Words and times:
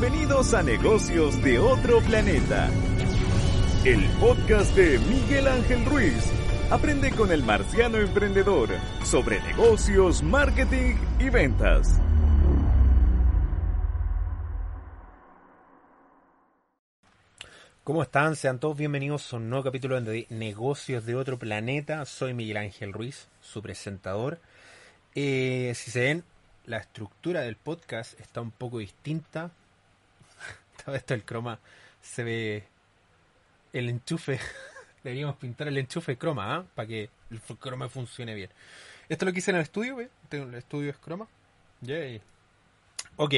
Bienvenidos 0.00 0.54
a 0.54 0.62
Negocios 0.62 1.42
de 1.42 1.58
otro 1.58 2.00
planeta. 2.00 2.70
El 3.84 4.02
podcast 4.18 4.74
de 4.74 4.98
Miguel 4.98 5.46
Ángel 5.46 5.84
Ruiz. 5.84 6.32
Aprende 6.70 7.10
con 7.10 7.30
el 7.30 7.42
marciano 7.42 7.98
emprendedor 7.98 8.70
sobre 9.04 9.42
negocios, 9.42 10.22
marketing 10.22 10.94
y 11.18 11.28
ventas. 11.28 12.00
¿Cómo 17.84 18.02
están? 18.02 18.36
Sean 18.36 18.58
todos 18.58 18.78
bienvenidos 18.78 19.30
a 19.30 19.36
un 19.36 19.50
nuevo 19.50 19.64
capítulo 19.64 20.00
de 20.00 20.26
Negocios 20.30 21.04
de 21.04 21.14
otro 21.14 21.38
planeta. 21.38 22.06
Soy 22.06 22.32
Miguel 22.32 22.56
Ángel 22.56 22.94
Ruiz, 22.94 23.28
su 23.42 23.60
presentador. 23.60 24.40
Eh, 25.14 25.72
si 25.74 25.90
se 25.90 26.00
ven, 26.00 26.24
la 26.64 26.78
estructura 26.78 27.42
del 27.42 27.56
podcast 27.56 28.18
está 28.18 28.40
un 28.40 28.50
poco 28.50 28.78
distinta. 28.78 29.50
Todo 30.84 30.94
esto 30.94 31.14
el 31.14 31.24
croma 31.24 31.58
se 32.02 32.24
ve 32.24 32.64
el 33.72 33.88
enchufe. 33.88 34.38
Deberíamos 35.04 35.36
pintar 35.36 35.68
el 35.68 35.78
enchufe 35.78 36.16
croma, 36.16 36.56
¿ah? 36.56 36.64
Para 36.74 36.88
que 36.88 37.10
el 37.30 37.40
croma 37.58 37.88
funcione 37.88 38.34
bien. 38.34 38.50
Esto 39.08 39.24
lo 39.24 39.32
que 39.32 39.38
hice 39.38 39.50
en 39.50 39.56
el 39.56 39.62
estudio, 39.62 39.96
¿ve? 39.96 40.08
El 40.30 40.54
estudio 40.54 40.90
es 40.90 40.96
croma. 40.96 41.26
Yay. 41.80 42.20
Ok. 43.16 43.34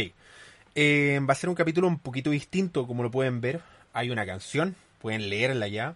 Eh, 0.74 1.20
va 1.28 1.33
a 1.33 1.36
ser 1.36 1.48
un 1.48 1.55
capítulo 1.55 1.86
un 1.86 1.98
poquito 1.98 2.30
distinto, 2.30 2.86
como 2.86 3.02
lo 3.02 3.10
pueden 3.10 3.41
ver. 3.41 3.61
Hay 3.92 4.11
una 4.11 4.27
canción, 4.27 4.74
pueden 5.00 5.28
leerla 5.28 5.69
ya. 5.69 5.95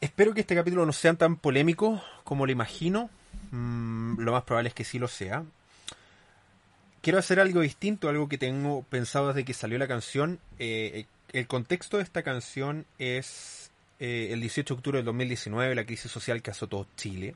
espero 0.00 0.34
que 0.34 0.40
este 0.40 0.54
capítulo 0.54 0.86
no 0.86 0.92
sea 0.92 1.14
tan 1.14 1.36
polémico 1.36 2.02
como 2.24 2.46
lo 2.46 2.52
imagino. 2.52 3.10
Mm, 3.50 4.20
lo 4.20 4.32
más 4.32 4.44
probable 4.44 4.68
es 4.68 4.74
que 4.74 4.84
sí 4.84 4.98
lo 4.98 5.08
sea. 5.08 5.44
Quiero 7.02 7.18
hacer 7.18 7.40
algo 7.40 7.60
distinto, 7.60 8.08
algo 8.08 8.28
que 8.28 8.38
tengo 8.38 8.82
pensado 8.82 9.28
desde 9.28 9.44
que 9.44 9.54
salió 9.54 9.78
la 9.78 9.88
canción. 9.88 10.38
Eh, 10.58 11.06
el 11.32 11.46
contexto 11.46 11.96
de 11.96 12.02
esta 12.02 12.22
canción 12.22 12.84
es 12.98 13.70
eh, 13.98 14.28
el 14.32 14.40
18 14.40 14.74
de 14.74 14.78
octubre 14.78 14.98
del 14.98 15.06
2019, 15.06 15.74
la 15.74 15.86
crisis 15.86 16.10
social 16.10 16.42
que 16.42 16.50
azotó 16.50 16.86
Chile. 16.96 17.34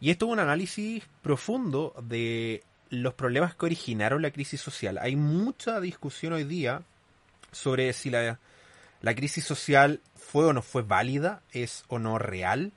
Y 0.00 0.10
esto 0.10 0.26
es 0.26 0.32
un 0.32 0.38
análisis 0.38 1.02
profundo 1.22 1.94
de 2.02 2.62
los 2.90 3.14
problemas 3.14 3.54
que 3.54 3.66
originaron 3.66 4.22
la 4.22 4.30
crisis 4.30 4.60
social. 4.60 4.98
Hay 4.98 5.16
mucha 5.16 5.80
discusión 5.80 6.32
hoy 6.32 6.44
día 6.44 6.82
sobre 7.50 7.92
si 7.92 8.10
la, 8.10 8.38
la 9.00 9.14
crisis 9.14 9.44
social 9.44 10.00
fue 10.14 10.44
o 10.46 10.52
no 10.52 10.62
fue 10.62 10.82
válida, 10.82 11.42
es 11.52 11.84
o 11.88 11.98
no 11.98 12.18
real 12.18 12.72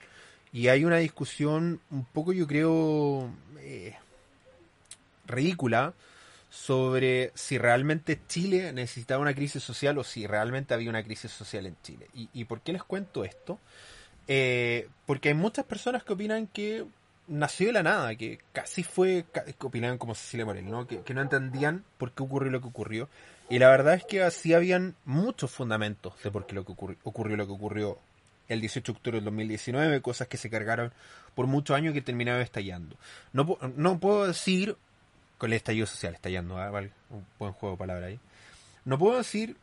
y 0.55 0.69
hay 0.69 0.85
una 0.85 0.99
discusión 0.99 1.81
un 1.91 2.05
poco, 2.05 2.31
yo 2.31 2.47
creo, 2.47 3.29
eh, 3.59 3.93
ridícula 5.27 5.93
sobre 6.55 7.31
si 7.35 7.57
realmente 7.57 8.17
Chile 8.27 8.71
necesitaba 8.71 9.21
una 9.21 9.33
crisis 9.33 9.61
social 9.61 9.97
o 9.97 10.05
si 10.05 10.25
realmente 10.25 10.73
había 10.73 10.89
una 10.89 11.03
crisis 11.03 11.29
social 11.29 11.65
en 11.65 11.75
Chile. 11.83 12.07
¿Y, 12.13 12.45
por 12.45 12.61
qué 12.61 12.71
les 12.71 12.83
cuento 12.83 13.25
esto? 13.25 13.59
Eh, 14.27 14.87
porque 15.05 15.29
hay 15.29 15.35
muchas 15.35 15.65
personas 15.65 16.05
que 16.05 16.13
opinan 16.13 16.47
que 16.47 16.85
nació 17.27 17.67
de 17.67 17.73
la 17.73 17.83
nada, 17.83 18.15
que 18.15 18.39
casi 18.53 18.83
fue, 18.83 19.25
que 19.33 19.67
opinaban 19.67 19.97
como 19.97 20.15
Cecilia 20.15 20.45
Morel, 20.45 20.69
¿no? 20.69 20.87
Que, 20.87 21.13
no 21.13 21.21
entendían 21.21 21.83
por 21.97 22.13
qué 22.13 22.23
ocurrió 22.23 22.49
lo 22.49 22.61
que 22.61 22.67
ocurrió. 22.67 23.09
Y 23.49 23.59
la 23.59 23.69
verdad 23.69 23.95
es 23.95 24.05
que 24.05 24.23
así 24.23 24.53
habían 24.53 24.95
muchos 25.03 25.51
fundamentos 25.51 26.13
de 26.23 26.31
por 26.31 26.47
qué 26.47 26.55
lo 26.55 26.65
que 26.65 26.71
ocurrió 26.71 27.35
lo 27.35 27.45
que 27.45 27.53
ocurrió 27.53 27.99
el 28.47 28.61
18 28.61 28.93
de 28.93 28.97
octubre 28.97 29.17
del 29.17 29.25
2019, 29.25 30.01
cosas 30.01 30.29
que 30.29 30.37
se 30.37 30.49
cargaron 30.49 30.93
por 31.35 31.47
muchos 31.47 31.75
años 31.75 31.91
y 31.91 31.95
que 31.95 32.01
terminaron 32.01 32.41
estallando. 32.41 32.95
No, 33.33 33.57
no 33.75 33.99
puedo 33.99 34.25
decir, 34.25 34.77
con 35.37 35.51
el 35.51 35.57
estallido 35.57 35.87
social, 35.87 36.13
estallando, 36.13 36.57
¿ah? 36.57 36.71
un 37.09 37.25
buen 37.39 37.53
juego 37.53 37.75
de 37.75 37.79
palabras 37.79 38.07
ahí. 38.07 38.19
No 38.85 38.97
puedo 38.97 39.17
decir 39.17 39.57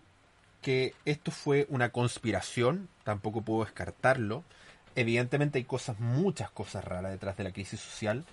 que 0.61 0.95
esto 1.05 1.31
fue 1.31 1.67
una 1.69 1.91
conspiración, 1.91 2.89
tampoco 3.05 3.42
puedo 3.42 3.64
descartarlo. 3.64 4.45
Evidentemente 4.95 5.58
hay 5.58 5.64
cosas, 5.64 5.98
muchas 5.98 6.51
cosas 6.51 6.85
raras 6.85 7.13
detrás 7.13 7.36
de 7.36 7.45
la 7.45 7.52
crisis 7.52 7.80
social, 7.80 8.24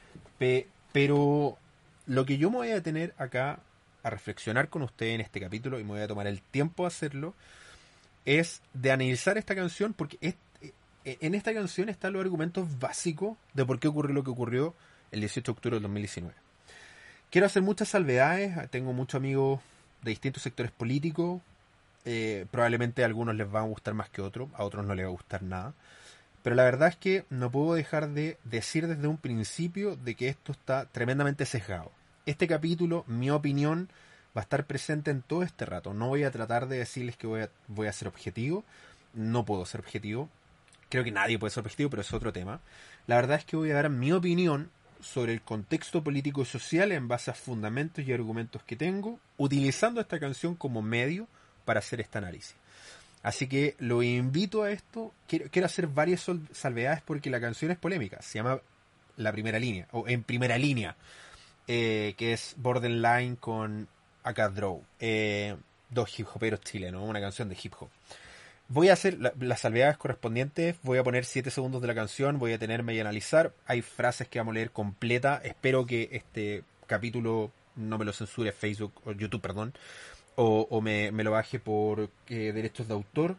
pero 0.91 1.57
lo 2.05 2.25
que 2.25 2.37
yo 2.37 2.49
me 2.49 2.57
voy 2.57 2.71
a 2.71 2.83
tener 2.83 3.13
acá 3.17 3.59
a 4.03 4.09
reflexionar 4.09 4.69
con 4.69 4.81
usted 4.81 5.07
en 5.07 5.21
este 5.21 5.39
capítulo 5.39 5.79
y 5.79 5.83
me 5.83 5.89
voy 5.91 6.01
a 6.01 6.07
tomar 6.07 6.27
el 6.27 6.41
tiempo 6.41 6.83
de 6.83 6.87
hacerlo, 6.87 7.33
es 8.25 8.61
de 8.73 8.91
analizar 8.91 9.37
esta 9.37 9.55
canción 9.55 9.93
porque 9.93 10.17
eh, 10.21 10.35
en 11.03 11.35
esta 11.35 11.53
canción 11.53 11.89
están 11.89 12.13
los 12.13 12.21
argumentos 12.21 12.79
básicos 12.79 13.37
de 13.53 13.65
por 13.65 13.79
qué 13.79 13.87
ocurrió 13.87 14.13
lo 14.13 14.23
que 14.23 14.29
ocurrió 14.29 14.75
el 15.11 15.21
18 15.21 15.51
de 15.51 15.55
octubre 15.55 15.75
del 15.75 15.83
2019. 15.83 16.48
Quiero 17.29 17.45
hacer 17.45 17.61
muchas 17.61 17.89
salvedades, 17.89 18.57
tengo 18.71 18.91
muchos 18.91 19.19
amigos 19.19 19.59
de 20.01 20.09
distintos 20.09 20.41
sectores 20.41 20.71
políticos, 20.71 21.41
eh, 22.03 22.47
probablemente 22.49 23.03
a 23.03 23.05
algunos 23.05 23.35
les 23.35 23.53
va 23.53 23.59
a 23.59 23.65
gustar 23.65 23.93
más 23.93 24.09
que 24.09 24.23
otros, 24.23 24.49
a 24.55 24.63
otros 24.63 24.83
no 24.83 24.95
les 24.95 25.05
va 25.05 25.09
a 25.09 25.11
gustar 25.11 25.43
nada, 25.43 25.73
pero 26.41 26.55
la 26.55 26.63
verdad 26.63 26.87
es 26.89 26.95
que 26.95 27.25
no 27.29 27.51
puedo 27.51 27.75
dejar 27.75 28.09
de 28.09 28.39
decir 28.45 28.87
desde 28.87 29.07
un 29.07 29.17
principio 29.17 29.95
de 29.95 30.15
que 30.15 30.27
esto 30.27 30.53
está 30.53 30.85
tremendamente 30.85 31.45
sesgado. 31.45 31.91
Este 32.25 32.47
capítulo, 32.47 33.03
mi 33.05 33.29
opinión, 33.29 33.89
va 34.35 34.41
a 34.41 34.45
estar 34.45 34.65
presente 34.65 35.11
en 35.11 35.21
todo 35.21 35.43
este 35.43 35.65
rato. 35.65 35.93
No 35.93 36.07
voy 36.07 36.23
a 36.23 36.31
tratar 36.31 36.67
de 36.67 36.79
decirles 36.79 37.15
que 37.15 37.27
voy 37.27 37.41
a, 37.41 37.49
voy 37.67 37.85
a 37.85 37.93
ser 37.93 38.07
objetivo. 38.07 38.63
No 39.13 39.45
puedo 39.45 39.65
ser 39.65 39.81
objetivo. 39.81 40.29
Creo 40.89 41.03
que 41.03 41.11
nadie 41.11 41.37
puede 41.37 41.51
ser 41.51 41.61
objetivo, 41.61 41.91
pero 41.91 42.01
es 42.01 42.13
otro 42.13 42.33
tema. 42.33 42.59
La 43.05 43.17
verdad 43.17 43.37
es 43.37 43.45
que 43.45 43.55
voy 43.55 43.69
a 43.71 43.75
dar 43.75 43.89
mi 43.89 44.11
opinión 44.11 44.71
sobre 45.01 45.33
el 45.33 45.41
contexto 45.41 46.03
político 46.03 46.41
y 46.41 46.45
social 46.45 46.91
en 46.91 47.07
base 47.07 47.31
a 47.31 47.33
fundamentos 47.33 48.05
y 48.05 48.13
argumentos 48.13 48.63
que 48.63 48.75
tengo, 48.75 49.19
utilizando 49.37 50.01
esta 50.01 50.19
canción 50.19 50.55
como 50.55 50.81
medio 50.81 51.27
para 51.65 51.79
hacer 51.79 52.01
este 52.01 52.17
análisis. 52.17 52.55
Así 53.21 53.47
que 53.47 53.75
lo 53.79 54.01
invito 54.01 54.63
a 54.63 54.71
esto. 54.71 55.13
Quiero, 55.27 55.45
quiero 55.51 55.65
hacer 55.65 55.87
varias 55.87 56.25
salvedades 56.51 57.01
porque 57.01 57.29
la 57.29 57.41
canción 57.41 57.71
es 57.71 57.77
polémica. 57.77 58.21
Se 58.21 58.39
llama 58.39 58.61
La 59.17 59.31
Primera 59.31 59.59
Línea, 59.59 59.87
o 59.91 60.07
En 60.07 60.23
Primera 60.23 60.57
Línea, 60.57 60.95
eh, 61.67 62.15
que 62.17 62.33
es 62.33 62.55
Borderline 62.57 63.35
con 63.35 63.87
Acá 64.23 64.49
Draw. 64.49 64.83
Eh, 64.99 65.55
dos 65.89 66.19
hip 66.19 66.27
hoperos 66.33 66.61
chilenos, 66.61 67.07
una 67.07 67.19
canción 67.19 67.49
de 67.49 67.57
hip 67.61 67.73
hop. 67.79 67.89
Voy 68.71 68.89
a 68.89 68.93
hacer 68.93 69.17
las 69.39 69.61
salvedades 69.61 69.97
correspondientes, 69.97 70.75
voy 70.83 70.99
a 70.99 71.03
poner 71.03 71.25
7 71.25 71.49
segundos 71.49 71.81
de 71.81 71.87
la 71.87 71.95
canción, 71.95 72.37
voy 72.37 72.53
a 72.53 72.59
tenerme 72.59 72.93
y 72.93 72.99
analizar. 72.99 73.51
Hay 73.65 73.81
frases 73.81 74.27
que 74.27 74.37
vamos 74.37 74.51
a 74.51 74.55
leer 74.55 74.69
completa. 74.69 75.41
Espero 75.43 75.87
que 75.87 76.07
este 76.11 76.63
capítulo 76.85 77.51
no 77.75 77.97
me 77.97 78.05
lo 78.05 78.13
censure 78.13 78.51
Facebook 78.51 78.93
o 79.05 79.11
YouTube, 79.13 79.41
perdón, 79.41 79.73
o, 80.35 80.81
me, 80.81 81.11
lo 81.11 81.31
baje 81.31 81.59
por 81.59 82.11
eh, 82.27 82.51
derechos 82.53 82.87
de 82.87 82.93
autor. 82.93 83.37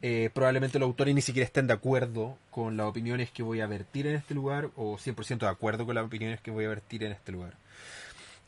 Eh, 0.00 0.30
probablemente 0.32 0.78
los 0.78 0.86
autores 0.86 1.14
ni 1.14 1.20
siquiera 1.20 1.44
estén 1.44 1.66
de 1.66 1.74
acuerdo 1.74 2.38
con 2.50 2.78
las 2.78 2.86
opiniones 2.86 3.30
que 3.30 3.42
voy 3.42 3.60
a 3.60 3.66
vertir 3.66 4.06
en 4.06 4.16
este 4.16 4.32
lugar, 4.32 4.70
o 4.76 4.96
100% 4.96 5.40
de 5.40 5.48
acuerdo 5.48 5.84
con 5.84 5.94
las 5.94 6.06
opiniones 6.06 6.40
que 6.40 6.50
voy 6.50 6.64
a 6.64 6.70
vertir 6.70 7.04
en 7.04 7.12
este 7.12 7.32
lugar. 7.32 7.52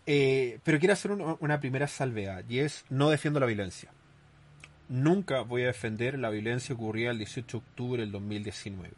Eh, 0.07 0.61
pero 0.65 0.79
quiero 0.79 0.95
hacer 0.95 1.11
una 1.13 1.61
primera 1.61 1.89
salvedad 1.89 2.43
y 2.49 2.61
es 2.61 2.87
no 2.89 3.11
defiendo 3.11 3.39
la 3.39 3.45
violencia. 3.45 3.91
Nunca 4.89 5.41
voy 5.41 5.63
a 5.63 5.67
defender 5.69 6.19
la 6.19 6.31
violencia 6.31 6.75
ocurrida 6.75 7.11
el 7.11 7.19
18 7.19 7.59
de 7.59 7.65
octubre 7.65 8.03
del 8.03 8.13
2019. 8.13 8.93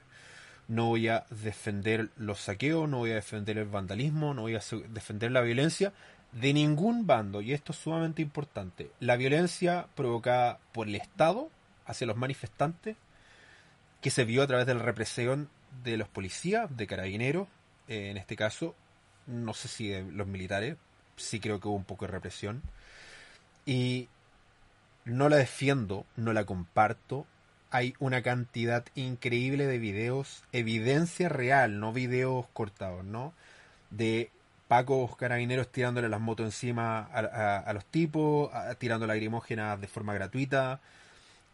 No 0.66 0.86
voy 0.86 1.08
a 1.08 1.26
defender 1.30 2.08
los 2.16 2.40
saqueos, 2.40 2.88
no 2.88 2.98
voy 2.98 3.10
a 3.10 3.16
defender 3.16 3.58
el 3.58 3.66
vandalismo, 3.66 4.34
no 4.34 4.42
voy 4.42 4.56
a 4.56 4.62
defender 4.88 5.30
la 5.30 5.42
violencia 5.42 5.92
de 6.32 6.52
ningún 6.52 7.06
bando. 7.06 7.40
Y 7.40 7.52
esto 7.52 7.72
es 7.72 7.78
sumamente 7.78 8.22
importante. 8.22 8.90
La 9.00 9.16
violencia 9.16 9.86
provocada 9.94 10.58
por 10.72 10.88
el 10.88 10.94
Estado 10.94 11.50
hacia 11.86 12.06
los 12.06 12.16
manifestantes, 12.16 12.96
que 14.00 14.10
se 14.10 14.24
vio 14.24 14.42
a 14.42 14.46
través 14.46 14.66
de 14.66 14.74
la 14.74 14.82
represión 14.82 15.48
de 15.82 15.96
los 15.96 16.08
policías, 16.08 16.74
de 16.76 16.86
carabineros, 16.86 17.48
eh, 17.88 18.10
en 18.10 18.16
este 18.16 18.36
caso, 18.36 18.74
no 19.26 19.54
sé 19.54 19.68
si 19.68 19.88
de 19.88 20.02
los 20.02 20.26
militares, 20.26 20.76
sí 21.16 21.40
creo 21.40 21.60
que 21.60 21.68
hubo 21.68 21.76
un 21.76 21.84
poco 21.84 22.06
de 22.06 22.12
represión. 22.12 22.62
Y 23.66 24.08
no 25.04 25.28
la 25.28 25.36
defiendo, 25.36 26.06
no 26.16 26.32
la 26.32 26.44
comparto. 26.44 27.26
Hay 27.70 27.94
una 27.98 28.22
cantidad 28.22 28.84
increíble 28.94 29.66
de 29.66 29.78
videos, 29.78 30.44
evidencia 30.52 31.28
real, 31.28 31.80
no 31.80 31.92
videos 31.92 32.46
cortados, 32.52 33.04
¿no? 33.04 33.32
De 33.90 34.30
pacos 34.68 35.16
carabineros 35.16 35.68
tirándole 35.68 36.08
las 36.08 36.20
motos 36.20 36.46
encima 36.46 37.00
a, 37.00 37.72
los 37.72 37.84
tipos, 37.84 38.50
tirando 38.78 39.06
lagrimógenas 39.06 39.80
de 39.80 39.88
forma 39.88 40.14
gratuita. 40.14 40.80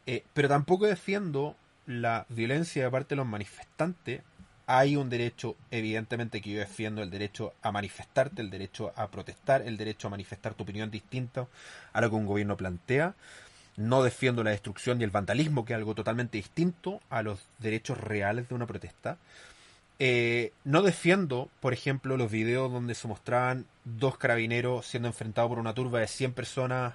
Eh, 0.06 0.24
pero 0.32 0.48
tampoco 0.48 0.86
defiendo 0.86 1.56
la 1.86 2.26
violencia 2.28 2.84
de 2.84 2.90
parte 2.90 3.10
de 3.10 3.16
los 3.16 3.26
manifestantes 3.26 4.22
hay 4.72 4.94
un 4.94 5.10
derecho, 5.10 5.56
evidentemente, 5.72 6.40
que 6.40 6.50
yo 6.50 6.60
defiendo 6.60 7.02
el 7.02 7.10
derecho 7.10 7.54
a 7.60 7.72
manifestarte, 7.72 8.40
el 8.40 8.50
derecho 8.50 8.92
a 8.94 9.08
protestar, 9.10 9.62
el 9.62 9.76
derecho 9.76 10.06
a 10.06 10.10
manifestar 10.10 10.54
tu 10.54 10.62
opinión 10.62 10.92
distinta 10.92 11.48
a 11.92 12.00
lo 12.00 12.08
que 12.08 12.14
un 12.14 12.24
gobierno 12.24 12.56
plantea. 12.56 13.16
No 13.76 14.04
defiendo 14.04 14.44
la 14.44 14.50
destrucción 14.50 15.00
y 15.00 15.04
el 15.04 15.10
vandalismo, 15.10 15.64
que 15.64 15.72
es 15.72 15.76
algo 15.76 15.96
totalmente 15.96 16.38
distinto 16.38 17.00
a 17.10 17.22
los 17.22 17.40
derechos 17.58 17.98
reales 17.98 18.48
de 18.48 18.54
una 18.54 18.66
protesta. 18.66 19.18
Eh, 19.98 20.52
no 20.62 20.82
defiendo, 20.82 21.50
por 21.58 21.72
ejemplo, 21.72 22.16
los 22.16 22.30
videos 22.30 22.70
donde 22.70 22.94
se 22.94 23.08
mostraban 23.08 23.66
dos 23.84 24.18
carabineros 24.18 24.86
siendo 24.86 25.08
enfrentados 25.08 25.48
por 25.48 25.58
una 25.58 25.74
turba 25.74 25.98
de 25.98 26.06
100 26.06 26.32
personas 26.32 26.94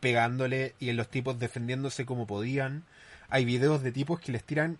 pegándole 0.00 0.74
y 0.80 0.88
en 0.88 0.96
los 0.96 1.08
tipos 1.08 1.38
defendiéndose 1.38 2.06
como 2.06 2.26
podían. 2.26 2.84
Hay 3.28 3.44
videos 3.44 3.82
de 3.82 3.92
tipos 3.92 4.20
que 4.20 4.32
les 4.32 4.42
tiran 4.42 4.78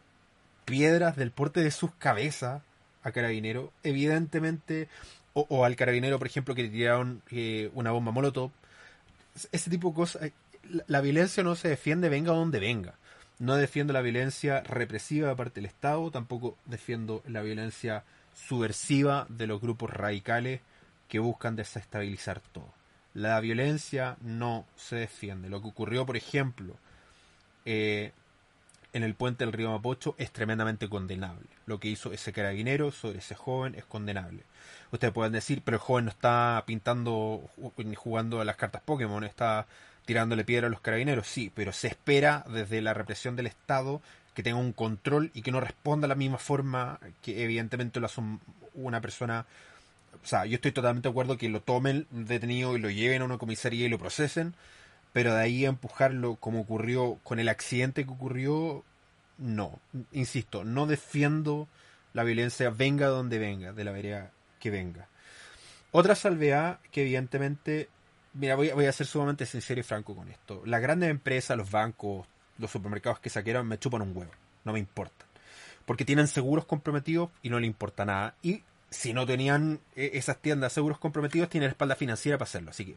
piedras 0.65 1.17
del 1.17 1.31
porte 1.31 1.61
de 1.61 1.71
sus 1.71 1.93
cabezas 1.95 2.63
a 3.03 3.13
carabinero. 3.13 3.73
Evidentemente, 3.83 4.89
o, 5.33 5.65
al 5.65 5.77
carabinero, 5.77 6.19
por 6.19 6.27
ejemplo, 6.27 6.55
que 6.55 6.65
le 6.65 6.69
tiraron 6.71 7.23
eh, 7.31 7.71
una 7.75 7.91
bomba 7.91 8.13
molotov. 8.13 8.51
Ese 9.53 9.71
tipo 9.71 9.91
de 9.91 9.95
cosas. 9.95 10.33
La, 10.69 10.85
la 10.87 11.01
violencia 11.01 11.43
no 11.43 11.55
se 11.55 11.69
defiende, 11.69 12.09
venga 12.09 12.33
donde 12.33 12.61
venga. 12.61 12.95
No 13.39 13.57
defiendo 13.57 13.93
la 13.93 14.01
violencia 14.01 14.63
represiva 14.63 15.29
de 15.29 15.37
parte 15.37 15.61
del 15.61 15.67
Estado, 15.67 16.11
tampoco 16.11 16.57
defiendo 16.67 17.23
la 17.27 17.43
violencia 17.43 18.05
subversiva 18.35 19.27
de 19.29 19.47
los 19.47 19.61
grupos 19.61 19.91
radicales 19.91 20.61
que 21.09 21.19
buscan 21.19 21.57
desestabilizar 21.57 22.41
todo. 22.41 22.73
La 23.13 23.39
violencia 23.41 24.17
no 24.23 24.67
se 24.77 24.97
defiende. 24.97 25.49
Lo 25.49 25.61
que 25.63 25.69
ocurrió, 25.69 26.05
por 26.07 26.17
ejemplo, 26.17 26.75
eh, 27.65 28.13
en 28.95 29.03
el 29.03 29.15
puente 29.15 29.45
del 29.45 29.53
río 29.53 29.71
Mapocho 29.71 30.15
es 30.19 30.31
tremendamente 30.31 30.89
condenable. 30.89 31.47
Lo 31.67 31.81
que 31.81 31.89
hizo 31.89 32.13
ese 32.13 32.33
carabinero 32.33 32.93
sobre 32.93 33.19
ese 33.19 33.35
joven 33.35 33.75
es 33.75 33.85
condenable. 33.85 34.45
Ustedes 34.93 35.13
pueden 35.13 35.33
decir, 35.33 35.63
pero 35.65 35.77
el 35.77 35.81
joven 35.81 36.05
no 36.07 36.11
está 36.13 36.63
pintando 36.65 37.51
ni 37.77 37.97
jugando 37.97 38.41
a 38.41 38.45
las 38.45 38.57
cartas 38.57 38.83
Pokémon, 38.83 39.25
está 39.25 39.67
tirándole 40.07 40.45
piedra 40.45 40.69
a 40.69 40.71
los 40.71 40.81
carabineros, 40.81 41.27
sí, 41.27 41.51
pero 41.53 41.73
se 41.73 41.89
espera 41.89 42.45
desde 42.49 42.81
la 42.81 42.95
represión 42.95 43.35
del 43.35 43.49
Estado 43.49 44.01
que 44.35 44.43
tenga 44.43 44.59
un 44.59 44.73
control 44.73 45.31
y 45.35 45.43
que 45.43 45.51
no 45.51 45.61
responda 45.61 46.07
de 46.07 46.11
la 46.11 46.15
misma 46.15 46.39
forma 46.39 47.01
que 47.23 47.43
evidentemente 47.43 47.99
lo 47.99 48.07
hace 48.07 48.23
una 48.75 49.01
persona. 49.01 49.47
O 50.23 50.27
sea, 50.27 50.47
yo 50.47 50.57
estoy 50.57 50.73
totalmente 50.73 51.09
de 51.09 51.11
acuerdo 51.11 51.37
que 51.37 51.49
lo 51.49 51.61
tomen 51.61 52.07
detenido 52.11 52.77
y 52.77 52.81
lo 52.81 52.91
lleven 52.91 53.23
a 53.23 53.25
una 53.25 53.39
comisaría 53.39 53.87
y 53.87 53.89
lo 53.89 53.99
procesen, 53.99 54.55
pero 55.15 55.35
de 55.35 55.41
ahí 55.41 55.65
a 55.65 55.71
empujarlo 55.71 56.37
como 56.37 56.61
ocurrió 56.61 57.19
con 57.23 57.41
el 57.41 57.49
accidente 57.49 58.05
que 58.05 58.11
ocurrió, 58.11 58.85
no. 59.39 59.81
Insisto, 60.13 60.65
no 60.65 60.87
defiendo 60.87 61.67
la 62.13 62.25
violencia 62.25 62.69
venga 62.69 63.07
donde 63.07 63.39
venga, 63.39 63.73
de 63.73 63.85
la 63.85 63.93
vereda 63.93 64.31
que 64.61 64.71
venga. 64.71 65.09
Otra 65.93 66.15
salvedad 66.15 66.81
que 66.91 67.01
evidentemente 67.01 67.89
Mira, 68.35 68.57
voy, 68.57 68.87
a 68.87 68.93
ser 68.93 69.07
sumamente 69.07 69.47
sincero 69.47 69.81
y 69.81 69.85
franco 69.85 70.17
con 70.17 70.29
esto. 70.29 70.63
Las 70.67 70.83
grandes 70.83 71.09
empresas, 71.09 71.57
los 71.57 71.71
bancos, 71.71 72.27
los 72.59 72.69
supermercados 72.69 73.21
que 73.21 73.31
saquearon 73.31 73.67
me 73.67 73.79
chupan 73.79 74.03
un 74.03 74.17
huevo. 74.17 74.33
No 74.65 74.73
me 74.73 74.81
importan. 74.81 75.29
Porque 75.87 76.05
tienen 76.05 76.27
seguros 76.27 76.65
comprometidos 76.65 77.31
y 77.43 77.49
no 77.49 77.61
le 77.61 77.69
importa 77.69 78.05
nada. 78.05 78.35
Y 78.43 78.65
si 78.91 79.13
no 79.13 79.25
tenían 79.25 79.79
eh, 79.95 80.11
esas 80.15 80.39
tiendas 80.39 80.73
seguros 80.73 80.99
comprometidos, 80.99 81.49
tienen 81.49 81.71
espalda 81.71 81.95
financiera 81.95 82.37
para 82.37 82.49
hacerlo. 82.49 82.71
Así 82.71 82.87
que 82.87 82.97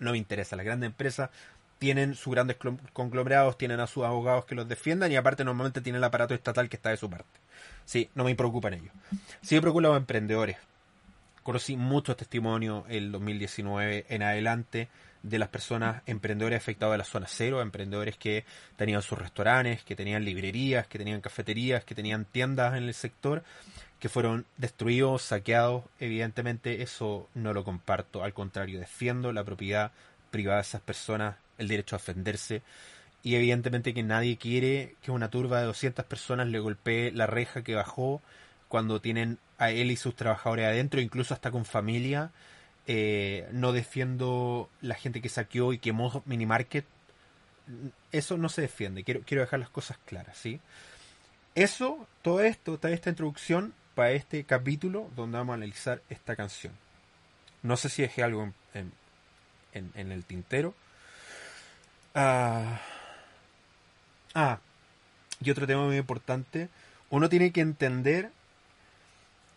no 0.00 0.12
me 0.12 0.18
interesa. 0.18 0.56
Las 0.56 0.66
grandes 0.66 0.88
empresas 0.88 1.30
tienen 1.78 2.14
sus 2.14 2.32
grandes 2.32 2.56
conglomerados, 2.92 3.56
tienen 3.56 3.80
a 3.80 3.86
sus 3.86 4.04
abogados 4.04 4.44
que 4.44 4.54
los 4.54 4.68
defiendan 4.68 5.12
y 5.12 5.16
aparte 5.16 5.44
normalmente 5.44 5.80
tienen 5.80 5.98
el 5.98 6.04
aparato 6.04 6.34
estatal 6.34 6.68
que 6.68 6.76
está 6.76 6.90
de 6.90 6.96
su 6.96 7.08
parte. 7.08 7.40
Sí, 7.84 8.10
no 8.14 8.24
me 8.24 8.34
preocupan 8.34 8.74
ellos. 8.74 8.92
Sí 9.42 9.54
me 9.54 9.60
preocupan 9.60 9.84
los 9.84 9.96
emprendedores 9.96 10.56
conocí 11.42 11.76
muchos 11.76 12.16
testimonios 12.16 12.84
el 12.88 13.12
2019 13.12 14.06
en 14.08 14.22
adelante 14.22 14.88
de 15.22 15.38
las 15.38 15.48
personas 15.48 16.02
emprendedores 16.06 16.58
afectados 16.58 16.92
de 16.92 16.98
la 16.98 17.04
zona 17.04 17.26
cero, 17.28 17.60
emprendedores 17.60 18.16
que 18.16 18.44
tenían 18.76 19.02
sus 19.02 19.18
restaurantes, 19.18 19.82
que 19.82 19.96
tenían 19.96 20.24
librerías, 20.24 20.86
que 20.86 20.98
tenían 20.98 21.20
cafeterías, 21.20 21.84
que 21.84 21.94
tenían 21.94 22.24
tiendas 22.24 22.76
en 22.76 22.84
el 22.84 22.94
sector, 22.94 23.42
que 24.00 24.08
fueron 24.08 24.46
destruidos, 24.56 25.22
saqueados. 25.22 25.84
Evidentemente 26.00 26.82
eso 26.82 27.28
no 27.34 27.52
lo 27.52 27.62
comparto, 27.62 28.24
al 28.24 28.34
contrario, 28.34 28.80
defiendo 28.80 29.32
la 29.32 29.44
propiedad 29.44 29.92
privada 30.30 30.56
de 30.56 30.62
esas 30.62 30.80
personas, 30.80 31.36
el 31.58 31.68
derecho 31.68 31.94
a 31.94 31.98
defenderse. 31.98 32.62
Y 33.22 33.34
evidentemente 33.34 33.92
que 33.92 34.02
nadie 34.02 34.38
quiere 34.38 34.96
que 35.02 35.10
una 35.10 35.30
turba 35.30 35.60
de 35.60 35.66
200 35.66 36.04
personas 36.06 36.48
le 36.48 36.58
golpee 36.58 37.12
la 37.12 37.26
reja 37.26 37.62
que 37.62 37.74
bajó 37.74 38.22
cuando 38.68 39.00
tienen 39.00 39.38
a 39.58 39.70
él 39.70 39.90
y 39.90 39.96
sus 39.96 40.16
trabajadores 40.16 40.66
adentro, 40.66 41.00
incluso 41.00 41.34
hasta 41.34 41.50
con 41.50 41.66
familia. 41.66 42.30
Eh, 42.86 43.46
no 43.52 43.72
defiendo 43.72 44.70
la 44.80 44.94
gente 44.94 45.20
que 45.20 45.28
saqueó 45.28 45.74
y 45.74 45.78
quemó 45.78 46.22
Minimarket. 46.24 46.86
Eso 48.10 48.38
no 48.38 48.48
se 48.48 48.62
defiende. 48.62 49.04
Quiero, 49.04 49.20
quiero 49.20 49.42
dejar 49.42 49.60
las 49.60 49.68
cosas 49.68 49.98
claras, 50.06 50.38
¿sí? 50.38 50.60
Eso, 51.54 52.06
todo 52.22 52.40
esto, 52.40 52.78
toda 52.78 52.94
esta 52.94 53.10
introducción 53.10 53.74
este 54.08 54.44
capítulo 54.44 55.10
donde 55.16 55.36
vamos 55.38 55.52
a 55.52 55.56
analizar 55.56 56.00
esta 56.08 56.36
canción. 56.36 56.72
No 57.62 57.76
sé 57.76 57.88
si 57.90 58.02
dejé 58.02 58.22
algo 58.22 58.52
en, 58.72 58.92
en, 59.72 60.12
el 60.12 60.24
tintero. 60.24 60.74
Ah, 62.14 62.80
ah, 64.34 64.58
y 65.42 65.50
otro 65.50 65.66
tema 65.66 65.84
muy 65.84 65.96
importante. 65.96 66.68
Uno 67.10 67.28
tiene 67.28 67.52
que 67.52 67.60
entender 67.60 68.30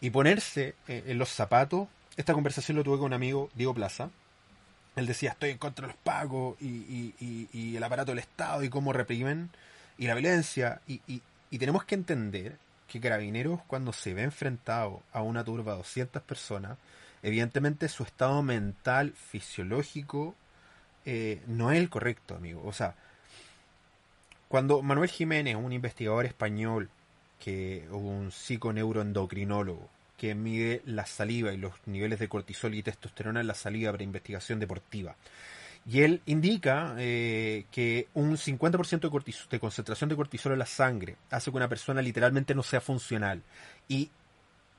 y 0.01 0.09
ponerse 0.09 0.75
eh, 0.87 1.03
en 1.07 1.17
los 1.17 1.29
zapatos. 1.29 1.87
Esta 2.17 2.33
conversación 2.33 2.75
lo 2.77 2.83
tuve 2.83 2.97
con 2.97 3.05
un 3.07 3.13
amigo, 3.13 3.49
Diego 3.55 3.73
Plaza. 3.73 4.09
Él 4.95 5.07
decía, 5.07 5.31
estoy 5.31 5.51
en 5.51 5.57
contra 5.57 5.87
de 5.87 5.93
los 5.93 6.01
pagos 6.01 6.55
y, 6.61 7.13
y, 7.19 7.75
el 7.75 7.83
aparato 7.83 8.11
del 8.11 8.19
Estado 8.19 8.63
y 8.63 8.69
cómo 8.69 8.93
reprimen 8.93 9.49
y 9.97 10.07
la 10.07 10.13
violencia. 10.13 10.81
Y, 10.87 11.01
y, 11.07 11.57
tenemos 11.57 11.85
que 11.85 11.95
entender 11.95 12.57
que 12.99 13.09
Carabineros, 13.09 13.61
cuando 13.67 13.93
se 13.93 14.13
ve 14.13 14.23
enfrentado 14.23 15.01
a 15.11 15.21
una 15.21 15.43
turba 15.43 15.73
de 15.73 15.77
200 15.79 16.21
personas, 16.23 16.77
evidentemente 17.21 17.89
su 17.89 18.03
estado 18.03 18.41
mental, 18.43 19.13
fisiológico, 19.13 20.35
eh, 21.05 21.41
no 21.47 21.71
es 21.71 21.79
el 21.79 21.89
correcto, 21.89 22.35
amigo. 22.35 22.63
O 22.65 22.73
sea, 22.73 22.95
cuando 24.47 24.81
Manuel 24.81 25.09
Jiménez, 25.09 25.55
un 25.55 25.73
investigador 25.73 26.25
español, 26.25 26.89
que 27.39 27.87
un 27.89 28.31
psiconeuroendocrinólogo 28.31 29.89
que 30.17 30.35
mide 30.35 30.81
la 30.85 31.05
saliva 31.05 31.51
y 31.51 31.57
los 31.57 31.73
niveles 31.85 32.19
de 32.19 32.29
cortisol 32.29 32.75
y 32.75 32.83
testosterona 32.83 33.41
en 33.41 33.47
la 33.47 33.55
saliva 33.55 33.91
para 33.91 34.03
investigación 34.03 34.59
deportiva. 34.59 35.15
Y 35.85 36.01
él 36.01 36.21
indica 36.25 36.95
eh, 36.97 37.65
que 37.71 38.07
un 38.13 38.37
50% 38.37 38.99
de, 39.01 39.35
de 39.49 39.59
concentración 39.59 40.09
de 40.09 40.15
cortisol 40.15 40.53
en 40.53 40.59
la 40.59 40.65
sangre 40.65 41.17
hace 41.29 41.51
que 41.51 41.57
una 41.57 41.67
persona 41.67 42.01
literalmente 42.01 42.55
no 42.55 42.63
sea 42.63 42.79
funcional. 42.79 43.41
Y, 43.89 44.09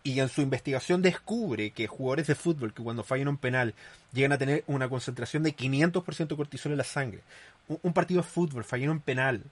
y 0.03 0.21
en 0.21 0.29
su 0.29 0.41
investigación 0.41 1.03
descubre 1.03 1.71
que 1.71 1.87
jugadores 1.87 2.27
de 2.27 2.35
fútbol 2.35 2.73
que 2.73 2.83
cuando 2.83 3.05
fallan 3.05 3.29
un 3.29 3.37
penal 3.37 3.75
llegan 4.13 4.33
a 4.33 4.39
tener 4.39 4.65
una 4.67 4.89
concentración 4.89 5.43
de 5.43 5.55
500% 5.55 6.29
de 6.29 6.37
cortisol 6.37 6.73
en 6.73 6.79
la 6.79 6.85
sangre. 6.85 7.21
Un, 7.69 7.93
partido 7.93 8.23
de 8.23 8.29
fútbol, 8.29 8.65
fallan 8.65 8.91
un 8.91 9.01
penal, 9.01 9.43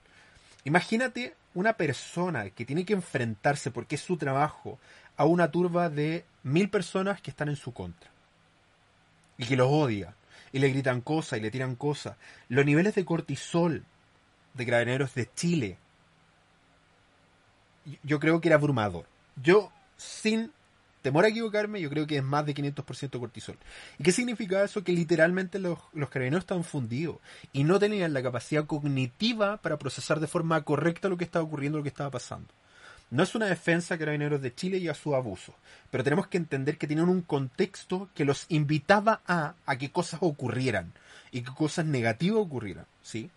Imagínate 0.65 1.35
una 1.53 1.73
persona 1.73 2.49
que 2.49 2.65
tiene 2.65 2.85
que 2.85 2.93
enfrentarse, 2.93 3.69
porque 3.71 3.95
es 3.95 4.01
su 4.01 4.17
trabajo, 4.17 4.79
a 5.17 5.25
una 5.25 5.51
turba 5.51 5.89
de 5.89 6.25
mil 6.41 6.69
personas 6.69 7.21
que 7.21 7.31
están 7.31 7.49
en 7.49 7.55
su 7.55 7.73
contra. 7.73 8.09
Y 9.37 9.45
que 9.45 9.57
los 9.57 9.69
odia. 9.69 10.15
Y 10.53 10.59
le 10.59 10.69
gritan 10.69 11.01
cosas 11.01 11.39
y 11.39 11.41
le 11.41 11.51
tiran 11.51 11.75
cosas. 11.75 12.15
Los 12.47 12.65
niveles 12.65 12.95
de 12.95 13.03
cortisol 13.03 13.83
de 14.53 14.65
carabineros 14.65 15.13
de 15.15 15.29
Chile, 15.33 15.77
yo 18.03 18.19
creo 18.19 18.39
que 18.39 18.47
era 18.47 18.55
abrumador. 18.55 19.05
Yo, 19.35 19.71
sin 19.97 20.51
temor 21.01 21.25
a 21.25 21.27
equivocarme, 21.27 21.81
yo 21.81 21.89
creo 21.89 22.07
que 22.07 22.17
es 22.17 22.23
más 22.23 22.45
de 22.45 22.55
500% 22.55 23.19
cortisol. 23.19 23.57
¿Y 23.99 24.03
qué 24.03 24.11
significa 24.11 24.63
eso? 24.63 24.83
Que 24.83 24.93
literalmente 24.93 25.59
los, 25.59 25.77
los 25.93 26.09
carabineros 26.09 26.43
estaban 26.43 26.63
fundidos 26.63 27.17
y 27.51 27.63
no 27.65 27.77
tenían 27.77 28.13
la 28.13 28.23
capacidad 28.23 28.65
cognitiva 28.65 29.57
para 29.57 29.77
procesar 29.77 30.19
de 30.19 30.27
forma 30.27 30.63
correcta 30.63 31.09
lo 31.09 31.17
que 31.17 31.25
estaba 31.25 31.43
ocurriendo, 31.43 31.77
lo 31.77 31.83
que 31.83 31.89
estaba 31.89 32.09
pasando. 32.09 32.47
No 33.13 33.21
es 33.21 33.35
una 33.35 33.45
defensa 33.45 33.93
a 33.93 33.97
carabineros 33.99 34.41
de 34.41 34.55
Chile 34.55 34.79
y 34.79 34.87
a 34.87 34.95
su 34.95 35.13
abuso, 35.13 35.53
pero 35.91 36.03
tenemos 36.03 36.25
que 36.25 36.37
entender 36.37 36.79
que 36.79 36.87
tenían 36.87 37.09
un 37.09 37.21
contexto 37.21 38.09
que 38.15 38.25
los 38.25 38.47
invitaba 38.49 39.21
a, 39.27 39.53
a 39.67 39.77
que 39.77 39.91
cosas 39.91 40.19
ocurrieran 40.23 40.93
y 41.31 41.43
que 41.43 41.53
cosas 41.53 41.85
negativas 41.85 42.39
ocurrieran, 42.39 42.87
¿sí? 43.03 43.29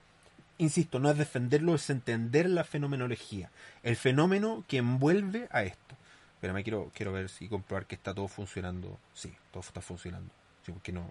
Insisto, 0.57 0.99
no 0.99 1.11
es 1.11 1.19
defenderlo, 1.19 1.75
es 1.75 1.91
entender 1.91 2.49
la 2.49 2.65
fenomenología, 2.65 3.51
el 3.83 3.97
fenómeno 3.97 4.65
que 4.67 4.79
envuelve 4.79 5.47
a 5.51 5.65
esto. 5.65 5.95
Pero 6.41 6.55
me 6.55 6.63
quiero, 6.63 6.91
quiero 6.95 7.13
ver 7.13 7.29
si 7.29 7.47
comprobar 7.47 7.85
que 7.85 7.97
está 7.97 8.15
todo 8.15 8.29
funcionando. 8.29 8.99
Sí, 9.13 9.35
todo 9.51 9.61
está 9.61 9.83
funcionando. 9.83 10.33
Sí, 10.65 10.73
porque 10.73 10.93
no, 10.93 11.11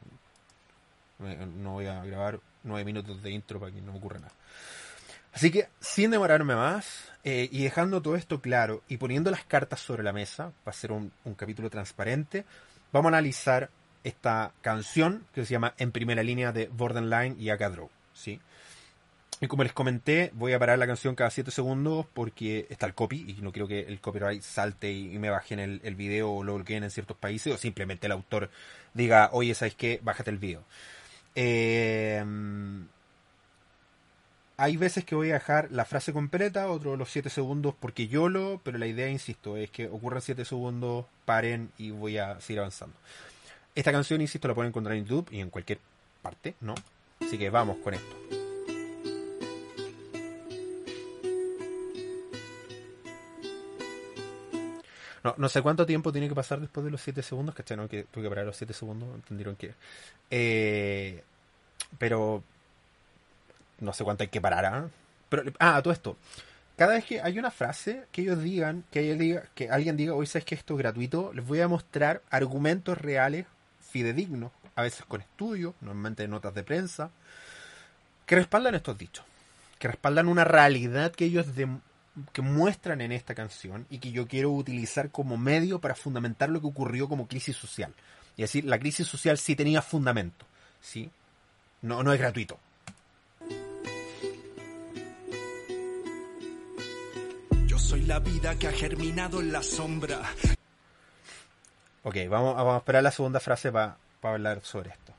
no 1.20 1.74
voy 1.74 1.86
a 1.86 2.04
grabar 2.04 2.40
nueve 2.64 2.84
minutos 2.84 3.22
de 3.22 3.30
intro 3.30 3.60
para 3.60 3.72
que 3.72 3.82
no 3.82 3.94
ocurra 3.94 4.18
nada. 4.18 4.34
Así 5.36 5.51
que, 5.51 5.68
sin 5.82 6.12
demorarme 6.12 6.56
más, 6.56 7.12
eh, 7.25 7.50
y 7.51 7.63
dejando 7.63 8.01
todo 8.01 8.15
esto 8.15 8.39
claro 8.39 8.84
y 8.88 8.96
poniendo 8.96 9.32
las 9.32 9.44
cartas 9.44 9.82
sobre 9.82 10.01
la 10.01 10.13
mesa, 10.13 10.54
para 10.63 10.77
ser 10.77 10.94
un, 10.94 11.12
capítulo 11.36 11.70
transparente, 11.70 12.46
vamos 12.94 13.12
a 13.12 13.18
analizar 13.18 13.70
esta 14.06 14.54
canción 14.62 15.25
que 15.34 15.46
se 15.46 15.51
llama 15.51 15.74
En 15.77 15.92
primera 15.92 16.24
línea 16.24 16.54
de 16.54 16.68
Borderline 16.68 17.36
y 17.38 17.50
Akadrow. 17.50 17.89
¿sí? 18.13 18.39
Y 19.42 19.48
como 19.48 19.63
les 19.63 19.74
comenté, 19.74 20.32
voy 20.36 20.54
a 20.54 20.60
parar 20.60 20.80
la 20.80 20.88
canción 20.88 21.15
cada 21.15 21.30
7 21.30 21.51
segundos 21.51 22.06
porque 22.13 22.65
está 22.70 22.86
el 22.86 22.94
copy 22.94 23.36
y 23.38 23.42
no 23.42 23.51
quiero 23.51 23.68
que 23.68 23.82
el 23.82 24.00
copyright 24.00 24.42
salte 24.42 24.94
y, 24.94 25.20
me 25.20 25.30
bajen 25.30 25.60
el, 25.60 25.82
el 25.84 25.96
video 25.96 26.32
o 26.32 26.44
lo 26.46 26.56
bloqueen 26.56 26.86
en 26.86 26.92
ciertos 26.92 27.18
países 27.18 27.54
o 27.54 27.58
simplemente 27.58 28.06
el 28.06 28.13
autor 28.13 28.50
diga, 28.94 29.32
oye, 29.34 29.54
¿sabes 29.54 29.75
qué? 29.75 30.00
Bájate 30.01 30.30
el 30.30 30.38
video. 30.38 30.63
Eh, 31.36 32.24
hay 34.58 34.78
veces 34.78 35.04
que 35.04 35.16
voy 35.16 35.32
a 35.32 35.36
dejar 35.36 35.72
la 35.72 35.86
frase 35.86 36.14
completa, 36.14 36.70
otros 36.70 36.98
los 36.98 37.10
7 37.10 37.30
segundos 37.30 37.76
porque 37.80 38.08
yo 38.08 38.30
lo, 38.30 38.62
pero 38.64 38.78
la 38.78 38.88
idea, 38.88 39.10
insisto, 39.10 39.58
es 39.58 39.70
que 39.70 39.88
ocurran 39.88 40.22
7 40.22 40.46
segundos, 40.46 41.06
paren 41.26 41.72
y 41.78 41.92
voy 41.92 42.18
a 42.18 42.40
seguir 42.40 42.60
avanzando. 42.60 42.96
Esta 43.74 43.92
canción, 43.92 44.22
insisto, 44.22 44.48
la 44.48 44.56
pueden 44.56 44.70
encontrar 44.70 44.96
en 44.96 45.06
YouTube 45.06 45.28
y 45.32 45.42
en 45.42 45.50
cualquier 45.50 45.80
parte, 46.22 46.56
¿no? 46.62 46.74
Así 47.20 47.38
que 47.38 47.50
vamos 47.50 47.78
con 47.84 47.94
esto. 47.94 48.16
No, 55.26 55.34
no 55.38 55.50
sé 55.50 55.62
cuánto 55.64 55.86
tiempo 55.88 56.12
tiene 56.12 56.30
que 56.30 56.36
pasar 56.36 56.62
después 56.62 56.86
de 56.86 56.92
los 56.92 57.02
7 57.02 57.22
segundos, 57.24 57.56
¿cachai? 57.56 57.76
No, 57.76 57.90
que 57.90 58.04
tuve 58.04 58.24
que 58.24 58.30
parar 58.30 58.46
los 58.46 58.56
7 58.56 58.74
segundos, 58.74 59.10
entendieron 59.16 59.56
que... 59.56 59.74
Eh, 60.30 61.24
pero 61.98 62.44
no 63.86 63.94
sé 63.94 64.04
cuánto 64.04 64.24
hay 64.24 64.30
que 64.30 64.42
parar. 64.42 64.65
¿ah? 64.65 64.89
Pero, 65.30 65.51
ah, 65.60 65.82
todo 65.82 65.94
esto. 65.94 66.18
Cada 66.77 66.96
vez 66.96 67.06
que 67.06 67.22
hay 67.22 67.39
una 67.39 67.51
frase 67.51 68.04
que 68.12 68.22
ellos 68.22 68.42
digan, 68.44 68.84
que, 68.92 69.00
ellos 69.00 69.18
diga, 69.18 69.44
que 69.56 69.70
alguien 69.70 69.96
diga, 69.96 70.13
hoy 70.13 70.27
sabes 70.27 70.44
que 70.44 70.56
esto 70.56 70.74
es 70.74 70.80
gratuito, 70.80 71.32
les 71.34 71.46
voy 71.46 71.62
a 71.62 71.70
mostrar 71.70 72.22
argumentos 72.30 72.98
reales, 72.98 73.46
fidedignos, 73.80 74.51
a 74.75 74.82
veces 74.82 75.06
con 75.06 75.22
estudios, 75.22 75.74
normalmente 75.80 76.27
notas 76.27 76.54
de 76.54 76.63
prensa, 76.63 77.12
que 78.25 78.36
respaldan 78.36 78.75
estos 78.75 78.98
dichos, 78.98 79.25
que 79.80 79.88
respaldan 79.88 80.27
una 80.27 80.44
realidad 80.44 81.13
que 81.13 81.25
ellos 81.25 81.48
que 82.32 82.42
muestran 82.42 83.01
en 83.01 83.12
esta 83.12 83.36
canción 83.36 83.86
y 83.89 84.00
que 84.00 84.12
yo 84.12 84.27
quiero 84.27 84.51
utilizar 84.51 85.12
como 85.12 85.38
medio 85.38 85.80
para 85.80 85.96
fundamentar 85.96 86.50
lo 86.50 86.60
que 86.60 86.68
ocurrió 86.68 87.08
como 87.08 87.27
crisis 87.27 87.56
social. 87.56 87.94
Y 88.38 88.42
decir, 88.42 88.65
la 88.65 88.80
crisis 88.80 89.08
social 89.08 89.38
sí 89.38 89.56
tenía 89.56 89.82
fundamento, 89.82 90.46
¿sí? 90.82 91.10
No, 91.82 92.04
no 92.04 92.12
es 92.12 92.20
gratuito. 92.20 92.60
Soy 97.86 98.01
la 98.01 98.18
vida 98.18 98.58
que 98.58 98.68
ha 98.68 98.72
germinado 98.72 99.39
en 99.39 99.51
la 99.51 99.62
sombra. 99.62 100.20
Ok, 102.01 102.15
vamos, 102.27 102.56
vamos 102.56 102.74
a 102.74 102.77
esperar 102.77 103.04
la 103.04 103.12
segunda 103.12 103.39
frase 103.39 103.72
para 103.72 103.96
hablar 104.24 104.60
sobre 104.63 104.89
esto. 104.89 105.13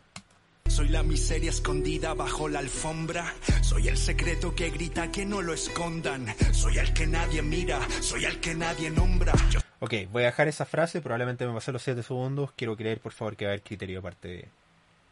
Soy 0.67 0.89
la 0.89 1.05
miseria 1.05 1.51
escondida 1.51 2.13
bajo 2.15 2.49
la 2.49 2.59
alfombra. 2.59 3.33
Soy 3.63 3.87
el 3.87 3.97
secreto 3.97 4.53
que 4.53 4.71
grita 4.71 5.13
que 5.13 5.25
no 5.25 5.43
lo 5.43 5.55
escondan. 5.55 6.27
Soy 6.53 6.79
el 6.79 6.93
que 6.93 7.07
nadie 7.07 7.41
mira. 7.41 7.79
Soy 8.01 8.25
el 8.25 8.41
que 8.41 8.53
nadie 8.57 8.91
nombra. 8.91 9.33
Ok, 9.79 9.95
voy 10.11 10.25
a 10.25 10.27
dejar 10.27 10.49
esa 10.49 10.65
frase. 10.65 11.01
Probablemente 11.01 11.47
me 11.47 11.55
pasé 11.55 11.71
los 11.71 11.83
7 11.83 12.03
segundos. 12.03 12.51
Quiero 12.57 12.77
creer, 12.77 12.99
por 12.99 13.13
favor, 13.13 13.37
que 13.37 13.45
va 13.45 13.53
a 13.53 13.53
haber 13.53 13.63
criterio 13.63 14.01
aparte 14.01 14.49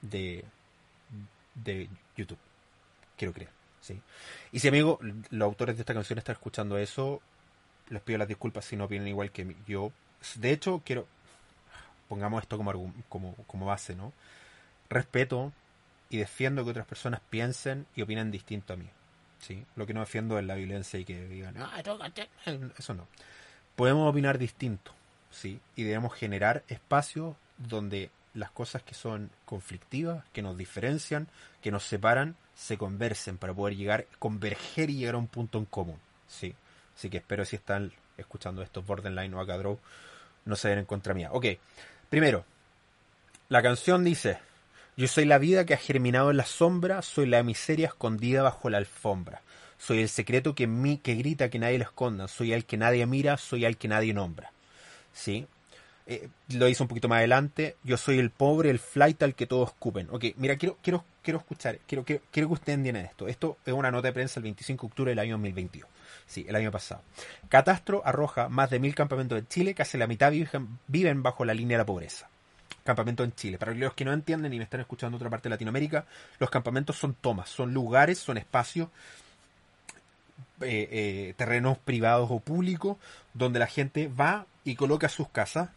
de, 0.02 0.44
de, 1.54 1.88
YouTube. 2.16 2.38
Quiero 3.16 3.32
creer, 3.32 3.50
sí. 3.80 4.02
Y 4.50 4.58
si, 4.58 4.66
amigo, 4.66 4.98
los 5.30 5.46
autores 5.46 5.76
de 5.76 5.82
esta 5.82 5.94
canción 5.94 6.18
están 6.18 6.34
escuchando 6.34 6.76
eso, 6.78 7.22
les 7.90 8.02
pido 8.02 8.18
las 8.18 8.28
disculpas 8.28 8.64
si 8.64 8.76
no 8.76 8.84
opinan 8.84 9.08
igual 9.08 9.30
que 9.30 9.56
yo. 9.66 9.92
De 10.36 10.52
hecho, 10.52 10.82
quiero, 10.84 11.06
pongamos 12.08 12.42
esto 12.42 12.56
como, 12.56 12.92
como, 13.08 13.34
como 13.46 13.66
base, 13.66 13.94
¿no? 13.94 14.12
Respeto 14.88 15.52
y 16.10 16.18
defiendo 16.18 16.64
que 16.64 16.70
otras 16.70 16.86
personas 16.86 17.20
piensen 17.30 17.86
y 17.94 18.02
opinen 18.02 18.30
distinto 18.30 18.72
a 18.72 18.76
mí. 18.76 18.88
¿sí? 19.40 19.64
Lo 19.76 19.86
que 19.86 19.94
no 19.94 20.00
defiendo 20.00 20.38
es 20.38 20.44
la 20.44 20.54
violencia 20.54 20.98
y 20.98 21.04
que 21.04 21.26
digan, 21.28 21.56
ah, 21.58 21.82
eso 22.78 22.94
no. 22.94 23.06
Podemos 23.76 24.08
opinar 24.08 24.38
distinto, 24.38 24.92
¿sí? 25.30 25.60
Y 25.76 25.82
debemos 25.82 26.14
generar 26.14 26.62
espacios 26.68 27.36
donde 27.58 28.10
las 28.34 28.50
cosas 28.50 28.82
que 28.82 28.94
son 28.94 29.30
conflictivas, 29.44 30.24
que 30.32 30.42
nos 30.42 30.56
diferencian, 30.56 31.28
que 31.60 31.70
nos 31.70 31.84
separan, 31.84 32.36
se 32.54 32.78
conversen 32.78 33.36
para 33.36 33.52
poder 33.52 33.76
llegar, 33.76 34.06
converger 34.18 34.90
y 34.90 34.96
llegar 34.96 35.16
a 35.16 35.18
un 35.18 35.26
punto 35.26 35.58
en 35.58 35.64
común, 35.66 35.98
¿sí? 36.28 36.54
Así 36.96 37.10
que 37.10 37.18
espero 37.18 37.44
si 37.44 37.56
están 37.56 37.92
escuchando 38.16 38.62
estos 38.62 38.86
Borderline 38.86 39.34
o 39.34 39.40
Acadrow 39.40 39.78
no 40.44 40.56
se 40.56 40.68
den 40.68 40.78
en 40.78 40.84
contra 40.84 41.14
mía. 41.14 41.30
Ok, 41.32 41.46
primero, 42.08 42.44
la 43.48 43.62
canción 43.62 44.04
dice, 44.04 44.38
yo 44.96 45.08
soy 45.08 45.24
la 45.24 45.38
vida 45.38 45.64
que 45.64 45.74
ha 45.74 45.78
germinado 45.78 46.30
en 46.30 46.36
la 46.36 46.46
sombra, 46.46 47.02
soy 47.02 47.26
la 47.26 47.42
miseria 47.42 47.88
escondida 47.88 48.42
bajo 48.42 48.70
la 48.70 48.78
alfombra. 48.78 49.42
Soy 49.78 50.00
el 50.00 50.08
secreto 50.08 50.54
que, 50.54 50.66
mí, 50.66 50.98
que 50.98 51.14
grita 51.14 51.50
que 51.50 51.58
nadie 51.58 51.78
lo 51.78 51.84
esconda, 51.84 52.28
soy 52.28 52.52
el 52.52 52.64
que 52.64 52.76
nadie 52.76 53.04
mira, 53.06 53.36
soy 53.36 53.64
el 53.64 53.76
que 53.76 53.88
nadie 53.88 54.14
nombra. 54.14 54.50
¿Sí? 55.12 55.46
Eh, 56.06 56.28
lo 56.50 56.68
hizo 56.68 56.84
un 56.84 56.88
poquito 56.88 57.08
más 57.08 57.18
adelante. 57.18 57.76
Yo 57.82 57.96
soy 57.96 58.18
el 58.18 58.30
pobre, 58.30 58.70
el 58.70 58.78
flight 58.78 59.22
al 59.22 59.34
que 59.34 59.46
todos 59.46 59.72
cupen. 59.72 60.08
Ok, 60.10 60.24
mira, 60.36 60.56
quiero, 60.56 60.78
quiero, 60.82 61.04
quiero 61.22 61.38
escuchar, 61.38 61.78
quiero, 61.86 62.04
quiero, 62.04 62.22
quiero 62.30 62.48
que 62.48 62.54
ustedes 62.54 62.78
entiendan 62.78 63.06
esto. 63.06 63.26
Esto 63.26 63.56
es 63.64 63.72
una 63.72 63.90
nota 63.90 64.08
de 64.08 64.12
prensa 64.12 64.38
el 64.40 64.44
25 64.44 64.82
de 64.82 64.90
octubre 64.90 65.10
del 65.12 65.18
año 65.18 65.32
2022. 65.34 65.88
Sí, 66.26 66.44
el 66.48 66.56
año 66.56 66.70
pasado. 66.70 67.02
Catastro 67.48 68.02
arroja 68.04 68.48
más 68.48 68.70
de 68.70 68.78
mil 68.78 68.94
campamentos 68.94 69.38
en 69.38 69.46
Chile, 69.48 69.74
casi 69.74 69.98
la 69.98 70.06
mitad 70.06 70.32
viven, 70.88 71.22
bajo 71.22 71.44
la 71.44 71.54
línea 71.54 71.76
de 71.76 71.82
la 71.82 71.86
pobreza. 71.86 72.28
Campamentos 72.84 73.24
en 73.24 73.34
Chile. 73.34 73.58
Para 73.58 73.72
los 73.72 73.94
que 73.94 74.04
no 74.04 74.12
entienden 74.12 74.52
y 74.52 74.58
me 74.58 74.64
están 74.64 74.80
escuchando 74.80 75.16
en 75.16 75.20
otra 75.20 75.30
parte 75.30 75.48
de 75.48 75.54
Latinoamérica, 75.54 76.06
los 76.38 76.50
campamentos 76.50 76.96
son 76.96 77.14
tomas, 77.14 77.48
son 77.48 77.72
lugares, 77.72 78.18
son 78.18 78.36
espacios, 78.36 78.88
eh, 80.60 80.88
eh, 80.90 81.34
terrenos 81.36 81.78
privados 81.78 82.28
o 82.30 82.40
públicos, 82.40 82.98
donde 83.32 83.58
la 83.58 83.66
gente 83.66 84.08
va 84.08 84.46
y 84.64 84.74
coloca 84.76 85.08
sus 85.08 85.28
casas, 85.28 85.70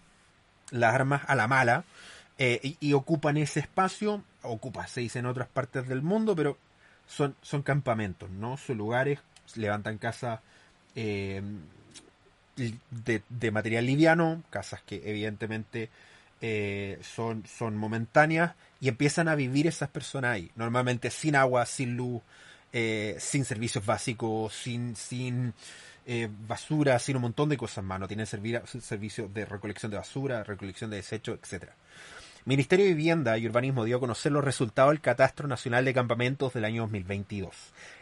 las 0.71 0.93
armas 0.93 1.21
a 1.27 1.35
la 1.35 1.47
mala, 1.47 1.83
eh, 2.39 2.75
y, 2.79 2.93
ocupan 2.93 3.37
ese 3.37 3.61
espacio, 3.61 4.23
ocupa, 4.43 4.85
se 4.85 5.01
dice 5.01 5.19
en 5.19 5.25
otras 5.25 5.47
partes 5.47 5.87
del 5.87 6.03
mundo, 6.03 6.35
pero 6.35 6.57
son, 7.07 7.35
son 7.41 7.63
campamentos, 7.63 8.29
¿no? 8.29 8.57
Son 8.57 8.77
lugares 8.77 9.19
levantan 9.55 9.97
casas 9.97 10.41
eh, 10.95 11.41
de, 12.57 13.51
material 13.51 13.85
liviano, 13.85 14.43
casas 14.49 14.81
que 14.85 15.01
evidentemente 15.05 15.89
eh, 16.41 16.99
son, 17.01 17.45
son 17.47 17.75
momentáneas 17.77 18.53
y 18.81 18.89
empiezan 18.89 19.29
a 19.29 19.35
vivir 19.35 19.65
esas 19.65 19.89
personas 19.89 20.35
ahí, 20.35 20.51
normalmente 20.55 21.09
sin 21.09 21.35
agua, 21.35 21.65
sin 21.65 21.97
luz, 21.97 22.21
sin 22.71 23.45
servicios 23.45 23.83
básicos, 23.83 24.53
sin, 24.53 24.95
sin 24.95 25.53
basura, 26.47 26.97
sin 26.99 27.17
un 27.17 27.23
montón 27.23 27.49
de 27.49 27.57
cosas 27.57 27.83
más, 27.83 27.99
no 27.99 28.07
tienen 28.07 28.25
servicios 28.25 29.33
de 29.33 29.45
recolección 29.45 29.91
de 29.91 29.97
basura, 29.97 30.41
recolección 30.43 30.89
de 30.89 30.95
desechos, 30.97 31.37
etcétera. 31.41 31.75
Ministerio 32.45 32.85
de 32.85 32.93
Vivienda 32.93 33.37
y 33.37 33.45
Urbanismo 33.45 33.83
dio 33.83 33.97
a 33.97 33.99
conocer 33.99 34.31
los 34.31 34.41
resultados 34.41 34.91
del 34.91 35.01
Catastro 35.01 35.49
Nacional 35.49 35.83
de 35.83 35.93
Campamentos 35.93 36.53
del 36.53 36.63
año 36.63 36.83
2022. 36.83 37.53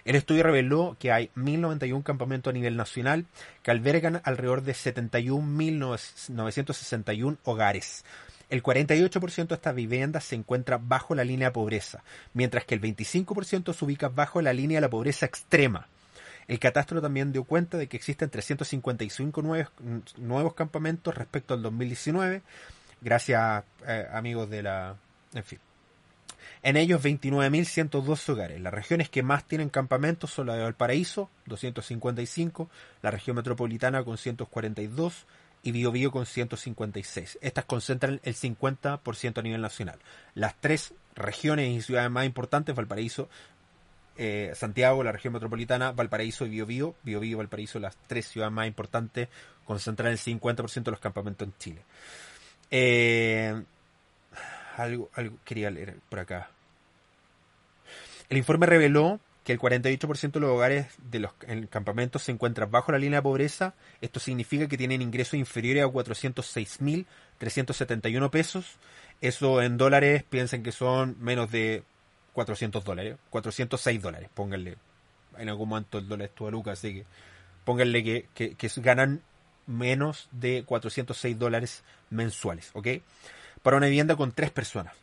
El 0.05 0.15
estudio 0.15 0.43
reveló 0.43 0.95
que 0.99 1.11
hay 1.11 1.31
1.091 1.35 2.03
campamentos 2.03 2.51
a 2.51 2.53
nivel 2.53 2.77
nacional 2.77 3.25
que 3.63 3.71
albergan 3.71 4.21
alrededor 4.23 4.61
de 4.61 4.73
71.961 4.73 7.37
hogares. 7.43 8.05
El 8.51 8.61
48% 8.61 9.47
de 9.47 9.55
estas 9.55 9.73
viviendas 9.73 10.25
se 10.25 10.35
encuentra 10.35 10.77
bajo 10.77 11.15
la 11.15 11.23
línea 11.23 11.47
de 11.47 11.53
pobreza, 11.53 12.03
mientras 12.35 12.65
que 12.65 12.75
el 12.75 12.81
25% 12.81 13.73
se 13.73 13.83
ubica 13.83 14.09
bajo 14.09 14.43
la 14.43 14.53
línea 14.53 14.77
de 14.77 14.81
la 14.81 14.91
pobreza 14.91 15.25
extrema. 15.25 15.87
El 16.47 16.59
catastro 16.59 17.01
también 17.01 17.31
dio 17.31 17.43
cuenta 17.43 17.77
de 17.77 17.87
que 17.87 17.97
existen 17.97 18.29
355 18.29 19.41
nuevos, 20.17 20.53
campamentos 20.53 21.15
respecto 21.15 21.53
al 21.53 21.61
2019 21.61 22.41
Gracias, 23.01 23.63
eh, 23.87 24.07
amigos 24.11 24.49
de 24.49 24.63
la... 24.63 24.95
En 25.33 25.43
fin. 25.43 25.59
En 26.63 26.77
ellos 26.77 27.03
29.102 27.03 28.29
hogares. 28.29 28.59
Las 28.59 28.73
regiones 28.73 29.09
que 29.09 29.21
más 29.21 29.45
tienen 29.47 29.69
campamentos 29.69 30.31
son 30.31 30.47
la 30.47 30.55
de 30.55 30.63
Valparaíso, 30.63 31.29
255, 31.45 32.69
la 33.03 33.11
región 33.11 33.35
metropolitana 33.35 34.03
con 34.03 34.17
142 34.17 35.27
y 35.61 35.71
Biobío 35.71 36.11
con 36.11 36.25
156. 36.25 37.37
Estas 37.41 37.65
concentran 37.65 38.19
el 38.23 38.33
50% 38.33 39.37
a 39.37 39.41
nivel 39.43 39.61
nacional. 39.61 39.99
Las 40.33 40.59
tres 40.59 40.95
regiones 41.15 41.69
y 41.69 41.81
ciudades 41.81 42.09
más 42.09 42.25
importantes, 42.25 42.75
Valparaíso, 42.75 43.29
eh, 44.17 44.51
Santiago, 44.55 45.03
la 45.03 45.11
región 45.11 45.33
metropolitana, 45.33 45.91
Valparaíso 45.91 46.45
y 46.45 46.49
Biobío, 46.49 46.95
Biobío 47.03 47.31
y 47.31 47.35
Valparaíso, 47.35 47.79
las 47.79 47.97
tres 48.07 48.27
ciudades 48.27 48.53
más 48.53 48.67
importantes, 48.67 49.27
concentran 49.65 50.11
el 50.11 50.17
50% 50.17 50.83
de 50.83 50.91
los 50.91 50.99
campamentos 50.99 51.47
en 51.47 51.53
Chile. 51.57 51.81
Eh, 52.71 53.63
algo, 54.77 55.09
algo 55.13 55.37
quería 55.43 55.69
leer 55.69 55.97
por 56.09 56.19
acá. 56.19 56.49
El 58.29 58.37
informe 58.37 58.65
reveló 58.65 59.19
que 59.45 59.53
el 59.53 59.59
48% 59.59 60.31
de 60.31 60.39
los 60.39 60.49
hogares 60.49 60.87
de 60.97 61.19
los 61.19 61.31
campamentos 61.69 62.23
se 62.23 62.31
encuentran 62.31 62.71
bajo 62.71 62.91
la 62.91 62.97
línea 62.97 63.19
de 63.19 63.23
pobreza. 63.23 63.75
Esto 64.01 64.19
significa 64.19 64.67
que 64.67 64.77
tienen 64.77 65.03
ingresos 65.03 65.35
inferiores 65.35 65.83
a 65.83 65.87
406.371 65.87 68.31
pesos. 68.31 68.77
Eso 69.21 69.61
en 69.61 69.77
dólares 69.77 70.23
piensen 70.23 70.63
que 70.63 70.71
son 70.71 71.15
menos 71.19 71.51
de 71.51 71.83
400 72.35 72.83
dólares. 72.83 73.17
406 73.31 74.01
dólares, 74.01 74.29
pónganle 74.33 74.77
en 75.37 75.49
algún 75.49 75.69
momento 75.69 75.97
el 75.97 76.07
dólar 76.07 76.27
estuvo 76.27 76.47
a 76.47 76.51
lucas, 76.51 76.79
así 76.79 76.93
que 76.93 77.05
pónganle 77.63 78.03
que, 78.03 78.27
que, 78.33 78.71
ganan 78.77 79.21
menos 79.67 80.29
de 80.31 80.63
406 80.65 81.39
dólares 81.39 81.83
mensuales, 82.09 82.69
¿ok? 82.73 82.87
Para 83.63 83.77
una 83.77 83.87
vivienda 83.87 84.15
con 84.15 84.31
tres 84.31 84.51
personas. 84.51 84.93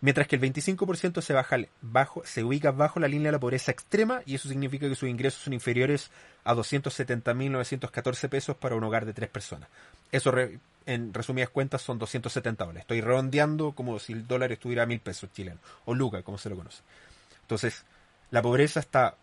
Mientras 0.00 0.26
que 0.26 0.36
el 0.36 0.42
25% 0.42 1.20
se, 1.20 1.32
baja 1.32 1.58
bajo, 1.80 2.22
se 2.24 2.42
ubica 2.42 2.72
bajo 2.72 2.98
la 2.98 3.06
línea 3.06 3.28
de 3.28 3.32
la 3.32 3.40
pobreza 3.40 3.70
extrema 3.70 4.22
y 4.26 4.34
eso 4.34 4.48
significa 4.48 4.88
que 4.88 4.96
sus 4.96 5.08
ingresos 5.08 5.42
son 5.42 5.52
inferiores 5.52 6.10
a 6.42 6.54
270.914 6.54 8.28
pesos 8.28 8.56
para 8.56 8.74
un 8.74 8.82
hogar 8.82 9.06
de 9.06 9.14
tres 9.14 9.30
personas. 9.30 9.68
Eso, 10.10 10.32
en 10.86 11.14
resumidas 11.14 11.50
cuentas, 11.50 11.82
son 11.82 11.98
270 11.98 12.64
dólares. 12.64 12.82
Estoy 12.82 13.00
redondeando 13.00 13.72
como 13.72 13.98
si 13.98 14.12
el 14.12 14.26
dólar 14.26 14.52
estuviera 14.52 14.84
a 14.84 14.86
mil 14.86 15.00
pesos 15.00 15.30
chilenos, 15.32 15.60
o 15.84 15.94
luca, 15.94 16.22
como 16.22 16.38
se 16.38 16.50
lo 16.50 16.56
conoce. 16.56 16.82
Entonces, 17.42 17.84
la 18.30 18.40
pobreza 18.40 18.80
está 18.80 19.16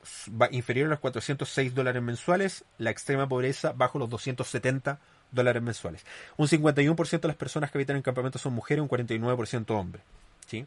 inferior 0.51 0.85
a 0.87 0.89
los 0.91 0.99
406 0.99 1.73
dólares 1.73 2.01
mensuales, 2.03 2.63
la 2.77 2.91
extrema 2.91 3.27
pobreza 3.27 3.71
bajo 3.71 3.97
los 3.97 4.09
270 4.09 4.99
dólares 5.31 5.63
mensuales. 5.63 6.05
Un 6.37 6.47
51% 6.47 7.19
de 7.19 7.27
las 7.27 7.37
personas 7.37 7.71
que 7.71 7.79
habitan 7.79 7.95
en 7.95 8.03
campamentos 8.03 8.41
son 8.41 8.53
mujeres, 8.53 8.83
un 8.83 8.89
49% 8.89 9.71
hombres. 9.71 10.03
¿sí? 10.45 10.65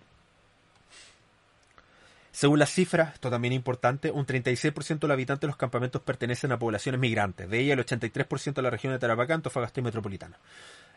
Según 2.33 2.59
las 2.59 2.71
cifras, 2.71 3.15
esto 3.15 3.31
también 3.31 3.53
es 3.53 3.59
importante, 3.59 4.11
un 4.11 4.27
36% 4.27 4.99
de 4.99 5.07
los 5.07 5.15
habitantes 5.15 5.43
de 5.43 5.47
los 5.49 5.57
campamentos 5.57 6.01
pertenecen 6.01 6.51
a 6.51 6.59
poblaciones 6.59 7.01
migrantes. 7.01 7.49
De 7.49 7.61
ella, 7.61 7.75
el 7.75 7.85
83% 7.85 8.55
de 8.55 8.63
la 8.63 8.71
región 8.71 8.93
de 8.93 8.99
Tarapacá, 8.99 9.35
Antofagasta 9.35 9.81
y 9.81 9.83
Metropolitana. 9.83 10.39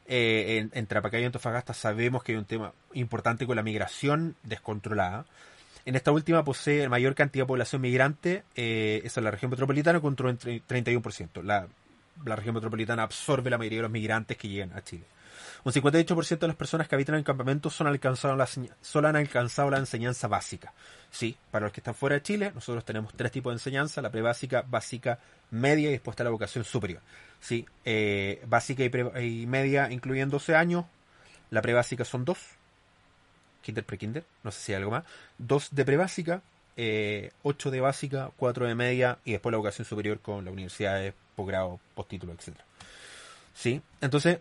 Eh, 0.07 0.57
en, 0.59 0.71
en, 0.73 0.85
Tarapacá 0.85 1.19
y 1.19 1.25
Antofagasta 1.25 1.73
sabemos 1.73 2.23
que 2.23 2.33
hay 2.33 2.37
un 2.37 2.45
tema 2.45 2.73
importante 2.93 3.47
con 3.47 3.55
la 3.55 3.63
migración 3.63 4.35
descontrolada. 4.43 5.25
En 5.85 5.95
esta 5.95 6.11
última 6.11 6.43
posee 6.43 6.87
mayor 6.89 7.15
cantidad 7.15 7.43
de 7.43 7.47
población 7.47 7.81
migrante, 7.81 8.43
eh, 8.55 9.01
esa 9.03 9.19
es 9.19 9.23
la 9.23 9.31
región 9.31 9.51
metropolitana, 9.51 9.99
con 9.99 10.15
un 10.19 10.37
31%. 10.37 11.43
La, 11.43 11.67
la 12.23 12.35
región 12.35 12.55
metropolitana 12.55 13.03
absorbe 13.03 13.49
la 13.49 13.57
mayoría 13.57 13.79
de 13.79 13.83
los 13.83 13.91
migrantes 13.91 14.37
que 14.37 14.47
llegan 14.47 14.73
a 14.73 14.83
Chile. 14.83 15.05
Un 15.65 15.71
58% 15.71 16.37
de 16.37 16.47
las 16.47 16.55
personas 16.55 16.87
que 16.87 16.93
habitan 16.93 17.15
alcanzado 17.15 18.35
la, 18.35 18.47
solo 18.81 19.07
han 19.07 19.15
alcanzado 19.15 19.71
la 19.71 19.79
enseñanza 19.79 20.27
básica. 20.27 20.71
Sí, 21.09 21.35
para 21.49 21.65
los 21.65 21.73
que 21.73 21.79
están 21.79 21.95
fuera 21.95 22.17
de 22.17 22.21
Chile, 22.21 22.51
nosotros 22.53 22.85
tenemos 22.85 23.15
tres 23.15 23.31
tipos 23.31 23.51
de 23.51 23.55
enseñanza, 23.55 23.99
la 24.03 24.11
prebásica, 24.11 24.63
básica, 24.67 25.17
media 25.49 25.89
y 25.89 25.93
después 25.93 26.13
está 26.13 26.23
la 26.23 26.29
vocación 26.29 26.63
superior. 26.63 27.01
Sí, 27.41 27.65
eh, 27.83 28.43
básica 28.45 28.83
y, 28.83 29.47
media 29.47 29.91
incluyen 29.91 30.29
12 30.29 30.55
años, 30.55 30.85
la 31.49 31.63
prebásica 31.63 32.05
son 32.05 32.25
dos, 32.25 32.37
kinder, 33.63 33.83
pre-kinder, 33.83 34.23
no 34.43 34.51
sé 34.51 34.59
si 34.59 34.71
hay 34.73 34.77
algo 34.77 34.91
más, 34.91 35.03
dos 35.39 35.69
de 35.71 35.83
prebásica, 35.83 36.43
eh, 36.77 37.31
8 37.41 37.71
de 37.71 37.81
básica, 37.81 38.29
4 38.37 38.67
de 38.67 38.75
media 38.75 39.17
y 39.25 39.31
después 39.31 39.51
la 39.51 39.57
vocación 39.57 39.85
superior 39.85 40.19
con 40.19 40.45
la 40.45 40.51
universidad 40.51 40.99
de 40.99 41.15
posgrado, 41.35 41.79
postítulo, 41.95 42.33
etc. 42.33 42.55
Sí, 43.55 43.81
entonces 43.99 44.39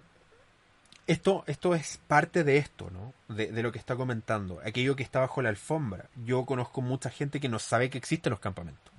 esto, 1.06 1.44
esto 1.46 1.74
es 1.74 2.00
parte 2.06 2.44
de 2.44 2.56
esto, 2.56 2.90
¿no? 2.90 3.12
De, 3.34 3.52
de, 3.52 3.62
lo 3.62 3.72
que 3.72 3.78
está 3.78 3.96
comentando. 3.96 4.60
Aquello 4.64 4.96
que 4.96 5.02
está 5.02 5.20
bajo 5.20 5.42
la 5.42 5.50
alfombra. 5.50 6.06
Yo 6.24 6.44
conozco 6.46 6.80
mucha 6.80 7.10
gente 7.10 7.40
que 7.40 7.48
no 7.48 7.58
sabe 7.58 7.90
que 7.90 7.98
existen 7.98 8.30
los 8.30 8.40
campamentos. 8.40 8.92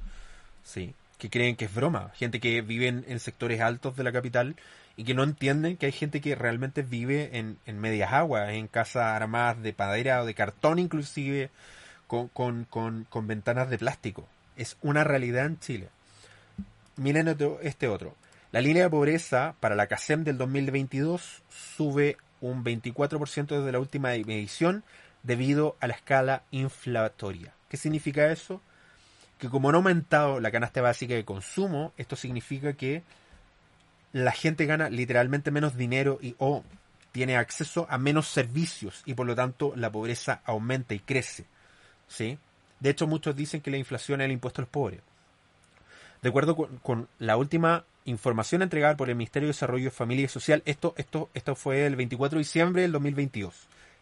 Sí. 0.63 0.93
Que 1.17 1.29
creen 1.29 1.55
que 1.55 1.65
es 1.65 1.73
broma. 1.73 2.11
Gente 2.15 2.39
que 2.39 2.61
vive 2.61 2.87
en, 2.87 3.19
sectores 3.19 3.61
altos 3.61 3.95
de 3.95 4.03
la 4.03 4.11
capital 4.11 4.55
y 4.97 5.03
que 5.03 5.13
no 5.13 5.23
entienden 5.23 5.77
que 5.77 5.87
hay 5.87 5.91
gente 5.91 6.21
que 6.21 6.35
realmente 6.35 6.81
vive 6.81 7.37
en, 7.37 7.57
en 7.65 7.79
medias 7.79 8.13
aguas, 8.13 8.51
en 8.51 8.67
casas 8.67 9.03
armadas 9.03 9.61
de 9.61 9.73
madera 9.77 10.21
o 10.21 10.25
de 10.25 10.33
cartón 10.33 10.79
inclusive, 10.79 11.49
con, 12.07 12.27
con, 12.27 12.65
con, 12.65 13.05
con 13.05 13.27
ventanas 13.27 13.69
de 13.69 13.77
plástico. 13.77 14.27
Es 14.57 14.77
una 14.81 15.03
realidad 15.03 15.45
en 15.45 15.59
Chile. 15.59 15.89
Miren 16.97 17.35
este 17.61 17.87
otro. 17.87 18.15
La 18.55 18.61
línea 18.61 18.83
de 18.83 18.89
pobreza 18.89 19.53
para 19.59 19.75
la 19.75 19.87
CASEM 19.87 20.23
del 20.23 20.37
2022 20.37 21.43
sube 21.49 22.15
un 22.39 22.63
24% 22.63 23.47
desde 23.47 23.71
la 23.73 23.79
última 23.79 24.11
medición 24.11 24.85
debido 25.23 25.75
a 25.81 25.87
la 25.87 25.95
escala 25.95 26.43
inflatoria. 26.51 27.53
¿Qué 27.67 27.75
significa 27.75 28.31
eso? 28.31 28.61
Que 29.39 29.49
como 29.49 29.73
no 29.73 29.77
ha 29.77 29.79
aumentado 29.79 30.39
la 30.39 30.51
canasta 30.51 30.81
básica 30.81 31.15
de 31.15 31.25
consumo, 31.25 31.91
esto 31.97 32.15
significa 32.15 32.71
que 32.71 33.03
la 34.13 34.31
gente 34.31 34.65
gana 34.65 34.89
literalmente 34.89 35.51
menos 35.51 35.75
dinero 35.75 36.17
y 36.21 36.35
o 36.37 36.63
tiene 37.11 37.35
acceso 37.35 37.87
a 37.89 37.97
menos 37.97 38.29
servicios 38.29 39.03
y 39.05 39.15
por 39.15 39.27
lo 39.27 39.35
tanto 39.35 39.73
la 39.75 39.91
pobreza 39.91 40.39
aumenta 40.45 40.93
y 40.93 40.99
crece. 40.99 41.43
¿sí? 42.07 42.39
De 42.79 42.91
hecho, 42.91 43.05
muchos 43.05 43.35
dicen 43.35 43.59
que 43.59 43.71
la 43.71 43.75
inflación 43.75 44.21
es 44.21 44.25
el 44.27 44.31
impuesto 44.31 44.61
a 44.61 44.63
los 44.63 44.69
pobres. 44.69 45.01
De 46.25 46.29
acuerdo 46.29 46.55
con, 46.55 47.07
la 47.19 47.37
última 47.37 47.85
información 48.05 48.63
entregada 48.63 48.97
por 48.97 49.11
el 49.11 49.15
Ministerio 49.15 49.45
de 49.45 49.53
Desarrollo, 49.53 49.91
Familia 49.91 50.25
y 50.25 50.27
Social, 50.27 50.63
esto, 50.65 50.95
fue 51.55 51.85
el 51.85 51.95
24 51.95 52.37
de 52.37 52.43
diciembre 52.43 52.81
del 52.81 52.91
2022, 52.93 53.53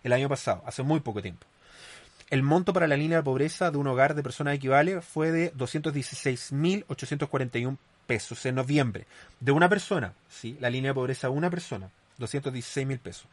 el 0.06 0.14
año 0.14 0.30
pasado, 0.30 0.64
hace 0.66 0.84
muy 0.84 1.02
poco 1.02 1.22
tiempo. 1.22 1.46
El 2.30 2.42
monto 2.42 2.72
para 2.72 2.88
la 2.88 2.96
línea 2.96 3.18
de 3.18 3.24
pobreza 3.24 3.72
de 3.72 3.78
un 3.78 3.88
hogar 3.88 4.16
de 4.16 4.24
personas 4.24 4.56
equivale 4.56 5.02
fue 5.02 5.34
de 5.34 5.54
216.841 5.56 7.78
pesos 8.08 8.46
en 8.46 8.56
noviembre. 8.56 9.06
De 9.42 9.52
una 9.52 9.68
persona, 9.68 10.14
¿sí? 10.30 10.56
La 10.62 10.70
línea 10.70 10.92
de 10.92 10.96
pobreza 10.96 11.28
de 11.28 11.34
una 11.34 11.50
persona, 11.50 11.90
216.000 12.20 13.00
pesos. 13.00 13.28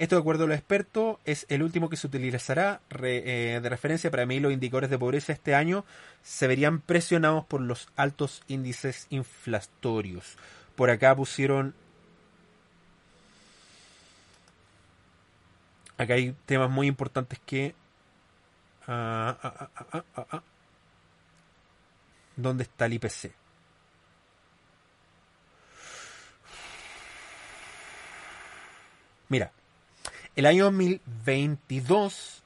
Esto, 0.00 0.16
de 0.16 0.20
acuerdo 0.22 0.44
a 0.44 0.46
los 0.46 0.56
expertos, 0.56 1.18
es 1.26 1.44
el 1.50 1.62
último 1.62 1.90
que 1.90 1.96
se 1.98 2.06
utilizará 2.06 2.80
eh, 3.02 3.60
de 3.62 3.68
referencia 3.68 4.10
para 4.10 4.24
medir 4.24 4.40
los 4.40 4.50
indicadores 4.50 4.88
de 4.88 4.98
pobreza 4.98 5.34
este 5.34 5.54
año. 5.54 5.84
Se 6.22 6.46
verían 6.46 6.80
presionados 6.80 7.44
por 7.44 7.60
los 7.60 7.86
altos 7.96 8.42
índices 8.48 9.06
inflatorios. 9.10 10.38
Por 10.74 10.88
acá 10.88 11.14
pusieron. 11.14 11.74
Acá 15.98 16.14
hay 16.14 16.34
temas 16.46 16.70
muy 16.70 16.86
importantes 16.86 17.38
que. 17.44 17.74
Ah, 18.86 19.36
ah, 19.92 20.02
ah, 20.16 20.42
¿Dónde 22.36 22.62
está 22.62 22.86
el 22.86 22.94
IPC? 22.94 23.34
Mira, 29.28 29.52
el 30.40 30.46
año 30.46 30.64
2022 30.64 32.42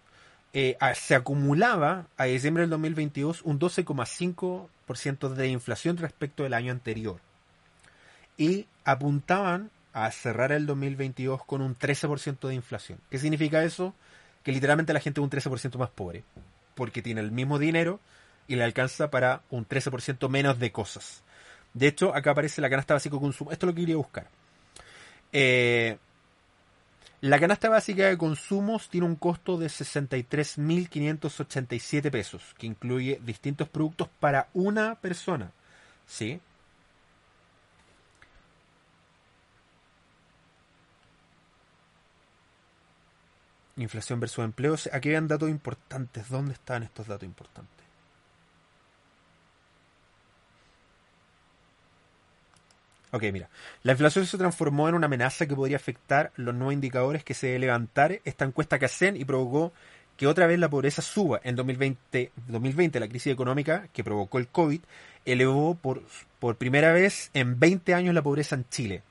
eh, 0.52 0.76
se 0.94 1.14
acumulaba 1.14 2.06
a 2.16 2.24
diciembre 2.24 2.62
del 2.62 2.70
2022 2.70 3.42
un 3.42 3.60
12,5% 3.60 5.28
de 5.28 5.48
inflación 5.48 5.96
respecto 5.96 6.42
del 6.42 6.54
año 6.54 6.72
anterior. 6.72 7.20
Y 8.36 8.66
apuntaban 8.84 9.70
a 9.92 10.10
cerrar 10.10 10.50
el 10.50 10.66
2022 10.66 11.44
con 11.44 11.62
un 11.62 11.78
13% 11.78 12.48
de 12.48 12.54
inflación. 12.54 12.98
¿Qué 13.10 13.18
significa 13.18 13.62
eso? 13.62 13.94
Que 14.42 14.50
literalmente 14.50 14.92
la 14.92 14.98
gente 14.98 15.20
es 15.20 15.24
un 15.24 15.30
13% 15.30 15.78
más 15.78 15.90
pobre, 15.90 16.24
porque 16.74 17.00
tiene 17.00 17.20
el 17.20 17.30
mismo 17.30 17.60
dinero 17.60 18.00
y 18.48 18.56
le 18.56 18.64
alcanza 18.64 19.08
para 19.08 19.42
un 19.50 19.68
13% 19.68 20.28
menos 20.28 20.58
de 20.58 20.72
cosas. 20.72 21.22
De 21.74 21.86
hecho, 21.86 22.12
acá 22.12 22.32
aparece 22.32 22.60
la 22.60 22.68
canasta 22.68 22.94
básica 22.94 23.14
de 23.14 23.20
consumo. 23.20 23.52
Esto 23.52 23.66
es 23.66 23.68
lo 23.68 23.74
que 23.74 23.82
quería 23.82 23.96
buscar. 23.96 24.26
Eh, 25.32 25.96
la 27.24 27.40
canasta 27.40 27.70
básica 27.70 28.06
de 28.06 28.18
consumos 28.18 28.90
tiene 28.90 29.06
un 29.06 29.16
costo 29.16 29.56
de 29.56 29.68
63.587 29.68 32.10
pesos, 32.10 32.42
que 32.58 32.66
incluye 32.66 33.18
distintos 33.24 33.66
productos 33.66 34.10
para 34.20 34.50
una 34.52 34.96
persona. 34.96 35.50
¿Sí? 36.06 36.38
Inflación 43.76 44.20
versus 44.20 44.44
empleo. 44.44 44.76
Aquí 44.92 45.08
vean 45.08 45.26
datos 45.26 45.48
importantes. 45.48 46.28
¿Dónde 46.28 46.52
están 46.52 46.82
estos 46.82 47.06
datos 47.06 47.24
importantes? 47.24 47.83
Ok, 53.14 53.22
mira. 53.32 53.48
La 53.84 53.92
inflación 53.92 54.26
se 54.26 54.36
transformó 54.36 54.88
en 54.88 54.96
una 54.96 55.06
amenaza 55.06 55.46
que 55.46 55.54
podría 55.54 55.76
afectar 55.76 56.32
los 56.34 56.52
nuevos 56.52 56.74
indicadores 56.74 57.22
que 57.22 57.32
se 57.32 57.46
debe 57.46 57.60
levantar 57.60 58.20
esta 58.24 58.44
encuesta 58.44 58.80
que 58.80 58.86
hacen 58.86 59.16
y 59.16 59.24
provocó 59.24 59.72
que 60.16 60.26
otra 60.26 60.48
vez 60.48 60.58
la 60.58 60.68
pobreza 60.68 61.00
suba. 61.00 61.40
En 61.44 61.54
2020, 61.54 62.32
2020 62.48 62.98
la 62.98 63.06
crisis 63.06 63.32
económica 63.32 63.86
que 63.92 64.02
provocó 64.02 64.38
el 64.38 64.48
COVID 64.48 64.80
elevó 65.26 65.76
por, 65.76 66.02
por 66.40 66.56
primera 66.56 66.92
vez 66.92 67.30
en 67.34 67.60
20 67.60 67.94
años 67.94 68.16
la 68.16 68.22
pobreza 68.22 68.56
en 68.56 68.68
Chile, 68.68 69.04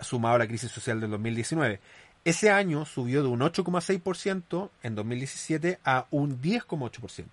sumado 0.00 0.34
a 0.34 0.38
la 0.38 0.48
crisis 0.48 0.72
social 0.72 1.00
del 1.00 1.10
2019. 1.12 1.78
Ese 2.24 2.50
año 2.50 2.84
subió 2.84 3.22
de 3.22 3.28
un 3.28 3.40
8,6% 3.40 4.70
en 4.84 4.94
2017 4.94 5.80
a 5.84 6.06
un 6.12 6.40
10,8%, 6.40 7.24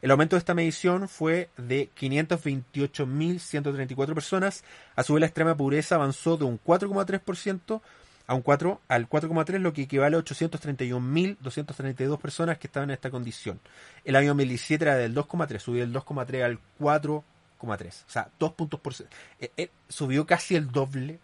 El 0.00 0.10
aumento 0.10 0.36
de 0.36 0.38
esta 0.38 0.54
medición 0.54 1.10
fue 1.10 1.50
de 1.58 1.90
528.134 2.00 4.14
personas. 4.14 4.64
A 4.96 5.02
su 5.02 5.12
vez, 5.12 5.20
la 5.20 5.26
extrema 5.26 5.58
pobreza 5.58 5.96
avanzó 5.96 6.38
de 6.38 6.44
un 6.44 6.58
4,3% 6.58 7.82
a 8.26 8.34
un 8.34 8.42
4 8.42 8.80
al 8.88 9.08
4,3, 9.08 9.58
lo 9.58 9.72
que 9.72 9.82
equivale 9.82 10.16
a 10.16 10.20
831.232 10.20 12.18
personas 12.18 12.58
que 12.58 12.66
estaban 12.66 12.90
en 12.90 12.94
esta 12.94 13.10
condición. 13.10 13.60
El 14.04 14.16
año 14.16 14.28
2017 14.28 14.84
era 14.84 14.96
del 14.96 15.14
2,3, 15.14 15.58
subió 15.58 15.80
del 15.82 15.92
2,3 15.92 16.42
al 16.44 16.58
4,3. 16.80 17.24
O 17.62 18.10
sea, 18.10 18.28
dos 18.38 18.52
puntos 18.52 18.80
por 18.80 18.94
eh, 19.40 19.50
eh, 19.56 19.70
subió 19.88 20.26
casi 20.26 20.56
el 20.56 20.70
doble, 20.70 21.18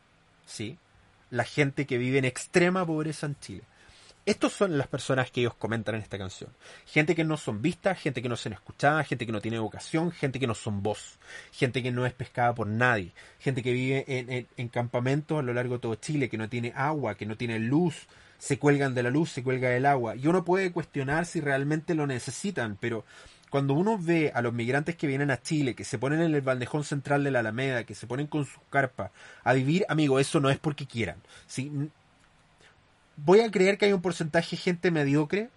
¿sí? 0.47 0.79
La 1.31 1.45
gente 1.45 1.87
que 1.87 1.99
vive 1.99 2.19
en 2.19 2.25
extrema 2.25 2.87
pobreza 2.87 3.27
en 3.27 3.39
Chile. 3.39 3.63
Estos 4.29 4.53
son 4.53 4.77
las 4.77 4.89
personas 4.89 5.31
que 5.31 5.41
ellos 5.41 5.55
comentan 5.55 5.95
en 5.95 6.03
esta 6.03 6.19
canción. 6.19 6.51
Gente 6.85 7.15
que 7.15 7.25
no 7.25 7.39
son 7.39 7.63
vistas, 7.63 7.99
gente 7.99 8.21
que 8.21 8.29
no 8.29 8.37
son 8.37 8.53
escuchadas, 8.53 9.09
gente 9.09 9.25
que 9.25 9.33
no 9.33 9.41
tiene 9.41 9.59
vocación, 9.59 10.13
gente 10.13 10.39
que 10.39 10.47
no 10.47 10.55
son 10.55 10.83
voz, 10.83 11.19
gente 11.51 11.83
que 11.83 11.91
no 11.91 12.05
es 12.05 12.13
pescada 12.13 12.55
por 12.55 12.67
nadie, 12.67 13.15
gente 13.39 13.63
que 13.63 13.73
vive 13.73 14.05
en, 14.07 14.69
campamentos 14.69 15.39
a 15.39 15.43
lo 15.43 15.55
largo 15.55 15.77
de 15.77 15.81
todo 15.81 15.95
Chile, 15.95 16.29
que 16.29 16.37
no 16.37 16.47
tiene 16.51 16.75
agua, 16.77 17.15
que 17.15 17.25
no 17.25 17.39
tiene 17.39 17.59
luz, 17.59 18.07
se 18.37 18.59
cuelgan 18.59 18.95
de 18.95 19.03
la 19.03 19.09
luz, 19.09 19.31
se 19.31 19.43
cuelga 19.43 19.71
del 19.71 19.87
agua. 19.87 20.15
Y 20.15 20.27
uno 20.27 20.45
puede 20.45 20.73
cuestionar 20.73 21.25
si 21.25 21.41
realmente 21.41 21.95
lo 21.95 22.07
necesitan, 22.07 22.77
pero 22.79 23.07
cuando 23.49 23.73
uno 23.73 23.97
ve 23.97 24.31
a 24.35 24.43
los 24.43 24.53
migrantes 24.53 24.95
que 24.97 25.07
vienen 25.07 25.31
a 25.31 25.41
Chile, 25.41 25.75
que 25.75 25.85
se 25.85 25.99
ponen 25.99 26.21
en 26.21 26.35
el 26.35 26.43
bandejón 26.43 26.85
central 26.85 27.25
de 27.25 27.31
la 27.31 27.41
Alameda, 27.41 27.85
que 27.85 27.95
se 27.95 28.07
ponen 28.07 28.27
con 28.27 28.45
sus 28.45 28.61
carpas 28.69 29.11
a 29.43 29.55
vivir, 29.55 29.87
amigo, 29.89 30.19
eso 30.19 30.39
no 30.39 30.51
es 30.51 30.59
porque 30.59 30.85
quieran. 30.85 31.17
¿sí? 31.47 31.73
Voy 33.25 33.41
a 33.41 33.51
creer 33.51 33.79
que 33.79 33.87
hay 33.87 33.93
un 33.93 34.03
porcentaje 34.03 34.57
de 34.57 34.63
gente 34.63 34.91
mediocre, 34.91 35.51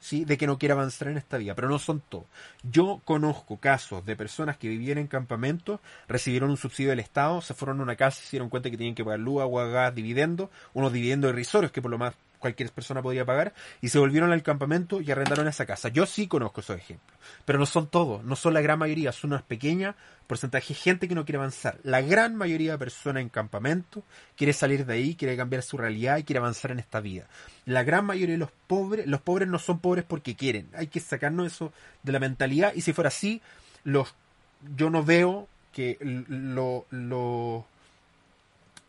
¿sí? 0.00 0.24
De 0.24 0.36
que 0.36 0.46
no 0.46 0.58
quiere 0.58 0.72
avanzar 0.72 1.08
en 1.08 1.16
esta 1.16 1.38
vida, 1.38 1.54
pero 1.54 1.68
no 1.68 1.78
son 1.78 2.02
todos. 2.08 2.26
Yo 2.62 3.00
conozco 3.04 3.58
casos 3.58 4.04
de 4.04 4.16
personas 4.16 4.56
que 4.56 4.68
vivían 4.68 4.98
en 4.98 5.06
campamentos, 5.06 5.80
recibieron 6.08 6.50
un 6.50 6.56
subsidio 6.56 6.90
del 6.90 7.00
Estado, 7.00 7.40
se 7.40 7.54
fueron 7.54 7.80
a 7.80 7.82
una 7.84 7.96
casa 7.96 8.20
se 8.20 8.30
dieron 8.32 8.48
cuenta 8.48 8.70
que 8.70 8.76
tenían 8.76 8.94
que 8.94 9.04
pagar 9.04 9.20
luz, 9.20 9.40
agua, 9.42 9.66
gas, 9.66 9.94
dividendos, 9.94 10.50
unos 10.74 10.92
dividendos 10.92 11.32
irrisorios 11.32 11.72
que 11.72 11.82
por 11.82 11.90
lo 11.90 11.98
más 11.98 12.14
cualquier 12.42 12.70
persona 12.70 13.00
podía 13.00 13.24
pagar, 13.24 13.54
y 13.80 13.88
se 13.88 13.98
volvieron 13.98 14.32
al 14.32 14.42
campamento 14.42 15.00
y 15.00 15.10
arrendaron 15.10 15.48
esa 15.48 15.64
casa. 15.64 15.88
Yo 15.88 16.04
sí 16.04 16.28
conozco 16.28 16.60
esos 16.60 16.76
ejemplos, 16.76 17.16
pero 17.46 17.58
no 17.58 17.64
son 17.64 17.86
todos, 17.86 18.22
no 18.24 18.36
son 18.36 18.52
la 18.52 18.60
gran 18.60 18.78
mayoría, 18.78 19.12
son 19.12 19.30
unas 19.32 19.42
pequeñas 19.42 19.94
porcentaje 20.26 20.68
de 20.68 20.80
gente 20.80 21.08
que 21.08 21.14
no 21.14 21.24
quiere 21.24 21.38
avanzar. 21.38 21.78
La 21.82 22.00
gran 22.00 22.36
mayoría 22.36 22.72
de 22.72 22.78
personas 22.78 23.22
en 23.22 23.28
campamento 23.28 24.02
quiere 24.36 24.52
salir 24.52 24.86
de 24.86 24.94
ahí, 24.94 25.14
quiere 25.14 25.36
cambiar 25.36 25.62
su 25.62 25.76
realidad 25.76 26.16
y 26.16 26.24
quiere 26.24 26.38
avanzar 26.38 26.70
en 26.70 26.78
esta 26.78 27.00
vida. 27.00 27.26
La 27.66 27.82
gran 27.82 28.06
mayoría 28.06 28.34
de 28.34 28.38
los 28.38 28.50
pobres, 28.66 29.06
los 29.06 29.20
pobres 29.20 29.48
no 29.48 29.58
son 29.58 29.80
pobres 29.80 30.04
porque 30.06 30.34
quieren, 30.34 30.68
hay 30.74 30.86
que 30.86 31.00
sacarnos 31.00 31.46
eso 31.46 31.72
de 32.02 32.12
la 32.12 32.18
mentalidad, 32.18 32.72
y 32.74 32.80
si 32.80 32.92
fuera 32.92 33.08
así, 33.08 33.42
los 33.84 34.14
yo 34.76 34.90
no 34.90 35.04
veo 35.04 35.48
que 35.72 35.98
lo, 36.00 36.86
lo 36.90 37.66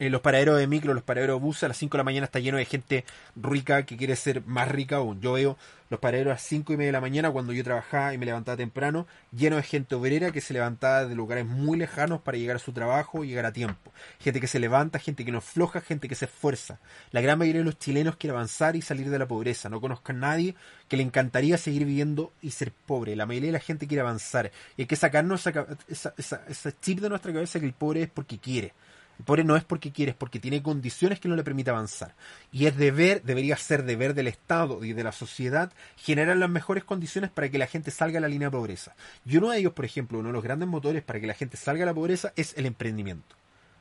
eh, 0.03 0.09
los 0.09 0.19
paraderos 0.19 0.57
de 0.57 0.67
micro, 0.67 0.93
los 0.93 1.03
paraderos 1.03 1.39
de 1.39 1.45
bus 1.45 1.63
a 1.63 1.69
las 1.69 1.77
5 1.77 1.95
de 1.95 1.97
la 1.99 2.03
mañana 2.03 2.25
está 2.25 2.39
lleno 2.39 2.57
de 2.57 2.65
gente 2.65 3.05
rica 3.37 3.85
que 3.85 3.95
quiere 3.95 4.17
ser 4.17 4.45
más 4.45 4.67
rica 4.67 4.97
aún. 4.97 5.21
Yo 5.21 5.33
veo 5.33 5.57
los 5.89 5.97
paraderos 6.01 6.31
a 6.31 6.33
las 6.33 6.41
5 6.41 6.73
y 6.73 6.75
media 6.75 6.87
de 6.87 6.91
la 6.91 6.99
mañana 6.99 7.31
cuando 7.31 7.53
yo 7.53 7.63
trabajaba 7.63 8.13
y 8.13 8.17
me 8.17 8.25
levantaba 8.25 8.57
temprano, 8.57 9.07
lleno 9.31 9.55
de 9.55 9.63
gente 9.63 9.95
obrera 9.95 10.31
que 10.31 10.41
se 10.41 10.53
levantaba 10.53 11.05
de 11.05 11.15
lugares 11.15 11.45
muy 11.45 11.77
lejanos 11.77 12.19
para 12.19 12.37
llegar 12.37 12.57
a 12.57 12.59
su 12.59 12.73
trabajo 12.73 13.23
y 13.23 13.29
llegar 13.29 13.45
a 13.45 13.53
tiempo. 13.53 13.93
Gente 14.19 14.41
que 14.41 14.47
se 14.47 14.59
levanta, 14.59 14.99
gente 14.99 15.23
que 15.23 15.31
no 15.31 15.39
floja, 15.39 15.79
gente 15.79 16.09
que 16.09 16.15
se 16.15 16.25
esfuerza. 16.25 16.79
La 17.11 17.21
gran 17.21 17.39
mayoría 17.39 17.61
de 17.61 17.65
los 17.65 17.79
chilenos 17.79 18.17
quiere 18.17 18.35
avanzar 18.35 18.75
y 18.75 18.81
salir 18.81 19.09
de 19.09 19.19
la 19.19 19.27
pobreza. 19.27 19.69
No 19.69 19.79
conozco 19.79 20.11
a 20.11 20.15
nadie 20.15 20.55
que 20.89 20.97
le 20.97 21.03
encantaría 21.03 21.57
seguir 21.57 21.85
viviendo 21.85 22.33
y 22.41 22.51
ser 22.51 22.73
pobre. 22.73 23.15
La 23.15 23.25
mayoría 23.25 23.49
de 23.49 23.53
la 23.53 23.59
gente 23.59 23.87
quiere 23.87 24.01
avanzar. 24.01 24.51
Y 24.75 24.81
hay 24.81 24.85
que 24.85 24.97
sacarnos 24.97 25.47
esa, 25.47 26.13
esa 26.17 26.81
chip 26.81 26.99
de 26.99 27.07
nuestra 27.07 27.31
cabeza 27.31 27.61
que 27.61 27.65
el 27.67 27.73
pobre 27.73 28.03
es 28.03 28.09
porque 28.09 28.37
quiere. 28.37 28.73
El 29.19 29.25
pobre 29.25 29.43
no 29.43 29.55
es 29.55 29.63
porque 29.63 29.91
quiere, 29.91 30.11
es 30.11 30.17
porque 30.17 30.39
tiene 30.39 30.63
condiciones 30.63 31.19
que 31.19 31.27
no 31.27 31.35
le 31.35 31.43
permiten 31.43 31.73
avanzar. 31.73 32.15
Y 32.51 32.65
es 32.65 32.75
deber, 32.75 33.21
debería 33.23 33.55
ser 33.57 33.83
deber 33.83 34.13
del 34.13 34.27
Estado 34.27 34.83
y 34.83 34.93
de 34.93 35.03
la 35.03 35.11
sociedad 35.11 35.71
generar 35.97 36.37
las 36.37 36.49
mejores 36.49 36.83
condiciones 36.83 37.29
para 37.29 37.49
que 37.49 37.57
la 37.57 37.67
gente 37.67 37.91
salga 37.91 38.17
a 38.17 38.21
la 38.21 38.27
línea 38.27 38.47
de 38.47 38.57
pobreza. 38.57 38.95
Y 39.25 39.37
uno 39.37 39.51
de 39.51 39.59
ellos, 39.59 39.73
por 39.73 39.85
ejemplo, 39.85 40.19
uno 40.19 40.29
de 40.29 40.33
los 40.33 40.43
grandes 40.43 40.67
motores 40.67 41.03
para 41.03 41.19
que 41.19 41.27
la 41.27 41.35
gente 41.35 41.57
salga 41.57 41.83
a 41.83 41.85
la 41.85 41.93
pobreza 41.93 42.33
es 42.35 42.57
el 42.57 42.65
emprendimiento. 42.65 43.35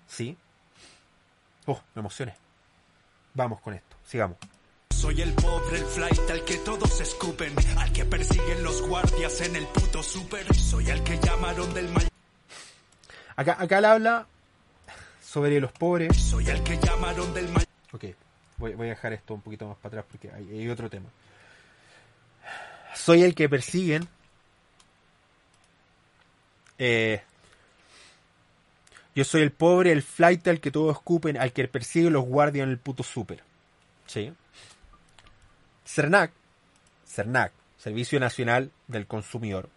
¿Sí? 0.07 0.37
Oh, 1.67 1.81
me 1.95 2.01
emocioné. 2.01 2.35
Vamos 3.35 3.61
con 3.61 3.75
esto, 3.75 3.97
sigamos. 4.05 4.37
Soy 4.91 5.21
el 5.23 5.33
pobre, 5.33 5.79
el 5.79 5.85
flight 5.85 6.31
al 6.31 6.45
que 6.45 6.59
todos 6.59 7.01
escupen, 7.01 7.55
al 7.79 7.93
que 7.93 8.05
persiguen 8.05 8.63
los 8.63 8.87
guardias 8.87 9.41
en 9.41 9.57
el 9.57 9.67
puto 9.67 10.03
super. 10.03 10.55
Soy 10.55 10.91
el 10.91 11.03
que 11.03 11.19
llamaron 11.19 11.73
del 11.73 11.89
mal. 11.89 12.07
Acá, 13.35 13.57
acá 13.59 13.81
le 13.81 13.87
habla 13.87 14.27
sobre 15.33 15.59
los 15.61 15.73
pobres. 15.73 16.15
Soy 16.15 16.47
el 16.49 16.63
que 16.63 16.77
llamaron 16.77 17.33
del 17.33 17.49
mal. 17.49 17.65
Ok, 17.93 18.05
voy, 18.59 18.73
a 18.73 18.91
dejar 18.91 19.15
esto 19.15 19.33
un 19.33 19.41
poquito 19.41 19.67
más 19.67 19.79
para 19.79 20.01
atrás 20.01 20.05
porque 20.11 20.31
hay, 20.31 20.69
otro 20.69 20.91
tema. 20.91 21.09
Soy 22.95 23.23
el 23.23 23.35
que 23.35 23.49
persiguen. 23.49 24.07
Eh, 26.79 27.23
yo 29.15 29.25
soy 29.25 29.41
el 29.41 29.53
pobre, 29.53 29.93
el 29.93 30.03
flight 30.03 30.47
al 30.49 30.61
que 30.61 30.71
todos 30.71 30.97
escupen, 30.97 31.39
al 31.39 31.53
que 31.53 31.67
persiguen 31.67 32.13
los 32.13 32.25
guardias 32.27 32.65
en 32.65 32.71
el 32.71 32.79
puto 32.79 33.03
super. 33.03 33.43
¿Sí? 34.07 34.33
CERNAC, 35.87 36.33
CERNAC, 37.07 37.53
Servicio 37.79 38.21
Nacional 38.21 38.71
del 38.87 39.07
Consumidor, 39.07 39.71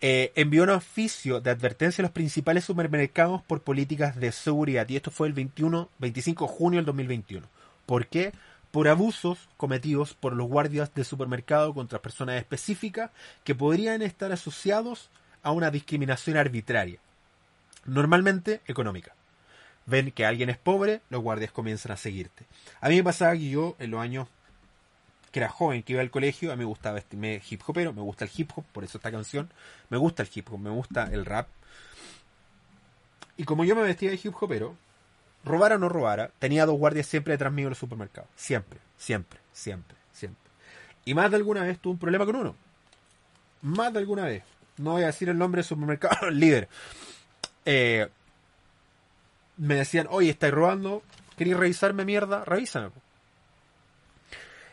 eh, 0.00 0.32
envió 0.36 0.62
un 0.62 0.70
oficio 0.70 1.40
de 1.40 1.50
advertencia 1.50 2.02
a 2.02 2.06
los 2.06 2.12
principales 2.12 2.64
supermercados 2.64 3.42
por 3.42 3.62
políticas 3.62 4.16
de 4.16 4.30
seguridad 4.30 4.88
y 4.88 4.96
esto 4.96 5.10
fue 5.10 5.26
el 5.26 5.32
21, 5.32 5.88
25 5.98 6.46
de 6.46 6.52
junio 6.52 6.78
del 6.78 6.86
2021. 6.86 7.46
¿Por 7.84 8.06
qué? 8.06 8.32
Por 8.70 8.86
abusos 8.86 9.48
cometidos 9.56 10.14
por 10.14 10.34
los 10.34 10.46
guardias 10.46 10.94
de 10.94 11.02
supermercado 11.02 11.74
contra 11.74 12.00
personas 12.00 12.36
específicas 12.36 13.10
que 13.42 13.56
podrían 13.56 14.02
estar 14.02 14.30
asociados 14.30 15.10
a 15.42 15.50
una 15.50 15.70
discriminación 15.70 16.36
arbitraria, 16.36 17.00
normalmente 17.84 18.60
económica. 18.66 19.14
Ven 19.86 20.12
que 20.12 20.26
alguien 20.26 20.50
es 20.50 20.58
pobre, 20.58 21.00
los 21.08 21.22
guardias 21.22 21.50
comienzan 21.50 21.92
a 21.92 21.96
seguirte. 21.96 22.44
A 22.80 22.88
mí 22.88 22.96
me 22.96 23.04
pasaba 23.04 23.32
que 23.32 23.48
yo 23.48 23.74
en 23.78 23.90
los 23.90 24.00
años 24.00 24.28
que 25.30 25.40
era 25.40 25.48
joven, 25.48 25.82
que 25.82 25.92
iba 25.92 26.02
al 26.02 26.10
colegio, 26.10 26.52
a 26.52 26.56
mí 26.56 26.60
me 26.60 26.64
gustaba 26.64 26.96
vestirme 26.96 27.42
hip 27.48 27.62
hopero, 27.66 27.92
me 27.92 28.02
gusta 28.02 28.24
el 28.24 28.30
hip 28.34 28.50
hop, 28.54 28.64
por 28.72 28.84
eso 28.84 28.98
esta 28.98 29.10
canción, 29.10 29.50
me 29.90 29.98
gusta 29.98 30.22
el 30.22 30.28
hip 30.34 30.50
hop, 30.50 30.58
me 30.58 30.70
gusta 30.70 31.08
el 31.12 31.24
rap. 31.24 31.48
Y 33.36 33.44
como 33.44 33.64
yo 33.64 33.76
me 33.76 33.82
vestía 33.82 34.10
de 34.10 34.20
hip 34.22 34.34
hopero, 34.40 34.76
robara 35.44 35.76
o 35.76 35.78
no 35.78 35.88
robara, 35.88 36.30
tenía 36.38 36.66
dos 36.66 36.78
guardias 36.78 37.06
siempre 37.06 37.32
detrás 37.32 37.52
mío 37.52 37.66
en 37.66 37.70
los 37.70 37.78
supermercados. 37.78 38.30
Siempre, 38.36 38.80
siempre, 38.96 39.40
siempre, 39.52 39.96
siempre. 40.12 40.50
Y 41.04 41.14
más 41.14 41.30
de 41.30 41.36
alguna 41.36 41.62
vez 41.62 41.78
tuve 41.78 41.92
un 41.92 41.98
problema 41.98 42.26
con 42.26 42.36
uno. 42.36 42.56
Más 43.62 43.92
de 43.92 43.98
alguna 43.98 44.24
vez. 44.24 44.42
No 44.76 44.92
voy 44.92 45.02
a 45.02 45.06
decir 45.06 45.28
el 45.28 45.38
nombre 45.38 45.60
del 45.60 45.66
supermercado, 45.66 46.28
el 46.28 46.38
líder. 46.40 46.68
Eh, 47.64 48.08
me 49.56 49.74
decían, 49.74 50.06
oye, 50.10 50.30
estáis 50.30 50.54
robando, 50.54 51.02
¿queréis 51.36 51.56
revisarme 51.56 52.04
mierda? 52.04 52.44
Revísame. 52.44 52.90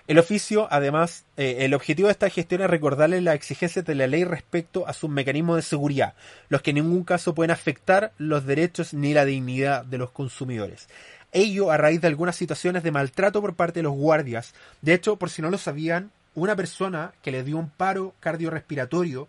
El 0.08 0.20
oficio, 0.20 0.68
además, 0.70 1.26
eh, 1.36 1.58
el 1.62 1.74
objetivo 1.74 2.08
de 2.08 2.12
esta 2.12 2.30
gestión 2.30 2.62
es 2.62 2.70
recordarle 2.70 3.22
las 3.22 3.34
exigencias 3.34 3.86
de 3.86 3.96
la 3.96 4.06
ley 4.06 4.24
respecto 4.24 4.88
a 4.88 4.94
sus 4.94 5.10
mecanismos 5.10 5.56
de 5.56 5.64
seguridad, 5.64 6.14
los 6.48 6.62
que 6.62 6.70
en 6.70 6.76
ningún 6.76 7.04
caso 7.04 7.34
pueden 7.34 7.50
afectar 7.50 8.12
los 8.20 8.46
derechos 8.46 8.94
ni 8.94 9.16
la 9.16 9.26
dignidad 9.26 9.84
de 9.84 9.98
los 9.98 10.12
consumidores. 10.12 10.90
Ello 11.32 11.72
a 11.72 11.78
raíz 11.78 12.02
de 12.02 12.08
algunas 12.08 12.36
situaciones 12.36 12.84
de 12.84 12.92
maltrato 12.92 13.42
por 13.42 13.56
parte 13.56 13.80
de 13.80 13.84
los 13.84 13.96
guardias. 13.96 14.54
De 14.84 14.94
hecho, 14.94 15.16
por 15.16 15.32
si 15.32 15.42
no 15.42 15.50
lo 15.50 15.58
sabían, 15.58 16.12
una 16.36 16.56
persona 16.56 17.14
que 17.24 17.32
le 17.32 17.44
dio 17.44 17.58
un 17.58 17.72
paro 17.72 18.14
cardiorrespiratorio, 18.20 19.28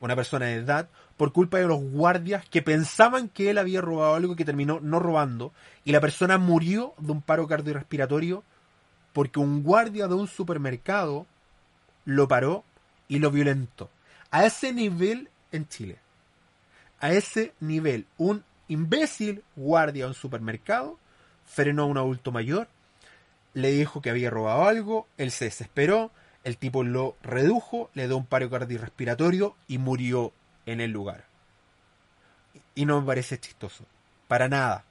una 0.00 0.16
persona 0.16 0.46
de 0.46 0.54
edad, 0.54 0.88
por 1.16 1.32
culpa 1.32 1.58
de 1.58 1.68
los 1.68 1.80
guardias 1.80 2.44
que 2.50 2.62
pensaban 2.62 3.28
que 3.28 3.50
él 3.50 3.58
había 3.58 3.80
robado 3.80 4.16
algo 4.16 4.34
que 4.34 4.44
terminó 4.44 4.80
no 4.80 4.98
robando, 4.98 5.52
y 5.84 5.92
la 5.92 6.00
persona 6.00 6.36
murió 6.36 6.94
de 6.98 7.12
un 7.12 7.22
paro 7.22 7.46
cardiorrespiratorio 7.46 8.42
porque 9.16 9.40
un 9.40 9.62
guardia 9.62 10.08
de 10.08 10.14
un 10.14 10.28
supermercado 10.28 11.24
lo 12.04 12.28
paró 12.28 12.64
y 13.08 13.18
lo 13.18 13.30
violentó. 13.30 13.88
A 14.30 14.44
ese 14.44 14.74
nivel 14.74 15.30
en 15.52 15.66
Chile. 15.66 15.96
A 17.00 17.12
ese 17.12 17.54
nivel. 17.58 18.04
Un 18.18 18.44
imbécil 18.68 19.42
guardia 19.56 20.04
de 20.04 20.10
un 20.10 20.14
supermercado 20.14 20.98
frenó 21.46 21.84
a 21.84 21.86
un 21.86 21.96
adulto 21.96 22.30
mayor, 22.30 22.68
le 23.54 23.70
dijo 23.70 24.02
que 24.02 24.10
había 24.10 24.28
robado 24.28 24.68
algo, 24.68 25.06
él 25.16 25.30
se 25.30 25.46
desesperó, 25.46 26.10
el 26.44 26.58
tipo 26.58 26.84
lo 26.84 27.16
redujo, 27.22 27.88
le 27.94 28.08
dio 28.08 28.18
un 28.18 28.26
paro 28.26 28.50
cardiorrespiratorio 28.50 29.56
y 29.66 29.78
murió 29.78 30.34
en 30.66 30.82
el 30.82 30.90
lugar. 30.90 31.24
Y 32.74 32.84
no 32.84 33.00
me 33.00 33.06
parece 33.06 33.40
chistoso. 33.40 33.86
Para 34.28 34.50
nada. 34.50 34.84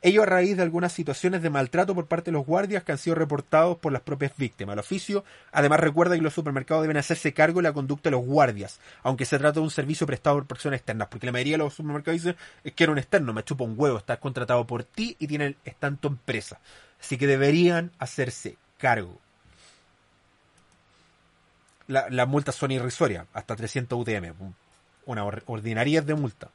Ello 0.00 0.22
a 0.22 0.26
raíz 0.26 0.56
de 0.56 0.62
algunas 0.62 0.92
situaciones 0.92 1.42
de 1.42 1.50
maltrato 1.50 1.92
por 1.92 2.06
parte 2.06 2.30
de 2.30 2.36
los 2.36 2.46
guardias 2.46 2.84
que 2.84 2.92
han 2.92 2.98
sido 2.98 3.16
reportados 3.16 3.78
por 3.78 3.92
las 3.92 4.02
propias 4.02 4.32
víctimas. 4.36 4.74
El 4.74 4.78
oficio 4.78 5.24
además 5.50 5.80
recuerda 5.80 6.14
que 6.14 6.22
los 6.22 6.34
supermercados 6.34 6.82
deben 6.82 6.98
hacerse 6.98 7.34
cargo 7.34 7.58
de 7.58 7.64
la 7.64 7.72
conducta 7.72 8.08
de 8.08 8.12
los 8.12 8.24
guardias, 8.24 8.78
aunque 9.02 9.24
se 9.24 9.38
trata 9.38 9.58
de 9.58 9.64
un 9.64 9.72
servicio 9.72 10.06
prestado 10.06 10.36
por 10.36 10.46
personas 10.46 10.78
externas, 10.78 11.08
porque 11.08 11.26
la 11.26 11.32
mayoría 11.32 11.54
de 11.54 11.58
los 11.58 11.74
supermercados 11.74 12.22
dicen 12.22 12.36
es 12.62 12.72
que 12.74 12.84
era 12.84 12.92
un 12.92 12.98
externo, 12.98 13.32
me 13.32 13.42
chupa 13.42 13.64
un 13.64 13.74
huevo, 13.76 13.98
estás 13.98 14.18
contratado 14.18 14.64
por 14.68 14.84
ti 14.84 15.16
y 15.18 15.26
tiene, 15.26 15.56
está 15.64 15.88
en 15.88 15.96
tu 15.96 16.06
empresa. 16.06 16.60
Así 17.00 17.18
que 17.18 17.26
deberían 17.26 17.90
hacerse 17.98 18.56
cargo. 18.78 19.18
las 21.88 22.28
multas 22.28 22.54
son 22.54 22.70
irrisorias, 22.70 23.26
hasta 23.32 23.56
300 23.56 23.98
UTM, 23.98 24.32
una 25.06 25.24
ordinariedad 25.24 26.04
de 26.04 26.14
multa 26.14 26.50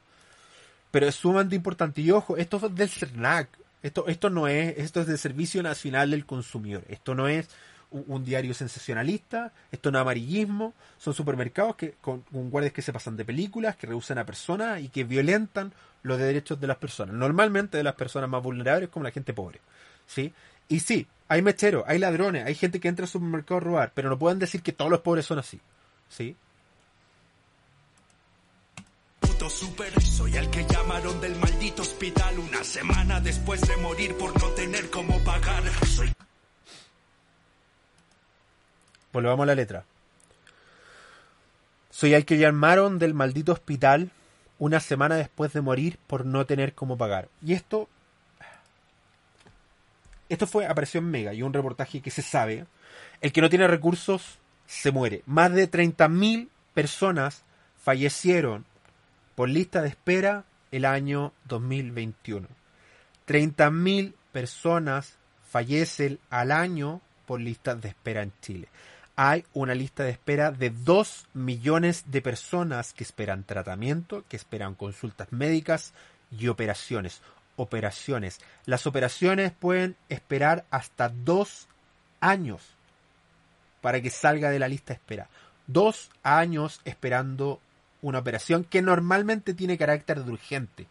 pero 0.94 1.08
es 1.08 1.16
sumamente 1.16 1.56
importante. 1.56 2.00
Y 2.02 2.12
ojo, 2.12 2.36
esto 2.36 2.64
es 2.64 2.72
del 2.72 2.88
CERNAC. 2.88 3.48
Esto, 3.82 4.06
esto 4.06 4.30
no 4.30 4.46
es, 4.46 4.78
esto 4.78 5.00
es 5.00 5.08
del 5.08 5.18
Servicio 5.18 5.60
Nacional 5.60 6.12
del 6.12 6.24
Consumidor. 6.24 6.84
Esto 6.88 7.16
no 7.16 7.26
es 7.26 7.48
un, 7.90 8.24
diario 8.24 8.54
sensacionalista, 8.54 9.50
esto 9.72 9.90
no 9.90 9.98
es 9.98 10.02
amarillismo, 10.02 10.72
son 10.96 11.12
supermercados 11.12 11.74
que, 11.74 11.96
con, 12.00 12.22
guardias 12.30 12.72
que 12.72 12.80
se 12.80 12.92
pasan 12.92 13.16
de 13.16 13.24
películas, 13.24 13.74
que 13.74 13.88
rehusan 13.88 14.18
a 14.18 14.24
personas 14.24 14.80
y 14.82 14.88
que 14.88 15.02
violentan 15.02 15.72
los 16.04 16.16
derechos 16.16 16.60
de 16.60 16.68
las 16.68 16.76
personas. 16.76 17.16
Normalmente 17.16 17.76
de 17.76 17.82
las 17.82 17.96
personas 17.96 18.30
más 18.30 18.44
vulnerables 18.44 18.88
como 18.88 19.02
la 19.02 19.10
gente 19.10 19.34
pobre. 19.34 19.60
¿Sí? 20.06 20.32
Y 20.68 20.78
sí, 20.78 21.08
hay 21.26 21.42
mecheros, 21.42 21.82
hay 21.88 21.98
ladrones, 21.98 22.46
hay 22.46 22.54
gente 22.54 22.78
que 22.78 22.86
entra 22.86 23.02
al 23.02 23.10
supermercado 23.10 23.56
a 23.56 23.64
robar, 23.64 23.92
pero 23.96 24.10
no 24.10 24.16
pueden 24.16 24.38
decir 24.38 24.62
que 24.62 24.70
todos 24.70 24.92
los 24.92 25.00
pobres 25.00 25.26
son 25.26 25.40
así. 25.40 25.60
¿Sí? 26.08 26.36
Soy 29.48 30.36
el 30.38 30.50
que 30.50 30.64
llamaron 30.64 31.20
del 31.20 31.36
maldito 31.36 31.82
hospital 31.82 32.38
una 32.38 32.64
semana 32.64 33.20
después 33.20 33.60
de 33.60 33.76
morir 33.76 34.16
por 34.16 34.40
no 34.40 34.48
tener 34.50 34.88
cómo 34.88 35.22
pagar. 35.22 35.62
Soy... 35.86 36.10
Volvamos 39.12 39.42
a 39.44 39.46
la 39.46 39.54
letra. 39.54 39.84
Soy 41.90 42.14
el 42.14 42.24
que 42.24 42.38
llamaron 42.38 42.98
del 42.98 43.12
maldito 43.12 43.52
hospital 43.52 44.10
una 44.58 44.80
semana 44.80 45.16
después 45.16 45.52
de 45.52 45.60
morir 45.60 45.98
por 46.06 46.24
no 46.24 46.46
tener 46.46 46.72
cómo 46.72 46.96
pagar. 46.96 47.28
Y 47.42 47.52
esto. 47.52 47.86
Esto 50.30 50.46
fue, 50.46 50.66
apareció 50.66 51.00
en 51.00 51.10
Mega 51.10 51.34
y 51.34 51.42
un 51.42 51.52
reportaje 51.52 52.00
que 52.00 52.10
se 52.10 52.22
sabe. 52.22 52.64
El 53.20 53.30
que 53.30 53.42
no 53.42 53.50
tiene 53.50 53.68
recursos 53.68 54.38
se 54.66 54.90
muere. 54.90 55.22
Más 55.26 55.52
de 55.52 55.70
30.000 55.70 56.48
personas 56.72 57.42
fallecieron 57.82 58.64
por 59.34 59.48
lista 59.48 59.82
de 59.82 59.88
espera 59.88 60.44
el 60.70 60.84
año 60.84 61.32
2021. 61.46 62.48
30.000 63.26 64.14
personas 64.32 65.16
fallecen 65.48 66.18
al 66.30 66.50
año 66.50 67.00
por 67.26 67.40
listas 67.40 67.80
de 67.80 67.88
espera 67.88 68.22
en 68.22 68.32
Chile. 68.40 68.68
Hay 69.16 69.44
una 69.52 69.74
lista 69.74 70.02
de 70.02 70.10
espera 70.10 70.50
de 70.50 70.70
2 70.70 71.28
millones 71.34 72.04
de 72.08 72.20
personas 72.20 72.92
que 72.92 73.04
esperan 73.04 73.44
tratamiento, 73.44 74.24
que 74.28 74.36
esperan 74.36 74.74
consultas 74.74 75.32
médicas 75.32 75.94
y 76.36 76.48
operaciones. 76.48 77.22
Operaciones. 77.56 78.40
Las 78.66 78.86
operaciones 78.88 79.52
pueden 79.52 79.96
esperar 80.08 80.64
hasta 80.70 81.08
dos 81.08 81.68
años 82.20 82.62
para 83.80 84.00
que 84.00 84.10
salga 84.10 84.50
de 84.50 84.58
la 84.58 84.66
lista 84.66 84.92
de 84.92 84.98
espera. 84.98 85.28
Dos 85.68 86.10
años 86.24 86.80
esperando 86.84 87.60
una 88.04 88.18
operación 88.18 88.64
que 88.64 88.82
normalmente 88.82 89.54
tiene 89.54 89.78
carácter 89.78 90.22
de 90.22 90.30
urgente. 90.30 90.86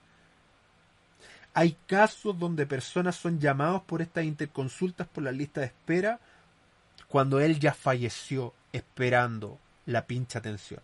Hay 1.53 1.77
casos 1.85 2.39
donde 2.39 2.65
personas 2.65 3.15
son 3.15 3.39
llamados 3.39 3.83
por 3.83 4.01
estas 4.01 4.23
interconsultas 4.23 5.07
por 5.07 5.23
la 5.23 5.31
lista 5.31 5.61
de 5.61 5.67
espera 5.67 6.19
cuando 7.07 7.39
él 7.39 7.59
ya 7.59 7.75
falleció 7.75 8.55
esperando 8.71 9.59
la 9.85 10.07
pincha 10.07 10.39
atención. 10.39 10.81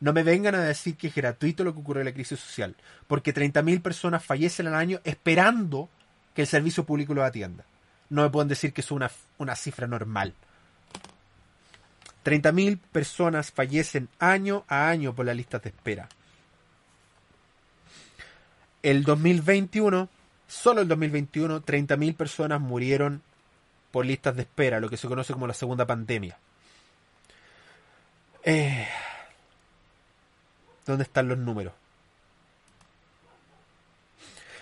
No 0.00 0.14
me 0.14 0.22
vengan 0.22 0.54
a 0.54 0.62
decir 0.62 0.96
que 0.96 1.08
es 1.08 1.14
gratuito 1.14 1.64
lo 1.64 1.74
que 1.74 1.80
ocurre 1.80 2.00
en 2.00 2.06
la 2.06 2.14
crisis 2.14 2.40
social, 2.40 2.74
porque 3.06 3.34
30.000 3.34 3.82
personas 3.82 4.24
fallecen 4.24 4.68
al 4.68 4.74
año 4.74 5.00
esperando 5.04 5.90
que 6.34 6.42
el 6.42 6.48
servicio 6.48 6.84
público 6.84 7.12
los 7.12 7.24
atienda. 7.24 7.64
No 8.08 8.22
me 8.22 8.30
pueden 8.30 8.48
decir 8.48 8.72
que 8.72 8.80
es 8.80 8.90
una, 8.90 9.10
una 9.36 9.54
cifra 9.54 9.86
normal. 9.86 10.32
30.000 12.28 12.78
personas 12.92 13.50
fallecen 13.50 14.10
año 14.18 14.64
a 14.68 14.90
año 14.90 15.14
por 15.14 15.24
la 15.24 15.32
lista 15.32 15.58
de 15.60 15.70
espera. 15.70 16.10
El 18.82 19.02
2021, 19.02 20.10
solo 20.46 20.82
el 20.82 20.88
2021, 20.88 21.62
30.000 21.62 22.14
personas 22.14 22.60
murieron 22.60 23.22
por 23.90 24.04
listas 24.04 24.36
de 24.36 24.42
espera, 24.42 24.78
lo 24.78 24.90
que 24.90 24.98
se 24.98 25.08
conoce 25.08 25.32
como 25.32 25.46
la 25.46 25.54
segunda 25.54 25.86
pandemia. 25.86 26.36
Eh, 28.44 28.86
¿Dónde 30.84 31.04
están 31.04 31.28
los 31.28 31.38
números? 31.38 31.72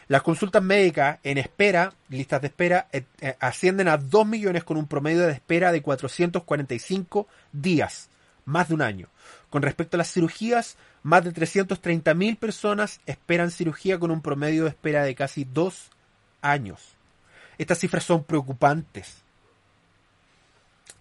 Las 0.08 0.22
consultas 0.22 0.62
médicas 0.62 1.18
en 1.24 1.36
espera, 1.38 1.92
listas 2.08 2.40
de 2.40 2.46
espera, 2.46 2.86
eh, 2.92 3.04
eh, 3.20 3.36
ascienden 3.40 3.88
a 3.88 3.96
2 3.96 4.26
millones 4.26 4.62
con 4.62 4.76
un 4.76 4.86
promedio 4.86 5.26
de 5.26 5.32
espera 5.32 5.72
de 5.72 5.82
445 5.82 7.26
días, 7.52 8.08
más 8.44 8.68
de 8.68 8.74
un 8.74 8.82
año. 8.82 9.08
Con 9.50 9.62
respecto 9.62 9.96
a 9.96 9.98
las 9.98 10.12
cirugías, 10.12 10.76
más 11.02 11.24
de 11.24 11.32
330.000 11.32 12.38
personas 12.38 13.00
esperan 13.06 13.50
cirugía 13.50 13.98
con 13.98 14.12
un 14.12 14.22
promedio 14.22 14.64
de 14.64 14.70
espera 14.70 15.02
de 15.02 15.16
casi 15.16 15.44
2 15.44 15.90
años. 16.40 16.94
Estas 17.58 17.78
cifras 17.78 18.04
son 18.04 18.22
preocupantes. 18.22 19.16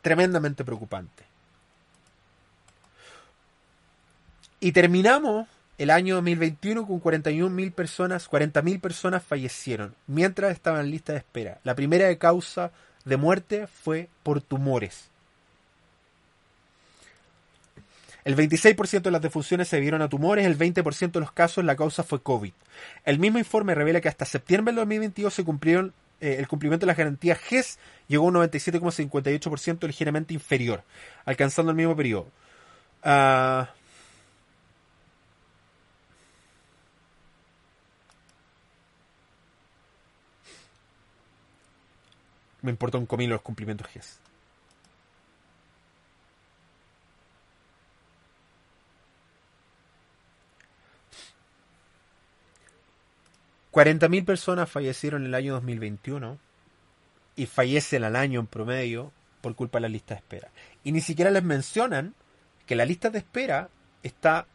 Tremendamente 0.02 0.66
preocupantes. 0.66 1.26
Y 4.60 4.72
terminamos 4.72 5.48
el 5.78 5.90
año 5.90 6.16
2021 6.16 6.88
con 6.88 7.02
41.000 7.02 7.72
personas, 7.74 8.30
40.000 8.30 8.80
personas 8.80 9.24
fallecieron 9.24 9.94
mientras 10.08 10.52
estaban 10.52 10.86
en 10.86 10.92
lista 10.92 11.14
de 11.14 11.20
espera. 11.20 11.60
La 11.64 11.76
primera 11.76 12.14
causa 12.18 12.72
de 13.04 13.18
muerte 13.18 13.68
fue 13.68 14.10
por 14.24 14.42
tumores. 14.42 15.10
El 18.24 18.36
26% 18.36 19.04
de 19.04 19.12
las 19.12 19.22
defunciones 19.22 19.68
se 19.68 19.76
debieron 19.76 20.02
a 20.02 20.10
tumores, 20.10 20.48
el 20.48 20.58
20% 20.58 21.12
de 21.12 21.20
los 21.20 21.32
casos 21.32 21.64
la 21.64 21.76
causa 21.76 22.02
fue 22.02 22.22
COVID. 22.22 22.54
El 23.04 23.20
mismo 23.20 23.38
informe 23.38 23.76
revela 23.76 24.02
que 24.02 24.10
hasta 24.10 24.26
septiembre 24.26 24.72
del 24.72 24.78
2022 24.78 25.32
se 25.32 25.44
cumplieron 25.44 25.94
eh, 26.22 26.38
el 26.40 26.48
cumplimiento 26.48 26.86
de 26.86 26.88
las 26.88 26.98
garantías 26.98 27.38
GES 27.38 27.78
llegó 28.08 28.26
a 28.26 28.28
un 28.30 28.36
97,58% 28.36 29.86
ligeramente 29.86 30.34
inferior, 30.34 30.84
alcanzando 31.26 31.72
el 31.72 31.78
mismo 31.78 31.96
periodo. 31.96 32.28
Uh, 33.04 33.66
me 42.66 42.72
importa 42.72 42.98
un 42.98 43.06
comino 43.06 43.34
los 43.34 43.42
cumplimientos 43.42 43.88
GES. 43.88 44.20
mil 54.10 54.24
personas 54.24 54.70
fallecieron 54.70 55.24
en 55.24 55.28
el 55.28 55.36
año 55.36 55.54
2021 55.54 56.40
y 57.36 57.46
fallecen 57.46 58.04
al 58.04 58.16
año 58.16 58.40
en 58.40 58.48
promedio 58.48 59.12
por 59.42 59.56
culpa 59.56 59.78
de 59.78 59.82
la 59.82 59.90
lista 59.90 60.16
de 60.16 60.20
espera. 60.20 60.50
Y 60.84 60.92
ni 60.92 61.02
siquiera 61.02 61.30
les 61.30 61.44
mencionan 61.44 62.16
que 62.66 62.76
la 62.76 62.86
lista 62.86 63.10
de 63.10 63.20
espera 63.20 63.70
está 64.02 64.48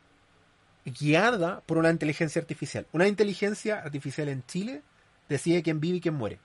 guiada 0.86 1.60
por 1.60 1.76
una 1.76 1.90
inteligencia 1.90 2.40
artificial. 2.40 2.86
Una 2.92 3.06
inteligencia 3.06 3.78
artificial 3.80 4.28
en 4.28 4.44
Chile 4.46 4.82
decide 5.28 5.62
quién 5.62 5.80
vive 5.80 5.98
y 5.98 6.00
quién 6.00 6.14
muere 6.14 6.40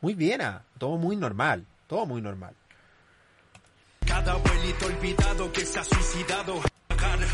muy 0.00 0.14
bien, 0.14 0.40
ah, 0.42 0.62
todo 0.78 0.96
muy 0.96 1.16
normal, 1.16 1.64
todo 1.86 2.06
muy 2.06 2.20
normal. 2.22 2.54
Cada 4.06 4.32
abuelito 4.32 4.86
olvidado 4.86 5.52
que 5.52 5.64
se 5.64 5.78
ha 5.78 5.84
suicidado. 5.84 6.62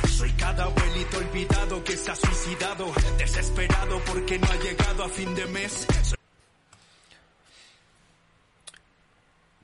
Soy 0.08 0.30
cada 0.32 0.64
abuelito 0.64 1.18
olvidado 1.18 1.84
que 1.84 1.96
se 1.96 2.10
ha 2.10 2.16
suicidado. 2.16 2.92
Desesperado 3.18 4.00
porque 4.06 4.38
no 4.38 4.46
ha 4.46 4.56
llegado 4.56 5.04
a 5.04 5.08
fin 5.08 5.34
de 5.34 5.46
mes. 5.46 5.86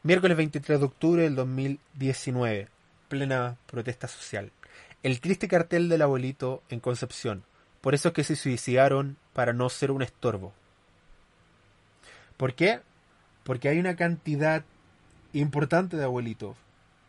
Miércoles 0.02 0.36
23 0.36 0.78
de 0.78 0.86
octubre 0.86 1.22
del 1.22 1.34
2019. 1.34 2.68
Plena 3.08 3.56
protesta 3.66 4.08
social. 4.08 4.50
El 5.02 5.20
triste 5.20 5.48
cartel 5.48 5.88
del 5.88 6.02
abuelito 6.02 6.62
en 6.68 6.80
Concepción. 6.80 7.44
Por 7.80 7.94
eso 7.94 8.08
es 8.08 8.14
que 8.14 8.24
se 8.24 8.36
suicidaron 8.36 9.16
para 9.32 9.52
no 9.52 9.68
ser 9.68 9.90
un 9.90 10.02
estorbo. 10.02 10.52
¿Por 12.36 12.54
qué? 12.54 12.80
Porque 13.44 13.68
hay 13.68 13.78
una 13.78 13.96
cantidad 13.96 14.64
importante 15.32 15.96
de 15.96 16.04
abuelitos 16.04 16.56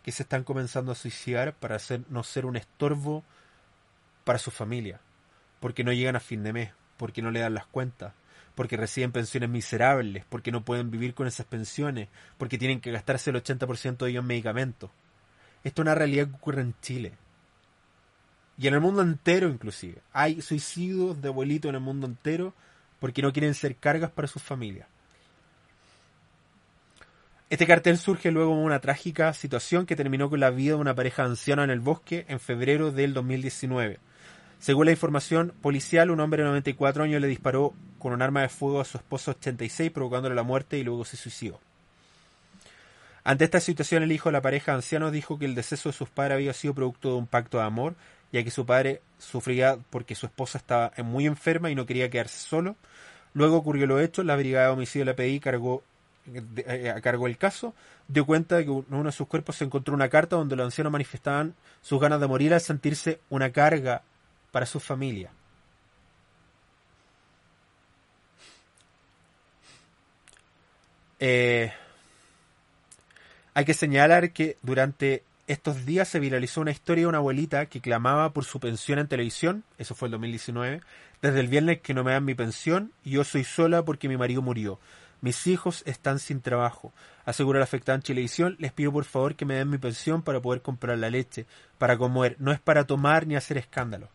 que 0.03 0.11
se 0.11 0.23
están 0.23 0.43
comenzando 0.43 0.91
a 0.91 0.95
suicidar 0.95 1.53
para 1.53 1.77
no 2.09 2.23
ser 2.23 2.45
un 2.45 2.55
estorbo 2.55 3.23
para 4.23 4.39
su 4.39 4.51
familia. 4.51 4.99
Porque 5.59 5.83
no 5.83 5.93
llegan 5.93 6.15
a 6.15 6.19
fin 6.19 6.43
de 6.43 6.53
mes, 6.53 6.71
porque 6.97 7.21
no 7.21 7.31
le 7.31 7.41
dan 7.41 7.53
las 7.53 7.67
cuentas, 7.67 8.13
porque 8.55 8.77
reciben 8.77 9.11
pensiones 9.11 9.49
miserables, 9.49 10.25
porque 10.29 10.51
no 10.51 10.65
pueden 10.65 10.89
vivir 10.89 11.13
con 11.13 11.27
esas 11.27 11.45
pensiones, 11.45 12.09
porque 12.37 12.57
tienen 12.57 12.81
que 12.81 12.91
gastarse 12.91 13.29
el 13.29 13.43
80% 13.43 13.97
de 13.97 14.09
ellos 14.09 14.21
en 14.21 14.27
medicamentos. 14.27 14.89
Esto 15.63 15.81
es 15.81 15.85
una 15.85 15.95
realidad 15.95 16.27
que 16.27 16.35
ocurre 16.35 16.61
en 16.61 16.75
Chile. 16.81 17.13
Y 18.57 18.67
en 18.67 18.73
el 18.73 18.81
mundo 18.81 19.01
entero 19.01 19.49
inclusive. 19.49 20.01
Hay 20.13 20.41
suicidios 20.41 21.21
de 21.21 21.29
abuelitos 21.29 21.69
en 21.69 21.75
el 21.75 21.81
mundo 21.81 22.07
entero 22.07 22.53
porque 22.99 23.21
no 23.21 23.33
quieren 23.33 23.53
ser 23.53 23.75
cargas 23.75 24.11
para 24.11 24.27
sus 24.27 24.41
familias. 24.41 24.87
Este 27.51 27.67
cartel 27.67 27.97
surge 27.97 28.31
luego 28.31 28.55
de 28.55 28.61
una 28.61 28.79
trágica 28.79 29.33
situación 29.33 29.85
que 29.85 29.97
terminó 29.97 30.29
con 30.29 30.39
la 30.39 30.51
vida 30.51 30.75
de 30.75 30.79
una 30.79 30.95
pareja 30.95 31.25
anciana 31.25 31.65
en 31.65 31.69
el 31.69 31.81
bosque 31.81 32.23
en 32.29 32.39
febrero 32.39 32.93
del 32.93 33.13
2019. 33.13 33.99
Según 34.57 34.85
la 34.85 34.93
información 34.93 35.51
policial, 35.61 36.11
un 36.11 36.21
hombre 36.21 36.43
de 36.43 36.47
94 36.47 37.03
años 37.03 37.19
le 37.19 37.27
disparó 37.27 37.73
con 37.99 38.13
un 38.13 38.21
arma 38.21 38.41
de 38.41 38.47
fuego 38.47 38.79
a 38.79 38.85
su 38.85 38.95
esposo 38.95 39.31
86, 39.31 39.91
provocándole 39.91 40.33
la 40.33 40.43
muerte 40.43 40.77
y 40.77 40.85
luego 40.85 41.03
se 41.03 41.17
suicidó. 41.17 41.59
Ante 43.25 43.43
esta 43.43 43.59
situación, 43.59 44.01
el 44.03 44.13
hijo 44.13 44.29
de 44.29 44.33
la 44.33 44.41
pareja 44.41 44.73
anciana 44.73 45.11
dijo 45.11 45.37
que 45.37 45.43
el 45.43 45.53
deceso 45.53 45.89
de 45.89 45.93
sus 45.93 46.07
padres 46.07 46.35
había 46.35 46.53
sido 46.53 46.73
producto 46.73 47.09
de 47.09 47.15
un 47.15 47.27
pacto 47.27 47.57
de 47.57 47.65
amor, 47.65 47.95
ya 48.31 48.45
que 48.45 48.49
su 48.49 48.65
padre 48.65 49.01
sufría 49.19 49.77
porque 49.89 50.15
su 50.15 50.25
esposa 50.25 50.57
estaba 50.57 50.93
muy 51.03 51.25
enferma 51.25 51.69
y 51.69 51.75
no 51.75 51.85
quería 51.85 52.09
quedarse 52.09 52.47
solo. 52.47 52.77
Luego 53.33 53.57
ocurrió 53.57 53.87
lo 53.87 53.99
hecho, 53.99 54.23
la 54.23 54.37
brigada 54.37 54.67
de 54.67 54.71
homicidio 54.71 55.03
de 55.03 55.11
la 55.11 55.17
PDI 55.17 55.41
cargó 55.41 55.83
a 56.95 57.01
cargo 57.01 57.25
del 57.25 57.37
caso, 57.37 57.73
dio 58.07 58.25
cuenta 58.25 58.57
de 58.57 58.65
que 58.65 58.71
uno 58.71 59.03
de 59.03 59.11
sus 59.11 59.27
cuerpos 59.27 59.55
se 59.55 59.65
encontró 59.65 59.93
una 59.93 60.09
carta 60.09 60.35
donde 60.35 60.55
los 60.55 60.65
ancianos 60.65 60.91
manifestaban 60.91 61.55
sus 61.81 61.99
ganas 61.99 62.19
de 62.21 62.27
morir 62.27 62.53
al 62.53 62.61
sentirse 62.61 63.19
una 63.29 63.51
carga 63.51 64.03
para 64.51 64.65
su 64.65 64.79
familia. 64.79 65.31
Eh, 71.19 71.71
hay 73.53 73.65
que 73.65 73.73
señalar 73.73 74.31
que 74.31 74.57
durante 74.63 75.23
estos 75.47 75.85
días 75.85 76.07
se 76.07 76.19
viralizó 76.19 76.61
una 76.61 76.71
historia 76.71 77.03
de 77.03 77.07
una 77.07 77.19
abuelita 77.19 77.67
que 77.67 77.81
clamaba 77.81 78.31
por 78.31 78.45
su 78.45 78.59
pensión 78.59 78.97
en 78.99 79.07
televisión, 79.07 79.63
eso 79.77 79.93
fue 79.93 80.07
el 80.07 80.13
2019, 80.13 80.81
desde 81.21 81.39
el 81.39 81.47
viernes 81.47 81.81
que 81.81 81.93
no 81.93 82.03
me 82.03 82.13
dan 82.13 82.25
mi 82.25 82.33
pensión 82.33 82.91
y 83.03 83.11
yo 83.11 83.23
soy 83.23 83.43
sola 83.43 83.83
porque 83.83 84.07
mi 84.09 84.17
marido 84.17 84.41
murió. 84.41 84.79
Mis 85.21 85.45
hijos 85.45 85.83
están 85.85 86.19
sin 86.19 86.41
trabajo. 86.41 86.91
Asegura 87.25 87.59
la 87.59 87.65
afectada 87.65 87.95
en 87.95 88.01
Chilevisión. 88.01 88.55
Les 88.59 88.71
pido 88.71 88.91
por 88.91 89.05
favor 89.05 89.35
que 89.35 89.45
me 89.45 89.53
den 89.53 89.69
mi 89.69 89.77
pensión 89.77 90.23
para 90.23 90.41
poder 90.41 90.61
comprar 90.61 90.97
la 90.97 91.11
leche, 91.11 91.45
para 91.77 91.97
comer. 91.97 92.35
No 92.39 92.51
es 92.51 92.59
para 92.59 92.85
tomar 92.85 93.27
ni 93.27 93.35
hacer 93.35 93.57
escándalo. 93.57 94.09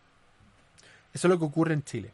Eso 1.13 1.27
es 1.27 1.31
lo 1.31 1.39
que 1.39 1.45
ocurre 1.45 1.73
en 1.73 1.83
Chile. 1.83 2.11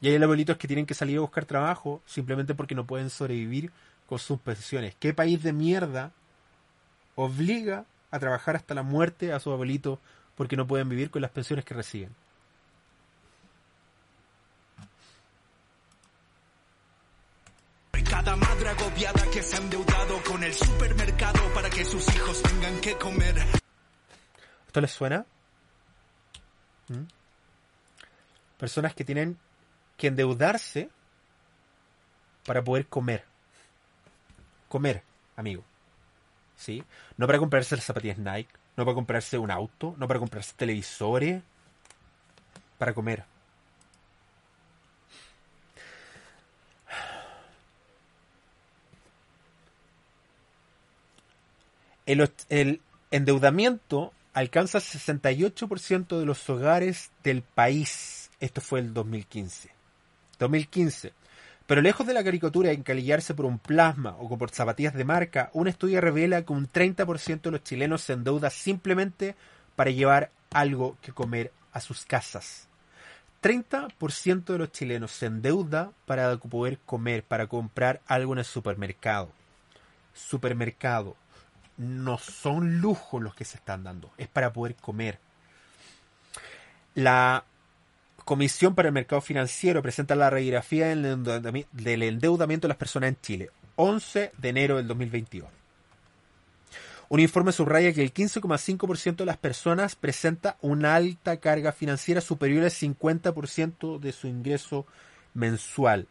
Y 0.00 0.08
hay 0.08 0.16
abuelitos 0.16 0.56
que 0.56 0.66
tienen 0.66 0.86
que 0.86 0.94
salir 0.94 1.18
a 1.18 1.20
buscar 1.20 1.44
trabajo 1.44 2.02
simplemente 2.06 2.54
porque 2.54 2.74
no 2.74 2.86
pueden 2.86 3.10
sobrevivir 3.10 3.70
con 4.06 4.18
sus 4.18 4.40
pensiones. 4.40 4.96
¿Qué 4.98 5.14
país 5.14 5.42
de 5.42 5.52
mierda 5.52 6.10
obliga 7.14 7.84
a 8.10 8.18
trabajar 8.18 8.56
hasta 8.56 8.74
la 8.74 8.82
muerte 8.82 9.32
a 9.32 9.38
sus 9.38 9.52
abuelitos 9.52 9.98
porque 10.34 10.56
no 10.56 10.66
pueden 10.66 10.88
vivir 10.88 11.10
con 11.10 11.22
las 11.22 11.30
pensiones 11.30 11.64
que 11.64 11.74
reciben? 11.74 12.10
Cada 18.10 18.34
madre 18.64 19.30
que 19.32 19.42
se 19.42 19.56
ha 19.56 19.58
endeudado 19.58 20.22
con 20.22 20.42
el 20.44 20.52
supermercado 20.52 21.52
para 21.54 21.70
que 21.70 21.84
sus 21.84 22.06
hijos 22.14 22.42
tengan 22.42 22.80
que 22.80 22.96
comer. 22.96 23.36
¿Esto 24.66 24.80
les 24.80 24.90
suena? 24.90 25.24
¿Mm? 26.88 27.04
Personas 28.58 28.94
que 28.94 29.04
tienen 29.04 29.38
que 29.96 30.08
endeudarse 30.08 30.90
para 32.44 32.62
poder 32.62 32.86
comer. 32.86 33.24
Comer, 34.68 35.02
amigo. 35.36 35.64
¿Sí? 36.56 36.84
No 37.16 37.26
para 37.26 37.38
comprarse 37.38 37.76
las 37.76 37.84
zapatillas 37.84 38.18
Nike, 38.18 38.50
no 38.76 38.84
para 38.84 38.94
comprarse 38.94 39.38
un 39.38 39.50
auto, 39.50 39.94
no 39.96 40.06
para 40.06 40.20
comprarse 40.20 40.52
televisores, 40.56 41.42
para 42.78 42.92
comer. 42.92 43.24
El, 52.48 52.80
endeudamiento 53.12 54.12
alcanza 54.34 54.78
el 54.78 54.84
68% 54.84 56.18
de 56.18 56.26
los 56.26 56.50
hogares 56.50 57.12
del 57.22 57.42
país. 57.42 58.32
Esto 58.40 58.60
fue 58.60 58.80
el 58.80 58.92
2015. 58.92 59.70
2015. 60.40 61.12
Pero 61.68 61.82
lejos 61.82 62.08
de 62.08 62.14
la 62.14 62.24
caricatura 62.24 62.70
de 62.70 62.74
encalillarse 62.74 63.34
por 63.34 63.46
un 63.46 63.60
plasma 63.60 64.16
o 64.18 64.36
por 64.36 64.50
zapatillas 64.50 64.94
de 64.94 65.04
marca, 65.04 65.50
un 65.52 65.68
estudio 65.68 66.00
revela 66.00 66.42
que 66.42 66.52
un 66.52 66.68
30% 66.68 67.42
de 67.42 67.50
los 67.52 67.62
chilenos 67.62 68.02
se 68.02 68.14
endeuda 68.14 68.50
simplemente 68.50 69.36
para 69.76 69.92
llevar 69.92 70.32
algo 70.50 70.96
que 71.02 71.12
comer 71.12 71.52
a 71.72 71.80
sus 71.80 72.04
casas. 72.04 72.66
30% 73.40 74.44
de 74.46 74.58
los 74.58 74.72
chilenos 74.72 75.12
se 75.12 75.26
endeuda 75.26 75.92
para 76.06 76.36
poder 76.38 76.80
comer, 76.84 77.22
para 77.22 77.46
comprar 77.46 78.00
algo 78.06 78.32
en 78.32 78.40
el 78.40 78.44
supermercado. 78.44 79.30
Supermercado 80.12 81.14
no 81.80 82.18
son 82.18 82.80
lujos 82.80 83.22
los 83.22 83.34
que 83.34 83.46
se 83.46 83.56
están 83.56 83.82
dando, 83.82 84.12
es 84.18 84.28
para 84.28 84.52
poder 84.52 84.74
comer. 84.76 85.18
La 86.94 87.44
Comisión 88.24 88.74
para 88.74 88.88
el 88.88 88.94
Mercado 88.94 89.22
Financiero 89.22 89.80
presenta 89.80 90.14
la 90.14 90.28
radiografía 90.28 90.88
del 90.88 91.06
endeudamiento 92.02 92.66
de 92.66 92.68
las 92.68 92.76
personas 92.76 93.08
en 93.08 93.20
Chile, 93.22 93.50
11 93.76 94.32
de 94.36 94.48
enero 94.48 94.76
del 94.76 94.86
2022. 94.88 95.48
Un 97.08 97.20
informe 97.20 97.50
subraya 97.50 97.94
que 97.94 98.02
el 98.02 98.12
15,5% 98.12 99.16
de 99.16 99.24
las 99.24 99.38
personas 99.38 99.96
presenta 99.96 100.58
una 100.60 100.94
alta 100.94 101.38
carga 101.38 101.72
financiera 101.72 102.20
superior 102.20 102.62
al 102.62 102.70
50% 102.70 103.98
de 103.98 104.12
su 104.12 104.28
ingreso 104.28 104.86
mensual 105.32 106.06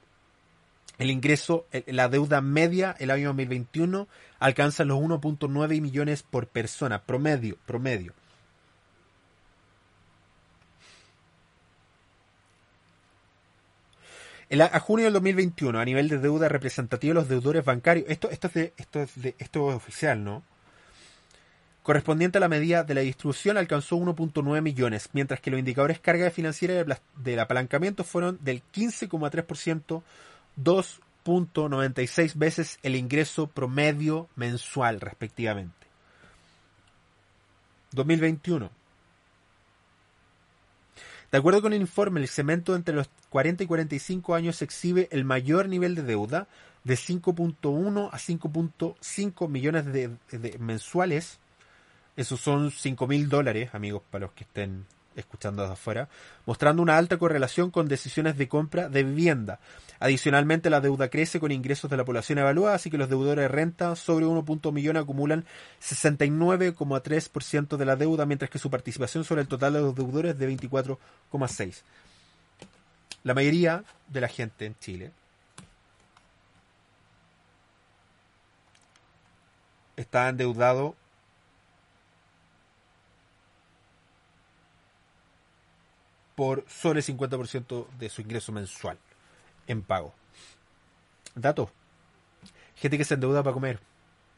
el 0.99 1.09
ingreso, 1.09 1.65
la 1.87 2.09
deuda 2.09 2.41
media 2.41 2.95
el 2.99 3.09
año 3.09 3.29
2021 3.29 4.07
alcanza 4.37 4.83
los 4.83 4.99
1.9 4.99 5.81
millones 5.81 6.23
por 6.23 6.47
persona, 6.47 7.01
promedio, 7.03 7.57
promedio. 7.65 8.13
a 14.51 14.79
junio 14.79 15.05
del 15.05 15.13
2021, 15.13 15.79
a 15.79 15.85
nivel 15.85 16.09
de 16.09 16.17
deuda 16.17 16.49
representativa 16.49 17.11
de 17.11 17.13
los 17.13 17.29
deudores 17.29 17.63
bancarios, 17.63 18.07
esto, 18.09 18.31
esto, 18.31 18.47
es 18.47 18.71
esto, 18.77 19.01
es 19.01 19.11
esto 19.37 19.69
es 19.69 19.75
oficial, 19.75 20.23
¿no? 20.23 20.43
Correspondiente 21.83 22.39
a 22.39 22.41
la 22.41 22.49
medida 22.49 22.83
de 22.83 22.93
la 22.95 23.01
distribución 23.01 23.57
alcanzó 23.57 23.95
1.9 23.97 24.61
millones, 24.61 25.09
mientras 25.13 25.39
que 25.39 25.51
los 25.51 25.59
indicadores 25.59 25.99
carga 25.99 26.29
financiera 26.31 26.83
del 27.15 27.39
apalancamiento 27.39 28.03
fueron 28.03 28.39
del 28.41 28.63
15,3% 28.73 30.01
2.96 30.63 32.35
veces 32.35 32.79
el 32.83 32.95
ingreso 32.95 33.47
promedio 33.47 34.27
mensual 34.35 35.01
respectivamente. 35.01 35.87
2021. 37.91 38.69
De 41.31 41.37
acuerdo 41.37 41.61
con 41.61 41.73
el 41.73 41.81
informe, 41.81 42.19
el 42.19 42.27
cemento 42.27 42.75
entre 42.75 42.95
los 42.95 43.09
40 43.29 43.63
y 43.63 43.67
45 43.67 44.35
años 44.35 44.61
exhibe 44.61 45.07
el 45.11 45.25
mayor 45.25 45.67
nivel 45.69 45.93
de 45.93 46.03
deuda 46.03 46.47
de 46.83 46.95
5.1 46.95 48.09
a 48.11 48.17
5.5 48.17 49.47
millones 49.47 49.85
de, 49.85 50.57
mensuales. 50.59 51.39
Esos 52.15 52.39
son 52.39 52.71
5 52.71 53.07
mil 53.07 53.29
dólares, 53.29 53.69
amigos, 53.73 54.01
para 54.09 54.25
los 54.25 54.33
que 54.33 54.43
estén 54.43 54.85
escuchando 55.19 55.61
desde 55.61 55.73
afuera, 55.73 56.09
mostrando 56.45 56.81
una 56.81 56.97
alta 56.97 57.17
correlación 57.17 57.71
con 57.71 57.87
decisiones 57.87 58.37
de 58.37 58.47
compra 58.47 58.89
de 58.89 59.03
vivienda. 59.03 59.59
Adicionalmente, 59.99 60.69
la 60.69 60.81
deuda 60.81 61.09
crece 61.09 61.39
con 61.39 61.51
ingresos 61.51 61.89
de 61.91 61.97
la 61.97 62.05
población 62.05 62.39
evaluada, 62.39 62.75
así 62.75 62.89
que 62.89 62.97
los 62.97 63.09
deudores 63.09 63.43
de 63.43 63.47
renta 63.49 63.95
sobre 63.95 64.25
1.1 64.25 64.71
millón 64.71 64.97
acumulan 64.97 65.45
69,3% 65.81 67.77
de 67.77 67.85
la 67.85 67.95
deuda, 67.95 68.25
mientras 68.25 68.49
que 68.49 68.59
su 68.59 68.69
participación 68.69 69.23
sobre 69.25 69.41
el 69.41 69.47
total 69.47 69.73
de 69.73 69.81
los 69.81 69.95
deudores 69.95 70.33
es 70.33 70.39
de 70.39 70.49
24,6%. 70.49 71.81
La 73.23 73.33
mayoría 73.33 73.83
de 74.07 74.21
la 74.21 74.29
gente 74.29 74.65
en 74.65 74.75
Chile 74.79 75.11
está 79.97 80.29
endeudado 80.29 80.95
por 86.39 86.63
sobre 86.69 87.01
el 87.01 87.05
50% 87.05 87.85
de 87.99 88.09
su 88.09 88.21
ingreso 88.21 88.53
mensual 88.53 88.97
en 89.67 89.81
pago. 89.81 90.13
Dato. 91.35 91.69
Gente 92.77 92.97
que 92.97 93.03
se 93.03 93.15
endeuda 93.15 93.43
para 93.43 93.53
comer. 93.53 93.81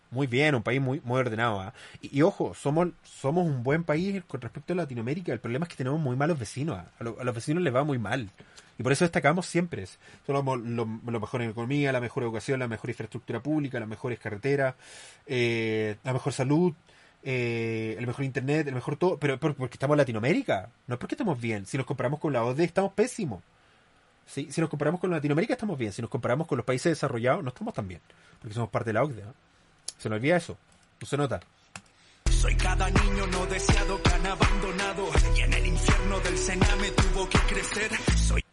Muy 0.10 0.26
bien, 0.26 0.56
un 0.56 0.64
país 0.64 0.82
muy, 0.82 1.00
muy 1.04 1.20
ordenado. 1.20 1.60
¿ah? 1.60 1.76
Y, 2.02 2.24
ojo, 2.24 2.56
somos, 2.56 2.88
somos 3.04 3.46
un 3.46 3.62
buen 3.62 3.84
país 3.84 4.24
con 4.28 4.42
respecto 4.42 4.74
a 4.74 4.78
Latinoamérica. 4.78 5.32
El 5.32 5.40
problema 5.40 5.66
es 5.66 5.70
que 5.70 5.76
tenemos 5.76 6.00
muy 6.00 6.16
malos 6.16 6.40
vecinos. 6.40 6.80
¿ah? 6.80 6.88
A, 7.00 7.24
los 7.24 7.36
vecinos 7.36 7.62
les 7.62 7.74
va 7.74 7.84
muy 7.84 8.00
mal. 8.00 8.32
Y 8.80 8.82
por 8.82 8.94
eso 8.94 9.06
destacamos 9.06 9.46
siempre. 9.46 9.86
Somos 10.26 10.60
lo, 10.60 10.88
lo 11.06 11.20
mejor 11.20 11.44
en 11.44 11.52
economía, 11.52 11.92
la 11.92 12.02
mejor 12.02 12.24
educación, 12.24 12.62
la 12.62 12.68
mejor 12.68 12.90
infraestructura 12.90 13.44
pública, 13.44 13.80
las 13.80 13.88
mejores 13.88 14.18
carreteras, 14.18 14.74
eh, 15.28 15.98
la 16.04 16.14
mejor 16.14 16.34
salud, 16.34 16.74
eh, 17.24 17.96
el 17.98 18.08
mejor 18.08 18.26
internet, 18.26 18.68
el 18.68 18.76
mejor 18.76 18.98
todo. 18.98 19.18
Pero, 19.18 19.40
pero 19.40 19.56
porque 19.56 19.76
estamos 19.76 19.96
en 19.96 20.00
Latinoamérica. 20.00 20.70
No 20.88 20.96
es 20.96 21.00
porque 21.00 21.16
estemos 21.16 21.40
bien. 21.40 21.66
Si 21.66 21.78
nos 21.78 21.86
comparamos 21.86 22.20
con 22.20 22.34
la 22.34 22.44
OCDE, 22.44 22.64
estamos 22.64 22.94
pésimos. 22.94 23.44
¿Sí? 24.26 24.48
Si 24.52 24.62
nos 24.62 24.70
comparamos 24.70 25.02
con 25.02 25.12
Latinoamérica, 25.12 25.54
estamos 25.54 25.78
bien. 25.78 25.92
Si 25.92 26.02
nos 26.02 26.10
comparamos 26.10 26.48
con 26.48 26.58
los 26.58 26.66
países 26.66 26.92
desarrollados, 26.92 27.44
no 27.44 27.50
estamos 27.50 27.74
tan 27.74 27.88
bien. 27.88 28.02
Porque 28.40 28.54
somos 28.54 28.70
parte 28.70 28.90
de 28.90 28.94
la 28.94 29.04
OCDE. 29.04 29.24
¿no? 29.24 29.34
Se 29.98 30.10
nos 30.10 30.18
olvida 30.18 30.38
eso. 30.38 30.58
No 31.00 31.08
se 31.08 31.18
nota. 31.18 31.40
Soy 32.30 32.56
cada 32.56 32.90
niño 32.90 33.28
no 33.28 33.46
deseado 33.46 34.02
que 34.02 34.10
han 34.10 34.26
abandonado 34.26 35.10
y 35.36 35.42
en 35.42 35.54
el 35.54 35.68
infierno 35.68 36.20
del 36.22 36.38
Sename 36.38 36.92
tuvo 36.92 37.30
que 37.30 37.38
crecer. 37.40 37.92
Soy 38.18 38.44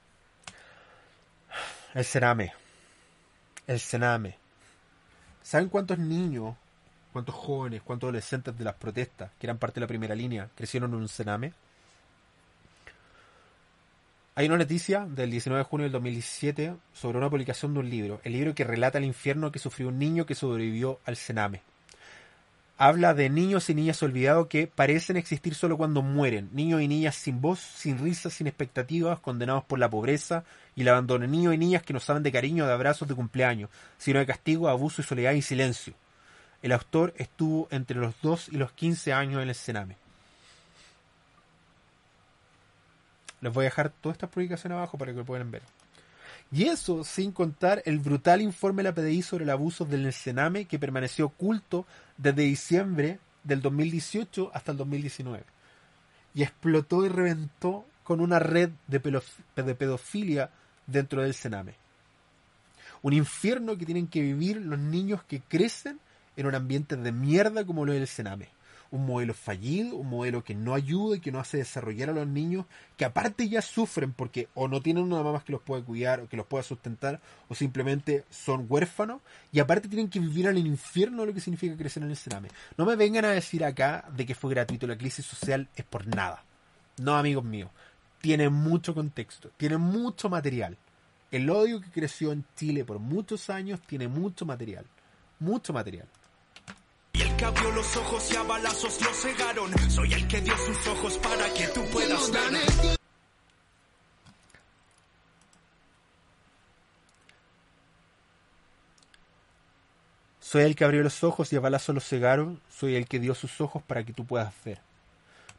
El 1.94 2.04
Sename. 2.04 2.52
El 3.66 3.80
Sename. 3.80 4.36
¿Saben 5.42 5.70
cuántos 5.70 5.98
niños, 5.98 6.54
cuántos 7.18 7.34
jóvenes, 7.34 7.82
cuántos 7.82 8.06
adolescentes 8.06 8.56
de 8.56 8.64
las 8.64 8.74
protestas, 8.74 9.32
que 9.40 9.46
eran 9.46 9.58
parte 9.58 9.74
de 9.74 9.80
la 9.80 9.88
primera 9.88 10.14
línea, 10.14 10.48
crecieron 10.54 10.94
en 10.94 11.00
un 11.00 11.08
Sename? 11.08 11.52
Hay 14.36 14.46
una 14.46 14.58
noticia 14.58 15.04
del 15.04 15.32
19 15.32 15.58
de 15.58 15.68
junio 15.68 15.82
del 15.82 15.92
2017 15.92 16.74
sobre 16.94 17.18
una 17.18 17.28
publicación 17.28 17.74
de 17.74 17.80
un 17.80 17.90
libro, 17.90 18.20
el 18.22 18.34
libro 18.34 18.54
que 18.54 18.62
relata 18.62 18.98
el 18.98 19.04
infierno 19.04 19.50
que 19.50 19.58
sufrió 19.58 19.88
un 19.88 19.98
niño 19.98 20.26
que 20.26 20.36
sobrevivió 20.36 21.00
al 21.06 21.16
Sename. 21.16 21.60
Habla 22.76 23.14
de 23.14 23.30
niños 23.30 23.68
y 23.68 23.74
niñas 23.74 24.00
olvidados 24.04 24.46
que 24.46 24.68
parecen 24.68 25.16
existir 25.16 25.56
solo 25.56 25.76
cuando 25.76 26.02
mueren, 26.02 26.50
niños 26.52 26.80
y 26.82 26.86
niñas 26.86 27.16
sin 27.16 27.40
voz, 27.40 27.58
sin 27.58 27.98
risas, 27.98 28.34
sin 28.34 28.46
expectativas, 28.46 29.18
condenados 29.18 29.64
por 29.64 29.80
la 29.80 29.90
pobreza 29.90 30.44
y 30.76 30.82
el 30.82 30.88
abandono, 30.88 31.26
niños 31.26 31.52
y 31.52 31.58
niñas 31.58 31.82
que 31.82 31.92
no 31.92 31.98
saben 31.98 32.22
de 32.22 32.30
cariño, 32.30 32.64
de 32.64 32.72
abrazos, 32.72 33.08
de 33.08 33.16
cumpleaños, 33.16 33.70
sino 33.96 34.20
de 34.20 34.26
castigo, 34.26 34.68
abuso 34.68 35.02
y 35.02 35.04
soledad 35.04 35.32
y 35.32 35.42
silencio. 35.42 35.94
El 36.62 36.72
autor 36.72 37.14
estuvo 37.16 37.68
entre 37.70 37.98
los 37.98 38.14
2 38.22 38.48
y 38.50 38.56
los 38.56 38.72
15 38.72 39.12
años 39.12 39.42
en 39.42 39.48
el 39.48 39.54
Sename. 39.54 39.96
Les 43.40 43.52
voy 43.52 43.62
a 43.62 43.70
dejar 43.70 43.90
todas 43.90 44.16
estas 44.16 44.30
publicaciones 44.30 44.76
abajo 44.76 44.98
para 44.98 45.12
que 45.12 45.18
lo 45.18 45.24
puedan 45.24 45.50
ver. 45.50 45.62
Y 46.50 46.64
eso 46.64 47.04
sin 47.04 47.30
contar 47.30 47.82
el 47.84 47.98
brutal 47.98 48.40
informe 48.40 48.82
de 48.82 48.88
la 48.88 48.94
PDI 48.94 49.22
sobre 49.22 49.44
el 49.44 49.50
abuso 49.50 49.84
del 49.84 50.12
Sename 50.12 50.64
que 50.64 50.78
permaneció 50.78 51.26
oculto 51.26 51.86
desde 52.16 52.42
diciembre 52.42 53.18
del 53.44 53.62
2018 53.62 54.50
hasta 54.52 54.72
el 54.72 54.78
2019. 54.78 55.44
Y 56.34 56.42
explotó 56.42 57.04
y 57.04 57.08
reventó 57.08 57.84
con 58.02 58.20
una 58.20 58.38
red 58.38 58.70
de, 58.86 59.02
pedof- 59.02 59.36
de 59.54 59.74
pedofilia 59.74 60.50
dentro 60.86 61.22
del 61.22 61.34
Sename. 61.34 61.74
Un 63.02 63.12
infierno 63.12 63.76
que 63.76 63.86
tienen 63.86 64.08
que 64.08 64.22
vivir 64.22 64.56
los 64.56 64.78
niños 64.78 65.22
que 65.22 65.40
crecen 65.40 66.00
en 66.38 66.46
un 66.46 66.54
ambiente 66.54 66.96
de 66.96 67.12
mierda 67.12 67.66
como 67.66 67.84
lo 67.84 67.92
es 67.92 68.00
el 68.00 68.06
Sename. 68.06 68.48
Un 68.90 69.04
modelo 69.04 69.34
fallido, 69.34 69.96
un 69.96 70.08
modelo 70.08 70.42
que 70.42 70.54
no 70.54 70.72
ayuda 70.72 71.16
y 71.16 71.20
que 71.20 71.32
no 71.32 71.40
hace 71.40 71.58
desarrollar 71.58 72.08
a 72.08 72.14
los 72.14 72.26
niños, 72.26 72.64
que 72.96 73.04
aparte 73.04 73.46
ya 73.48 73.60
sufren 73.60 74.12
porque 74.12 74.48
o 74.54 74.66
no 74.68 74.80
tienen 74.80 75.02
una 75.02 75.22
mamá 75.22 75.42
que 75.44 75.52
los 75.52 75.60
pueda 75.60 75.84
cuidar 75.84 76.20
o 76.20 76.28
que 76.28 76.38
los 76.38 76.46
pueda 76.46 76.62
sustentar, 76.62 77.20
o 77.48 77.54
simplemente 77.54 78.24
son 78.30 78.66
huérfanos, 78.68 79.20
y 79.52 79.58
aparte 79.58 79.88
tienen 79.88 80.08
que 80.08 80.20
vivir 80.20 80.46
el 80.46 80.56
infierno 80.58 81.26
lo 81.26 81.34
que 81.34 81.40
significa 81.40 81.76
crecer 81.76 82.04
en 82.04 82.10
el 82.10 82.16
Sename. 82.16 82.48
No 82.78 82.86
me 82.86 82.96
vengan 82.96 83.26
a 83.26 83.32
decir 83.32 83.64
acá 83.64 84.08
de 84.16 84.24
que 84.24 84.34
fue 84.34 84.50
gratuito, 84.50 84.86
la 84.86 84.96
crisis 84.96 85.26
social 85.26 85.68
es 85.74 85.84
por 85.84 86.06
nada. 86.06 86.44
No, 86.98 87.16
amigos 87.16 87.44
míos, 87.44 87.70
tiene 88.20 88.48
mucho 88.48 88.94
contexto, 88.94 89.50
tiene 89.56 89.76
mucho 89.76 90.30
material. 90.30 90.78
El 91.30 91.50
odio 91.50 91.80
que 91.80 91.90
creció 91.90 92.32
en 92.32 92.44
Chile 92.56 92.84
por 92.84 93.00
muchos 93.00 93.50
años 93.50 93.80
tiene 93.82 94.08
mucho 94.08 94.46
material. 94.46 94.86
Mucho 95.40 95.72
material. 95.72 96.08
Y 97.18 97.22
el 97.22 97.36
que 97.36 97.44
abrió 97.44 97.72
los 97.72 97.96
ojos 97.96 98.32
y 98.32 98.36
a 98.36 98.42
balazos 98.44 99.00
los 99.02 99.16
cegaron. 99.20 99.90
Soy 99.90 100.12
el 100.12 100.28
que 100.28 100.40
dio 100.40 100.56
sus 100.56 100.86
ojos 100.86 101.18
para 101.18 101.52
que 101.52 101.66
tú 101.66 101.84
puedas 101.90 102.30
ver. 102.30 102.98
Soy 110.38 110.62
el 110.62 110.76
que 110.76 110.84
abrió 110.84 111.02
los 111.02 111.24
ojos 111.24 111.52
y 111.52 111.56
a 111.56 111.60
balazos 111.60 111.92
los 111.92 112.04
cegaron. 112.04 112.60
Soy 112.70 112.94
el 112.94 113.08
que 113.08 113.18
dio 113.18 113.34
sus 113.34 113.60
ojos 113.60 113.82
para 113.82 114.04
que 114.04 114.12
tú 114.12 114.24
puedas 114.24 114.54
ver. 114.64 114.80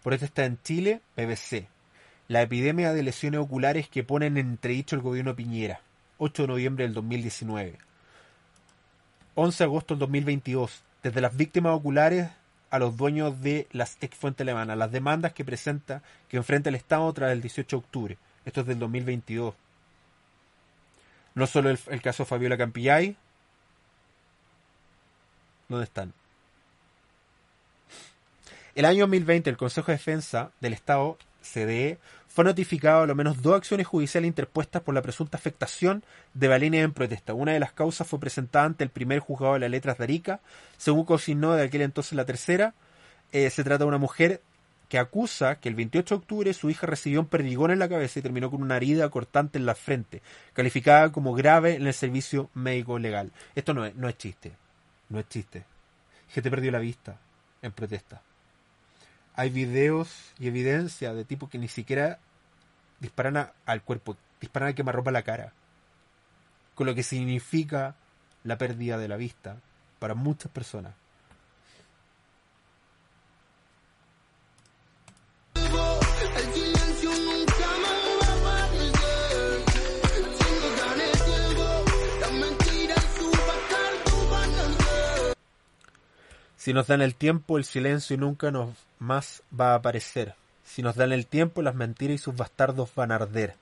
Por 0.02 0.14
esto 0.14 0.26
está 0.26 0.46
en 0.46 0.62
Chile, 0.64 1.02
BBC. 1.18 1.68
La 2.30 2.42
epidemia 2.42 2.94
de 2.94 3.04
lesiones 3.04 3.42
oculares 3.42 3.90
que 3.90 4.06
ponen 4.06 4.38
en 4.38 4.48
entredicho 4.48 4.96
el 4.96 5.02
gobierno 5.02 5.36
Piñera. 5.36 5.82
8 6.20 6.44
de 6.44 6.48
noviembre 6.48 6.86
del 6.86 6.94
2019. 6.94 7.78
11 9.36 9.58
de 9.58 9.64
agosto 9.66 9.94
del 9.96 10.00
2022. 10.00 10.84
Desde 11.04 11.22
las 11.22 11.36
víctimas 11.36 11.74
oculares 11.74 12.30
a 12.70 12.80
los 12.80 12.98
dueños 12.98 13.42
de 13.42 13.68
las 13.72 13.98
ex 14.02 14.16
fuentes 14.16 14.44
alemanas. 14.44 14.78
Las 14.78 14.92
demandas 14.92 15.34
que 15.34 15.46
presenta, 15.46 16.02
que 16.28 16.38
enfrenta 16.38 16.70
el 16.70 16.76
Estado 16.76 17.12
tras 17.14 17.32
el 17.32 17.42
18 17.42 17.76
de 17.76 17.80
octubre. 17.80 18.18
Esto 18.46 18.62
es 18.62 18.68
del 18.68 18.80
2022. 18.80 19.56
No 21.36 21.48
solo 21.48 21.70
el, 21.70 22.02
caso 22.02 22.26
Fabiola 22.26 22.58
Campillay. 22.58 23.16
¿Dónde 25.68 25.86
están? 25.86 26.14
El 28.76 28.86
año 28.86 29.02
2020, 29.02 29.50
el 29.50 29.58
Consejo 29.58 29.88
de 29.88 29.98
Defensa 29.98 30.52
del 30.60 30.74
Estado, 30.74 31.18
CDE, 31.42 31.98
fue 32.28 32.44
notificado 32.44 33.02
a 33.04 33.08
lo 33.08 33.16
menos 33.16 33.42
dos 33.42 33.56
acciones 33.56 33.88
judiciales 33.88 34.28
interpuestas 34.28 34.82
por 34.82 34.94
la 34.94 35.02
presunta 35.02 35.38
afectación 35.38 36.04
de 36.34 36.48
balines 36.48 36.84
en 36.84 36.94
protesta. 36.94 37.34
Una 37.34 37.54
de 37.54 37.60
las 37.60 37.74
causas 37.74 38.08
fue 38.08 38.20
presentada 38.20 38.66
ante 38.66 38.84
el 38.84 38.90
primer 38.90 39.20
juzgado 39.20 39.54
de 39.56 39.60
las 39.60 39.72
letras 39.72 39.98
de 39.98 40.04
Arica, 40.04 40.40
según 40.78 41.06
consignó 41.06 41.54
de 41.54 41.64
aquel 41.64 41.82
entonces 41.82 42.14
la 42.14 42.26
tercera. 42.26 42.74
eh, 43.32 43.50
se 43.50 43.64
trata 43.64 43.84
de 43.84 43.88
una 43.88 43.98
mujer 43.98 44.42
que 44.90 44.98
acusa 44.98 45.60
que 45.60 45.70
el 45.70 45.76
28 45.76 46.16
de 46.16 46.20
octubre 46.20 46.54
su 46.54 46.70
hija 46.70 46.88
recibió 46.88 47.20
un 47.22 47.28
perdigón 47.28 47.72
en 47.72 47.80
la 47.80 47.88
cabeza 47.88 48.20
y 48.20 48.24
terminó 48.24 48.50
con 48.50 48.64
una 48.64 48.78
herida 48.78 49.10
cortante 49.10 49.60
en 49.60 49.66
la 49.66 49.76
frente, 49.76 50.22
calificada 50.54 51.12
como 51.12 51.34
grave 51.34 51.76
en 51.76 51.86
el 51.86 51.94
servicio 51.94 52.50
médico 52.56 52.98
legal. 52.98 53.32
Esto 53.56 53.74
no 53.74 53.86
es, 53.86 53.96
no 53.96 54.10
es 54.10 54.18
chiste, 54.18 54.52
no 55.10 55.20
es 55.20 55.30
chiste. 55.30 55.64
Gente 56.30 56.50
perdió 56.50 56.72
la 56.72 56.80
vista 56.80 57.20
en 57.62 57.72
protesta. 57.72 58.22
Hay 59.40 59.52
videos 59.52 60.34
y 60.38 60.48
evidencia 60.48 61.14
de 61.14 61.24
tipos 61.24 61.50
que 61.50 61.58
ni 61.58 61.70
siquiera 61.70 62.20
disparan 63.00 63.50
al 63.66 63.82
cuerpo, 63.84 64.18
disparan 64.42 64.68
a 64.68 64.74
quemarropa 64.74 65.12
la 65.12 65.22
cara. 65.22 65.54
Con 66.76 66.88
lo 66.88 66.94
que 66.94 67.04
significa 67.04 67.96
la 68.44 68.58
pérdida 68.58 68.98
de 68.98 69.08
la 69.08 69.16
vista 69.16 69.56
para 69.98 70.14
muchas 70.14 70.52
personas. 70.52 70.94
Si 86.58 86.74
nos 86.74 86.88
dan 86.88 87.02
el 87.02 87.16
tiempo, 87.16 87.58
el 87.58 87.64
silencio 87.64 88.18
nunca 88.18 88.52
nos 88.52 88.89
más 89.00 89.42
va 89.58 89.72
a 89.72 89.76
aparecer. 89.76 90.36
Si 90.64 90.82
nos 90.84 90.96
dan 90.96 91.12
el 91.12 91.26
tiempo, 91.26 91.62
las 91.62 91.76
mentiras 91.76 92.16
y 92.16 92.18
sus 92.20 92.36
bastardos 92.36 92.94
van 92.96 93.12
a 93.12 93.16
arder. 93.16 93.56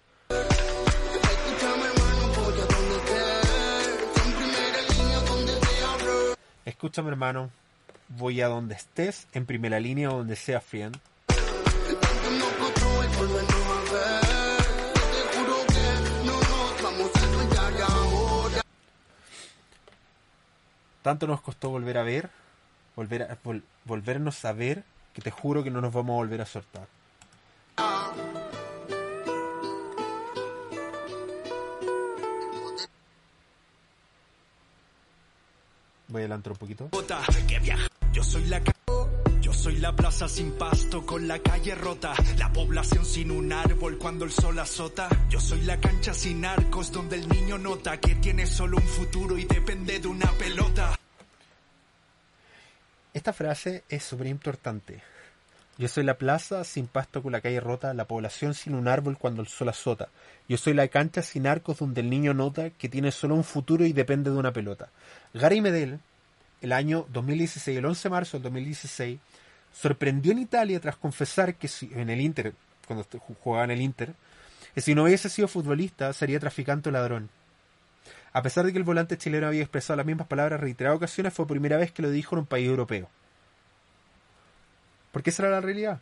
Escúchame, 6.66 7.10
hermano. 7.10 7.50
Voy 8.10 8.42
a 8.42 8.48
donde 8.48 8.76
estés, 8.76 9.28
en 9.34 9.46
primera 9.46 9.80
línea 9.80 10.10
o 10.12 10.18
donde 10.18 10.36
sea, 10.36 10.62
friend. 10.62 10.98
Tanto 21.02 21.28
nos 21.28 21.42
costó 21.42 21.70
volver 21.70 21.98
a 21.98 22.04
ver, 22.04 22.30
volver 22.96 23.24
a, 23.24 23.38
vol- 23.42 23.64
volvernos 23.86 24.44
a 24.46 24.52
ver, 24.54 24.84
que 25.18 25.22
te 25.24 25.32
juro 25.32 25.64
que 25.64 25.72
no 25.72 25.82
nos 25.82 25.92
vamos 25.92 26.14
a 26.14 26.18
volver 26.18 26.42
a 26.42 26.46
soltar. 26.46 26.88
Voy 36.10 36.22
adelantar 36.22 36.52
un 36.52 36.58
poquito. 36.60 36.90
Yo 38.14 38.24
soy 38.24 38.46
la 38.46 38.62
yo 39.42 39.54
soy 39.54 39.78
la 39.78 39.96
plaza 39.96 40.30
sin 40.30 40.52
pasto 40.52 41.04
con 41.04 41.28
la 41.28 41.40
calle 41.40 41.74
rota, 41.74 42.14
la 42.38 42.54
población 42.54 43.04
sin 43.04 43.32
un 43.32 43.52
árbol 43.52 43.98
cuando 43.98 44.24
el 44.24 44.32
sol 44.32 44.60
azota. 44.60 45.10
Yo 45.30 45.40
soy 45.40 45.62
la 45.62 45.80
cancha 45.80 46.14
sin 46.14 46.46
arcos 46.46 46.92
donde 46.92 47.16
el 47.16 47.28
niño 47.28 47.58
nota 47.58 48.00
que 48.00 48.14
tiene 48.16 48.46
solo 48.46 48.78
un 48.78 48.88
futuro 48.88 49.36
y 49.36 49.46
depende 49.46 50.00
de 50.00 50.08
una 50.08 50.30
pelota. 50.34 50.97
Esta 53.18 53.34
frase 53.34 53.84
es 53.90 54.04
súper 54.04 54.28
importante. 54.28 55.02
Yo 55.80 55.88
soy 55.88 56.04
la 56.04 56.20
plaza 56.20 56.64
sin 56.64 56.86
pasto 56.86 57.24
con 57.24 57.32
la 57.32 57.42
calle 57.42 57.60
rota, 57.60 57.96
la 57.96 58.06
población 58.06 58.54
sin 58.54 58.76
un 58.76 58.88
árbol 58.88 59.18
cuando 59.18 59.42
el 59.42 59.48
sol 59.48 59.70
azota. 59.70 60.10
Yo 60.48 60.56
soy 60.56 60.76
la 60.76 60.88
cancha 60.88 61.24
sin 61.24 61.48
arcos 61.48 61.80
donde 61.80 62.02
el 62.02 62.12
niño 62.12 62.36
nota 62.36 62.70
que 62.70 62.90
tiene 62.90 63.12
solo 63.12 63.34
un 63.34 63.44
futuro 63.44 63.88
y 63.88 63.92
depende 63.92 64.30
de 64.30 64.38
una 64.38 64.54
pelota. 64.54 64.90
Gary 65.34 65.62
Medel, 65.62 66.00
el 66.62 66.72
año 66.72 67.08
2016, 67.12 67.80
el 67.80 67.86
11 67.88 68.04
de 68.04 68.12
marzo 68.12 68.38
del 68.38 68.44
2016, 68.44 69.20
sorprendió 69.74 70.32
en 70.32 70.38
Italia 70.38 70.80
tras 70.80 70.98
confesar 70.98 71.56
que 71.56 71.68
si, 71.68 71.90
en 71.96 72.12
el 72.12 72.22
Inter, 72.22 72.54
cuando 72.86 73.04
jugaba 73.44 73.64
en 73.64 73.72
el 73.72 73.82
Inter, 73.82 74.14
que 74.76 74.82
si 74.82 74.94
no 74.94 75.06
hubiese 75.06 75.28
sido 75.30 75.48
futbolista 75.48 76.14
sería 76.14 76.40
traficante 76.40 76.90
o 76.90 76.92
ladrón. 76.92 77.32
A 78.34 78.42
pesar 78.42 78.66
de 78.66 78.72
que 78.72 78.78
el 78.78 78.84
volante 78.84 79.18
chileno 79.18 79.48
había 79.48 79.62
expresado 79.62 79.98
las 79.98 80.06
mismas 80.06 80.28
palabras 80.28 80.60
en 80.60 80.64
reiteradas 80.64 80.98
ocasiones, 80.98 81.34
fue 81.34 81.48
primera 81.48 81.78
vez 81.78 81.92
que 81.92 82.02
lo 82.02 82.12
dijo 82.12 82.36
en 82.36 82.40
un 82.40 82.46
país 82.46 82.68
europeo. 82.68 83.10
Porque 85.12 85.32
esa 85.32 85.44
era 85.44 85.52
la 85.54 85.62
realidad. 85.62 86.00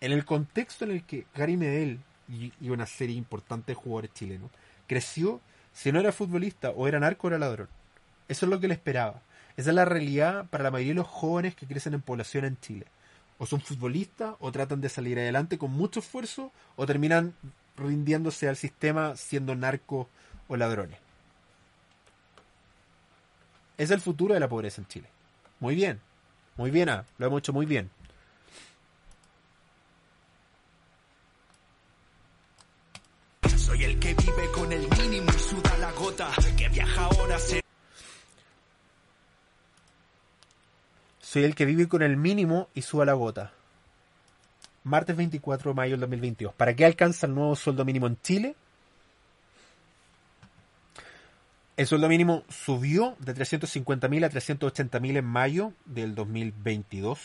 En 0.00 0.12
el 0.12 0.24
contexto 0.24 0.84
en 0.84 0.92
el 0.92 1.04
que 1.04 1.26
Gary 1.34 1.56
Medel 1.56 2.00
y, 2.28 2.52
y 2.60 2.70
una 2.70 2.86
serie 2.86 3.16
importante 3.16 3.72
de 3.72 3.76
jugadores 3.76 4.12
chilenos 4.14 4.50
creció, 4.86 5.40
si 5.72 5.92
no 5.92 6.00
era 6.00 6.12
futbolista 6.12 6.70
o 6.70 6.88
era 6.88 7.00
narco 7.00 7.28
era 7.28 7.38
ladrón. 7.38 7.68
Eso 8.28 8.46
es 8.46 8.50
lo 8.50 8.60
que 8.60 8.68
le 8.68 8.74
esperaba. 8.74 9.20
Esa 9.56 9.70
es 9.70 9.76
la 9.76 9.84
realidad 9.84 10.46
para 10.48 10.64
la 10.64 10.70
mayoría 10.70 10.92
de 10.92 11.00
los 11.00 11.08
jóvenes 11.08 11.54
que 11.54 11.66
crecen 11.66 11.94
en 11.94 12.00
población 12.00 12.44
en 12.44 12.58
Chile. 12.60 12.86
O 13.38 13.46
son 13.46 13.60
futbolistas 13.60 14.34
o 14.38 14.52
tratan 14.52 14.80
de 14.80 14.88
salir 14.88 15.18
adelante 15.18 15.58
con 15.58 15.72
mucho 15.72 16.00
esfuerzo 16.00 16.52
o 16.76 16.86
terminan 16.86 17.34
rindiéndose 17.76 18.48
al 18.48 18.56
sistema 18.56 19.16
siendo 19.16 19.54
narcos 19.54 20.06
o 20.48 20.56
ladrones. 20.56 21.01
Es 23.82 23.90
el 23.90 24.00
futuro 24.00 24.32
de 24.32 24.38
la 24.38 24.48
pobreza 24.48 24.80
en 24.80 24.86
Chile. 24.86 25.08
Muy 25.58 25.74
bien. 25.74 26.00
Muy 26.56 26.70
bien, 26.70 26.88
ah, 26.88 27.04
lo 27.18 27.26
hemos 27.26 27.40
hecho 27.40 27.52
muy 27.52 27.66
bien. 27.66 27.90
Soy 33.56 33.82
el 33.82 33.98
que 33.98 34.14
vive 34.14 34.52
con 34.54 34.72
el 34.72 34.88
mínimo 34.88 35.32
y 35.32 35.38
suda 35.40 35.78
la 35.78 35.90
gota. 35.90 36.30
Que 36.56 36.68
viaja 36.68 37.06
ahora 37.06 37.36
se 37.40 37.60
Soy 41.20 41.42
el 41.42 41.56
que 41.56 41.64
vive 41.64 41.88
con 41.88 42.02
el 42.02 42.16
mínimo 42.16 42.68
y 42.74 42.82
suba 42.82 43.04
la 43.04 43.14
gota. 43.14 43.52
Martes 44.84 45.16
24 45.16 45.72
de 45.72 45.74
mayo 45.74 45.90
del 45.94 46.00
2022. 46.02 46.54
¿Para 46.54 46.76
qué 46.76 46.84
alcanza 46.84 47.26
el 47.26 47.34
nuevo 47.34 47.56
sueldo 47.56 47.84
mínimo 47.84 48.06
en 48.06 48.16
Chile? 48.22 48.54
El 51.76 51.86
sueldo 51.86 52.08
mínimo 52.08 52.44
subió 52.48 53.16
de 53.18 53.34
350.000 53.34 54.24
a 54.24 54.30
380.000 54.30 55.16
en 55.16 55.24
mayo 55.24 55.72
del 55.86 56.14
2022. 56.14 57.18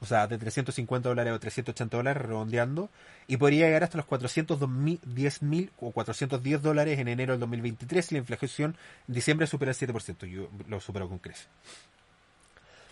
O 0.00 0.06
sea, 0.06 0.26
de 0.26 0.36
350 0.36 1.08
dólares 1.08 1.32
a 1.32 1.38
380 1.38 1.96
dólares, 1.96 2.22
redondeando. 2.22 2.90
Y 3.26 3.36
podría 3.36 3.66
llegar 3.66 3.84
hasta 3.84 3.98
los 3.98 4.06
410.000 4.06 5.70
o 5.80 5.92
410 5.92 6.62
dólares 6.62 6.98
en 6.98 7.08
enero 7.08 7.32
del 7.32 7.40
2023 7.40 8.06
si 8.06 8.14
la 8.14 8.18
inflación 8.20 8.76
en 9.08 9.14
diciembre 9.14 9.46
supera 9.46 9.72
el 9.72 9.76
7%. 9.76 10.26
Yo 10.26 10.48
lo 10.68 10.80
supero 10.80 11.08
con 11.08 11.18
creces. 11.18 11.48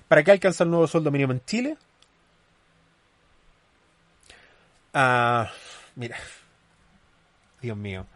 ¿Para 0.08 0.24
qué 0.24 0.32
alcanza 0.32 0.64
el 0.64 0.70
nuevo 0.70 0.86
sueldo 0.86 1.10
mínimo 1.12 1.32
en 1.32 1.44
Chile? 1.44 1.76
Ah, 4.92 5.50
mira. 5.94 6.16
Dios 7.62 7.76
mío. 7.76 8.06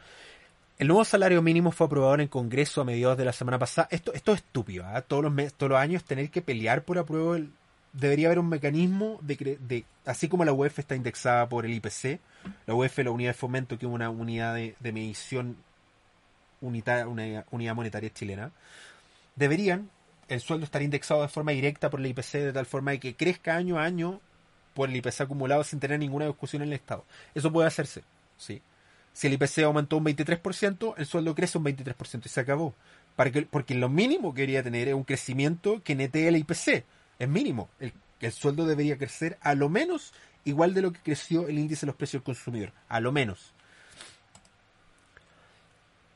El 0.79 0.89
nuevo 0.89 1.05
salario 1.05 1.41
mínimo 1.41 1.71
fue 1.71 1.87
aprobado 1.87 2.15
en 2.15 2.23
el 2.23 2.29
Congreso 2.29 2.81
a 2.81 2.85
mediados 2.85 3.17
de 3.17 3.25
la 3.25 3.33
semana 3.33 3.59
pasada. 3.59 3.87
Esto, 3.91 4.13
esto 4.13 4.33
es 4.33 4.39
estúpido. 4.41 4.85
¿ah? 4.87 5.03
Todos, 5.03 5.23
los 5.25 5.55
todos 5.55 5.71
los 5.71 5.79
años 5.79 6.05
tener 6.05 6.31
que 6.31 6.43
pelear 6.43 6.83
por 6.85 6.99
apruebo. 6.99 7.37
el- 7.37 7.51
debería 7.93 8.27
haber 8.27 8.41
un 8.41 8.49
mecanismo 8.49 9.19
de, 9.23 9.57
de. 9.61 9.85
Así 10.05 10.29
como 10.29 10.45
la 10.45 10.53
UEF 10.53 10.81
está 10.81 10.97
indexada 10.97 11.49
por 11.49 11.65
el 11.65 11.75
IPC, 11.75 12.19
la 12.67 12.75
UEF, 12.75 12.99
la 12.99 13.13
unidad 13.13 13.31
de 13.31 13.35
fomento, 13.35 13.79
que 13.79 13.87
es 13.87 13.93
una 13.93 14.11
unidad 14.11 14.53
de, 14.57 14.75
de 14.81 14.93
medición, 14.93 15.57
unita- 16.61 17.07
una 17.07 17.45
unidad 17.53 17.75
monetaria 17.77 18.13
chilena, 18.13 18.51
deberían 19.37 19.91
el 20.27 20.41
sueldo 20.41 20.65
estar 20.65 20.83
indexado 20.83 21.23
de 21.23 21.29
forma 21.29 21.53
directa 21.53 21.89
por 21.89 22.01
el 22.01 22.07
IPC 22.07 22.33
de 22.39 22.53
tal 22.53 22.67
forma 22.67 22.91
de 22.91 22.99
que 22.99 23.15
crezca 23.15 23.55
año 23.55 23.79
a 23.79 23.85
año 23.85 24.21
por 24.75 24.89
el 24.89 24.97
IPC 24.97 25.21
acumulado 25.21 25.63
sin 25.63 25.79
tener 25.79 26.01
ninguna 26.01 26.27
discusión 26.27 26.63
en 26.63 26.69
el 26.71 26.75
Estado. 26.75 27.05
Eso 27.33 27.53
puede 27.53 27.69
hacerse, 27.69 28.03
sí. 28.37 28.61
Si 29.15 29.29
el 29.29 29.33
IPC 29.35 29.61
aumentó 29.61 29.97
un 29.97 30.05
23%, 30.05 30.95
el 30.99 31.07
sueldo 31.07 31.35
crece 31.35 31.57
un 31.57 31.65
23% 31.65 32.27
y 32.27 32.29
se 32.29 32.41
acabó. 32.41 32.75
Porque 33.51 33.75
lo 33.75 33.89
mínimo 33.89 34.35
que 34.35 34.43
quería 34.43 34.63
tener 34.63 34.89
es 34.89 34.95
un 34.95 35.05
crecimiento 35.05 35.83
que 35.83 35.95
netee 35.95 36.29
el 36.29 36.37
IPC. 36.37 36.85
Es 37.21 37.29
mínimo. 37.29 37.71
El, 37.79 37.93
el 38.21 38.33
sueldo 38.33 38.67
debería 38.67 38.99
crecer 38.99 39.39
a 39.41 39.55
lo 39.55 39.69
menos 39.69 40.13
igual 40.45 40.75
de 40.75 40.83
lo 40.83 40.93
que 40.93 41.01
creció 41.01 41.49
el 41.49 41.59
índice 41.59 41.87
de 41.87 41.89
los 41.89 41.97
precios 41.97 42.21
del 42.21 42.25
consumidor. 42.25 42.73
A 42.89 43.01
lo 43.01 43.13
menos. 43.13 43.55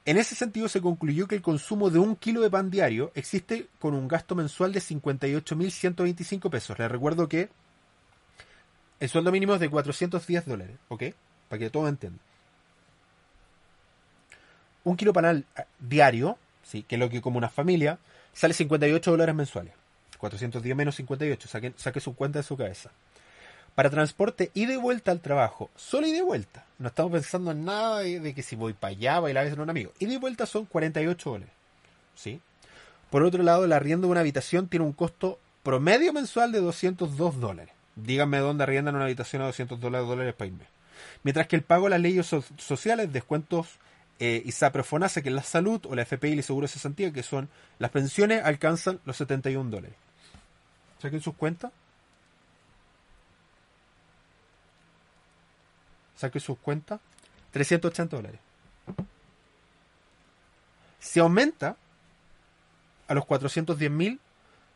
En 0.05 0.17
ese 0.17 0.35
sentido 0.35 0.69
se 0.69 0.81
concluyó 0.81 1.29
que 1.29 1.37
el 1.37 1.43
consumo 1.43 1.91
de 1.91 1.99
un 1.99 2.17
kilo 2.17 2.41
de 2.41 2.51
pan 2.51 2.71
diario 2.71 3.13
existe 3.15 3.69
con 3.79 3.95
un 3.95 4.09
gasto 4.09 4.35
mensual 4.35 4.73
de 4.73 4.81
58.125 4.81 6.51
pesos. 6.51 6.79
Les 6.79 6.91
recuerdo 6.91 7.29
que 7.29 7.49
el 8.99 9.09
sueldo 9.09 9.31
mínimo 9.31 9.55
es 9.55 9.61
de 9.61 9.69
410 9.69 10.47
dólares, 10.47 10.77
¿ok? 10.89 11.05
Para 11.49 11.61
que 11.61 11.71
todos 11.71 11.89
entiendan. 11.89 12.28
Un 14.89 14.97
kilo 14.97 15.13
panal 15.13 15.45
eh, 15.57 15.63
diario, 15.79 16.39
sí, 16.65 16.83
que 16.83 16.97
es 16.97 16.99
lo 16.99 17.09
que 17.11 17.21
como 17.21 17.39
una 17.39 17.49
familia, 17.49 17.99
sale 18.33 18.55
58 18.55 19.11
dólares 19.11 19.35
mensuales. 19.35 19.73
410 20.19 20.77
menos 20.77 20.97
58, 20.97 21.49
saque, 21.49 21.73
saque 21.77 22.01
su 22.01 22.15
cuenta 22.15 22.39
de 22.41 22.43
su 22.43 22.57
cabeza. 22.57 22.91
Para 23.75 23.91
transporte 23.91 24.51
ida 24.55 24.73
y 24.73 24.77
vuelta 24.77 25.13
al 25.13 25.21
trabajo, 25.21 25.71
solo 25.77 26.07
ida 26.09 26.19
y 26.19 26.23
vuelta. 26.23 26.65
No 26.79 26.89
estamos 26.89 27.13
pensando 27.13 27.53
en 27.53 27.65
nada 27.65 28.01
de, 28.01 28.35
que 28.35 28.43
si 28.43 28.57
voy 28.57 28.73
para 28.73 28.91
allá, 28.91 29.21
bailar 29.21 29.49
con 29.51 29.61
un 29.61 29.71
amigo. 29.71 29.93
Ida 30.01 30.15
y 30.15 30.17
vuelta 30.17 30.47
son 30.47 30.65
48 30.65 31.31
dólares. 31.31 31.55
¿Sí? 32.17 32.41
Por 33.11 33.23
otro 33.23 33.43
lado, 33.45 33.65
el 33.65 33.73
arriendo 33.73 34.09
de 34.09 34.11
una 34.11 34.21
habitación 34.21 34.67
tiene 34.69 34.85
un 34.85 34.93
costo 34.93 35.39
promedio 35.63 36.13
mensual 36.13 36.51
de 36.51 36.61
202 36.61 37.39
dólares. 37.41 37.73
Díganme 37.95 38.39
dónde 38.39 38.65
arriendan 38.65 38.97
una 38.97 39.05
habitación 39.05 39.43
a 39.43 39.47
200 39.47 39.79
dólares, 39.81 40.09
dólares 40.09 40.35
para 40.35 40.49
irme. 40.49 40.65
Mientras 41.23 41.47
que 41.47 41.55
el 41.57 41.63
pago 41.63 41.85
de 41.85 41.91
las 41.91 42.01
leyes 42.01 42.27
so- 42.27 42.45
sociales, 42.57 43.13
descuentos 43.13 43.69
eh, 44.21 44.43
ISAPRE 44.45 44.83
FONASA, 44.83 45.23
que 45.23 45.31
la 45.31 45.43
salud, 45.43 45.85
o 45.87 45.95
la 45.95 46.03
FPI 46.03 46.31
y 46.31 46.39
el 46.39 46.43
seguro 46.43 46.67
de 46.67 46.73
cesantía, 46.73 47.13
que 47.13 47.23
son 47.23 47.49
las 47.79 47.91
pensiones, 47.91 48.45
alcanzan 48.45 49.01
los 49.05 49.17
71 49.17 49.71
dólares. 49.71 49.97
Saquen 51.01 51.21
sus 51.21 51.35
cuentas. 51.35 51.73
Saquen 56.17 56.41
sus 56.41 56.59
cuentas. 56.59 57.01
380 57.53 58.17
dólares. 58.17 58.41
Si 60.99 61.21
aumenta 61.21 61.77
a 63.07 63.15
los 63.15 63.25
410 63.25 63.91
mil, 63.91 64.21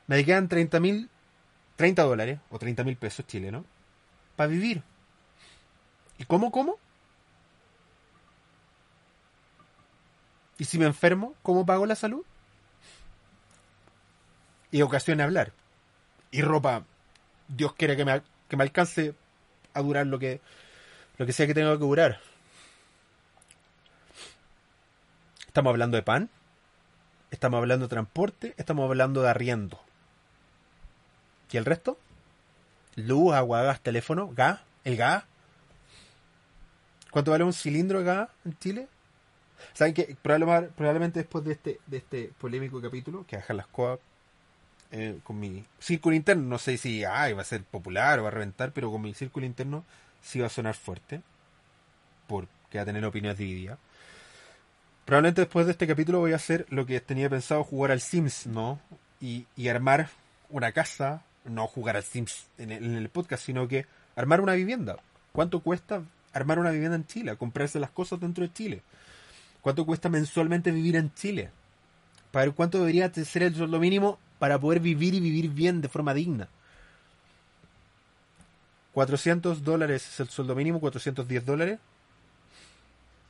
me 0.07 0.24
quedan 0.24 0.49
30 0.49 0.80
mil, 0.80 1.11
30 1.76 2.03
dólares 2.05 2.38
o 2.51 2.59
30 2.59 2.84
mil 2.84 2.97
pesos 2.97 3.26
chilenos 3.26 3.64
para 4.36 4.47
vivir. 4.49 4.82
¿Y 6.18 6.24
cómo, 6.24 6.53
cómo? 6.53 6.78
¿Y 10.62 10.64
si 10.64 10.78
me 10.78 10.86
enfermo, 10.86 11.34
cómo 11.42 11.66
pago 11.66 11.86
la 11.86 11.96
salud? 11.96 12.24
Y 14.70 14.80
ocasión 14.82 15.18
de 15.18 15.24
hablar. 15.24 15.52
Y 16.30 16.40
ropa, 16.40 16.84
Dios 17.48 17.74
quiere 17.74 17.96
que 17.96 18.04
me, 18.04 18.22
que 18.46 18.56
me 18.56 18.62
alcance 18.62 19.16
a 19.74 19.82
durar 19.82 20.06
lo 20.06 20.20
que, 20.20 20.40
lo 21.18 21.26
que 21.26 21.32
sea 21.32 21.48
que 21.48 21.54
tenga 21.54 21.72
que 21.72 21.78
durar. 21.78 22.20
Estamos 25.48 25.70
hablando 25.70 25.96
de 25.96 26.04
pan, 26.04 26.30
estamos 27.32 27.58
hablando 27.58 27.86
de 27.86 27.90
transporte, 27.90 28.54
estamos 28.56 28.88
hablando 28.88 29.20
de 29.20 29.30
arriendo. 29.30 29.80
¿Y 31.50 31.56
el 31.56 31.64
resto? 31.64 31.98
Luz, 32.94 33.34
agua, 33.34 33.62
gas, 33.62 33.80
teléfono, 33.80 34.28
gas, 34.28 34.60
el 34.84 34.96
gas. 34.96 35.24
¿Cuánto 37.10 37.32
vale 37.32 37.42
un 37.42 37.52
cilindro 37.52 37.98
de 37.98 38.04
gas 38.04 38.28
en 38.44 38.56
Chile? 38.60 38.88
¿Saben 39.72 39.94
que 39.94 40.16
probablemente, 40.20 40.72
probablemente 40.76 41.20
después 41.20 41.44
de 41.44 41.52
este, 41.52 41.80
de 41.86 41.96
este 41.96 42.32
polémico 42.38 42.80
capítulo, 42.80 43.24
que 43.26 43.36
dejar 43.36 43.56
las 43.56 43.66
cosas 43.66 43.98
eh, 44.90 45.18
con 45.24 45.40
mi 45.40 45.64
círculo 45.78 46.14
interno, 46.14 46.44
no 46.44 46.58
sé 46.58 46.76
si 46.76 47.04
ay, 47.04 47.32
va 47.32 47.42
a 47.42 47.46
ser 47.46 47.64
popular 47.64 48.18
o 48.18 48.24
va 48.24 48.28
a 48.28 48.32
reventar, 48.32 48.72
pero 48.72 48.90
con 48.90 49.02
mi 49.02 49.14
círculo 49.14 49.46
interno 49.46 49.84
sí 50.20 50.40
va 50.40 50.46
a 50.46 50.50
sonar 50.50 50.74
fuerte, 50.74 51.22
porque 52.26 52.76
va 52.76 52.82
a 52.82 52.86
tener 52.86 53.04
opiniones 53.04 53.38
divididas. 53.38 53.78
Probablemente 55.04 55.40
después 55.40 55.66
de 55.66 55.72
este 55.72 55.86
capítulo 55.86 56.20
voy 56.20 56.32
a 56.32 56.36
hacer 56.36 56.66
lo 56.68 56.86
que 56.86 57.00
tenía 57.00 57.28
pensado 57.28 57.64
jugar 57.64 57.90
al 57.90 58.00
Sims, 58.00 58.46
¿no? 58.46 58.80
Y, 59.20 59.46
y 59.56 59.68
armar 59.68 60.10
una 60.50 60.72
casa, 60.72 61.22
no 61.44 61.66
jugar 61.66 61.96
al 61.96 62.04
Sims 62.04 62.46
en 62.58 62.70
el, 62.70 62.84
en 62.84 62.94
el 62.96 63.08
podcast, 63.08 63.44
sino 63.44 63.66
que 63.66 63.86
armar 64.14 64.40
una 64.40 64.52
vivienda. 64.52 64.96
¿Cuánto 65.32 65.60
cuesta 65.60 66.02
armar 66.34 66.58
una 66.58 66.70
vivienda 66.70 66.96
en 66.96 67.06
Chile? 67.06 67.36
Comprarse 67.36 67.80
las 67.80 67.90
cosas 67.90 68.20
dentro 68.20 68.44
de 68.44 68.52
Chile. 68.52 68.82
¿Cuánto 69.62 69.86
cuesta 69.86 70.08
mensualmente 70.08 70.72
vivir 70.72 70.96
en 70.96 71.14
Chile? 71.14 71.50
Para 72.32 72.46
ver 72.46 72.54
cuánto 72.54 72.78
debería 72.78 73.12
ser 73.14 73.44
el 73.44 73.54
sueldo 73.54 73.78
mínimo 73.78 74.18
para 74.38 74.58
poder 74.58 74.80
vivir 74.80 75.14
y 75.14 75.20
vivir 75.20 75.50
bien 75.50 75.80
de 75.80 75.88
forma 75.88 76.12
digna. 76.12 76.48
400 78.92 79.62
dólares 79.62 80.06
es 80.06 80.20
el 80.20 80.28
sueldo 80.28 80.56
mínimo, 80.56 80.80
410 80.80 81.46
dólares. 81.46 81.78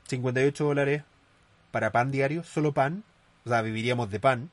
58 0.09 0.65
dólares 0.65 1.03
para 1.71 1.93
pan 1.93 2.11
diario, 2.11 2.43
solo 2.45 2.73
pan. 2.73 3.05
O 3.45 3.51
sea, 3.51 3.61
viviríamos 3.61 4.11
de 4.11 4.19
pan. 4.19 4.51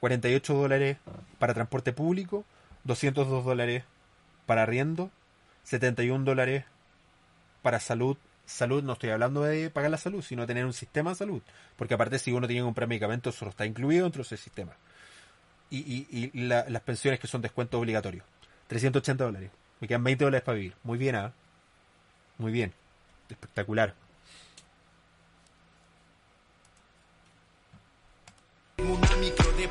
48 0.00 0.54
dólares 0.54 0.98
para 1.40 1.54
transporte 1.54 1.92
público. 1.92 2.44
202 2.84 3.44
dólares 3.44 3.82
para 4.46 4.62
arriendo. 4.62 5.10
71 5.64 6.24
dólares 6.24 6.64
para 7.62 7.80
salud. 7.80 8.16
Salud, 8.46 8.82
no 8.82 8.92
estoy 8.94 9.10
hablando 9.10 9.42
de 9.42 9.70
pagar 9.70 9.90
la 9.90 9.98
salud, 9.98 10.22
sino 10.22 10.46
tener 10.46 10.64
un 10.64 10.72
sistema 10.72 11.10
de 11.10 11.16
salud. 11.16 11.42
Porque 11.76 11.94
aparte, 11.94 12.18
si 12.18 12.32
uno 12.32 12.46
tiene 12.46 12.60
que 12.62 12.66
comprar 12.66 12.88
medicamentos, 12.88 13.34
eso 13.36 13.48
está 13.48 13.66
incluido 13.66 14.04
dentro 14.04 14.20
de 14.22 14.26
ese 14.26 14.36
sistema. 14.36 14.72
Y, 15.68 15.78
y, 15.78 16.30
y 16.32 16.46
la- 16.46 16.64
las 16.68 16.82
pensiones 16.82 17.18
que 17.18 17.26
son 17.26 17.42
descuentos 17.42 17.78
obligatorios. 17.80 18.24
380 18.68 19.24
dólares. 19.24 19.50
Me 19.80 19.88
quedan 19.88 20.04
20 20.04 20.24
dólares 20.24 20.44
para 20.44 20.56
vivir. 20.56 20.74
Muy 20.84 20.96
bien, 20.96 21.16
¿ah? 21.16 21.32
Muy 22.38 22.52
bien. 22.52 22.72
Espectacular. 23.28 23.94
Una 28.78 29.16
micro 29.16 29.52
de 29.52 29.68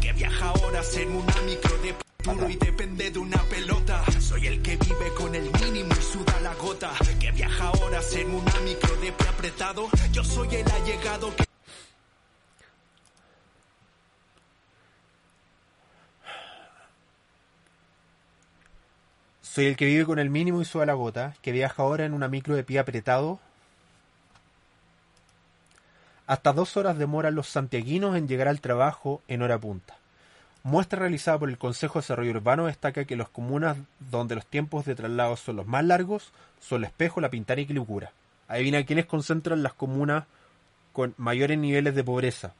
que 0.00 0.12
viaja 0.12 0.52
horas 0.54 0.96
en 0.96 1.14
una 1.14 1.40
micro 1.42 1.76
de 1.78 1.94
duro 2.20 2.48
y 2.48 2.56
depende 2.56 3.10
de 3.10 3.18
una 3.18 3.42
pelota. 3.44 4.04
Soy 4.20 4.46
el 4.46 4.62
que 4.62 4.76
vive 4.76 5.14
con 5.16 5.34
el 5.34 5.50
mínimo 5.52 5.92
y 5.92 6.02
suda 6.02 6.40
la 6.40 6.54
gota 6.54 6.92
que 7.18 7.30
viaja 7.32 7.70
horas 7.70 8.14
en 8.14 8.34
una 8.34 8.60
micro 8.60 8.96
de 8.96 9.12
pie 9.12 9.28
apretado. 9.28 9.88
Yo 10.12 10.24
soy 10.24 10.54
el 10.54 10.70
allegado 10.70 11.34
que 11.36 11.44
Soy 19.42 19.66
el 19.66 19.76
que 19.76 19.86
vive 19.86 20.06
con 20.06 20.20
el 20.20 20.30
mínimo 20.30 20.62
y 20.62 20.64
sube 20.64 20.86
la 20.86 20.94
gota, 20.94 21.34
que 21.42 21.50
viaja 21.50 21.82
ahora 21.82 22.04
en 22.04 22.14
una 22.14 22.28
micro 22.28 22.54
de 22.54 22.62
pie 22.62 22.78
apretado. 22.78 23.40
Hasta 26.28 26.52
dos 26.52 26.76
horas 26.76 26.96
demoran 26.96 27.34
los 27.34 27.48
santiaguinos 27.48 28.16
en 28.16 28.28
llegar 28.28 28.46
al 28.46 28.60
trabajo 28.60 29.22
en 29.26 29.42
hora 29.42 29.58
punta. 29.58 29.96
Muestra 30.62 30.98
realizada 30.98 31.38
por 31.38 31.48
el 31.48 31.56
Consejo 31.56 31.94
de 31.98 32.02
Desarrollo 32.02 32.32
Urbano 32.32 32.66
destaca 32.66 33.06
que 33.06 33.16
las 33.16 33.30
comunas 33.30 33.78
donde 33.98 34.34
los 34.34 34.46
tiempos 34.46 34.84
de 34.84 34.94
traslado 34.94 35.36
son 35.36 35.56
los 35.56 35.66
más 35.66 35.84
largos 35.84 36.32
son 36.60 36.82
La 36.82 36.88
Espejo, 36.88 37.20
La 37.20 37.30
Pintana 37.30 37.62
y 37.62 37.66
Quilicura. 37.66 38.12
Adivina 38.46 38.84
quiénes 38.84 39.06
concentran 39.06 39.62
las 39.62 39.72
comunas 39.72 40.24
con 40.92 41.14
mayores 41.16 41.56
niveles 41.56 41.94
de 41.94 42.04
pobreza. 42.04 42.52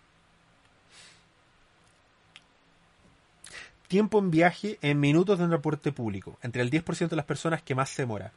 Tiempo 3.89 4.19
en 4.21 4.31
viaje 4.31 4.79
en 4.83 5.01
minutos 5.01 5.39
de 5.39 5.49
transporte 5.49 5.93
público. 5.93 6.39
Entre 6.43 6.63
el 6.63 6.71
10% 6.71 7.09
de 7.09 7.17
las 7.17 7.25
personas 7.27 7.61
que 7.63 7.75
más 7.75 7.91
se 7.91 8.03
demora. 8.03 8.33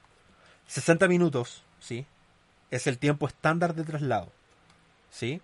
60 0.67 1.07
minutos, 1.07 1.63
¿sí? 1.79 2.05
Es 2.71 2.87
el 2.87 2.97
tiempo 2.97 3.27
estándar 3.27 3.75
de 3.75 3.83
traslado. 3.83 4.31
¿Sí? 5.11 5.41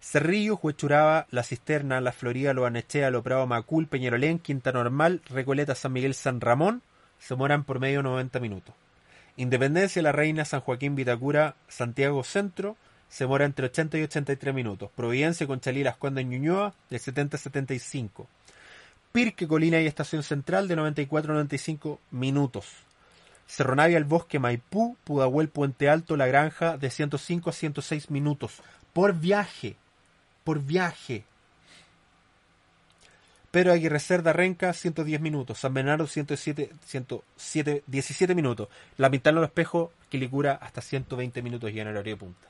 Cerrillo, 0.00 0.58
Huechuraba, 0.62 1.26
La 1.30 1.42
Cisterna, 1.42 2.00
La 2.00 2.12
Florida, 2.12 2.54
Lo 2.54 2.66
Anechea, 2.66 3.10
Lo 3.10 3.22
Prado, 3.22 3.46
Macul, 3.46 3.86
Peñarolén, 3.86 4.38
Quinta 4.38 4.72
Normal, 4.72 5.22
Recoleta, 5.28 5.74
San 5.74 5.92
Miguel, 5.92 6.14
San 6.14 6.40
Ramón 6.40 6.82
se 7.18 7.34
demoran 7.34 7.64
por 7.64 7.80
medio 7.80 8.02
90 8.02 8.38
minutos. 8.40 8.74
Independencia, 9.36 10.02
La 10.02 10.12
Reina, 10.12 10.44
San 10.44 10.60
Joaquín, 10.60 10.94
Vitacura, 10.94 11.54
Santiago 11.68 12.24
Centro 12.24 12.76
se 13.08 13.24
demora 13.24 13.44
entre 13.44 13.66
80 13.66 13.98
y 13.98 14.02
83 14.02 14.54
minutos. 14.54 14.90
Providencia, 14.94 15.46
Conchalí, 15.46 15.82
Las 15.82 15.96
Condes, 15.96 16.26
Ñuñoa 16.26 16.74
de 16.90 16.98
70 16.98 17.36
a 17.36 17.40
75. 17.40 18.26
Pirque, 19.12 19.48
Colina 19.48 19.80
y 19.80 19.86
Estación 19.86 20.22
Central 20.22 20.68
de 20.68 20.76
94 20.76 21.32
a 21.32 21.34
95 21.34 22.00
minutos. 22.10 22.66
Cerro 23.46 23.74
Navia, 23.74 23.96
El 23.96 24.04
Bosque, 24.04 24.38
Maipú, 24.38 24.96
Pudahuel, 25.04 25.48
Puente 25.48 25.88
Alto, 25.88 26.16
La 26.16 26.26
Granja 26.26 26.76
de 26.76 26.90
105 26.90 27.48
a 27.48 27.52
106 27.52 28.10
minutos. 28.10 28.60
Por 28.92 29.14
viaje. 29.14 29.76
Por 30.48 30.62
viaje. 30.62 31.24
Pedro 33.50 33.74
Aguirre 33.74 34.00
Cerda, 34.00 34.32
Renca, 34.32 34.72
110 34.72 35.20
minutos. 35.20 35.58
San 35.58 35.74
Bernardo, 35.74 36.06
107, 36.06 36.70
107, 36.86 37.82
17 37.86 38.34
minutos. 38.34 38.68
La 38.96 39.10
Pintana 39.10 39.40
Los 39.40 39.48
Espejo, 39.50 39.92
Quilicura, 40.08 40.54
hasta 40.54 40.80
120 40.80 41.42
minutos 41.42 41.70
ya 41.70 41.82
en 41.82 41.88
el 41.88 41.96
horario 41.98 42.14
de 42.14 42.20
punta. 42.20 42.48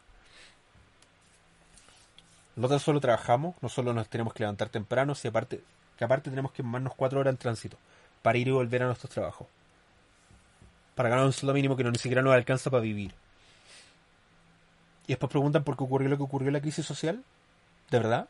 No 2.55 2.69
tan 2.69 2.79
solo 2.79 3.01
trabajamos, 3.01 3.57
no 3.63 3.69
solo 3.69 3.93
nos 3.93 4.09
tenemos 4.09 4.33
que 4.33 4.45
levantar 4.45 4.69
temprano, 4.69 5.17
sino 5.17 5.31
aparte, 5.31 5.61
que 5.97 6.05
aparte 6.05 6.31
tenemos 6.31 6.53
que 6.53 6.63
tomarnos 6.63 6.95
cuatro 6.95 7.19
horas 7.19 7.33
en 7.33 7.39
tránsito 7.39 7.79
para 8.23 8.39
ir 8.39 8.47
y 8.47 8.53
volver 8.53 8.85
a 8.85 8.87
nuestros 8.87 9.11
trabajos. 9.11 9.49
Para 10.95 11.09
ganar 11.09 11.25
un 11.25 11.33
sueldo 11.33 11.53
mínimo 11.53 11.77
que 11.77 11.83
no 11.83 11.91
ni 11.91 11.99
siquiera 11.99 12.23
nos 12.23 12.33
alcanza 12.33 12.71
para 12.71 12.81
vivir. 12.81 13.13
Y 15.09 15.15
después 15.15 15.33
preguntan 15.33 15.65
por 15.65 15.77
qué 15.77 15.83
ocurrió 15.83 16.09
lo 16.09 16.17
que 16.17 16.23
ocurrió 16.23 16.47
en 16.47 16.55
la 16.55 16.61
crisis 16.61 16.87
social. 16.87 17.25
¿De 17.91 17.99
verdad? 17.99 18.29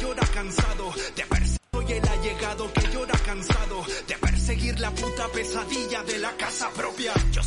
llora 0.00 0.26
cansado 0.34 0.92
de 1.16 1.24
perseguir. 1.24 1.58
Soy 1.72 1.92
el 1.92 2.08
allegado 2.08 2.72
que 2.72 2.80
llora 2.92 3.18
cansado 3.24 3.84
de 4.06 4.18
perseguir 4.18 4.80
la 4.80 4.90
puta 4.90 5.28
pesadilla 5.28 6.02
de 6.02 6.18
la 6.18 6.36
casa 6.36 6.70
propia. 6.70 7.12
Yo 7.32 7.42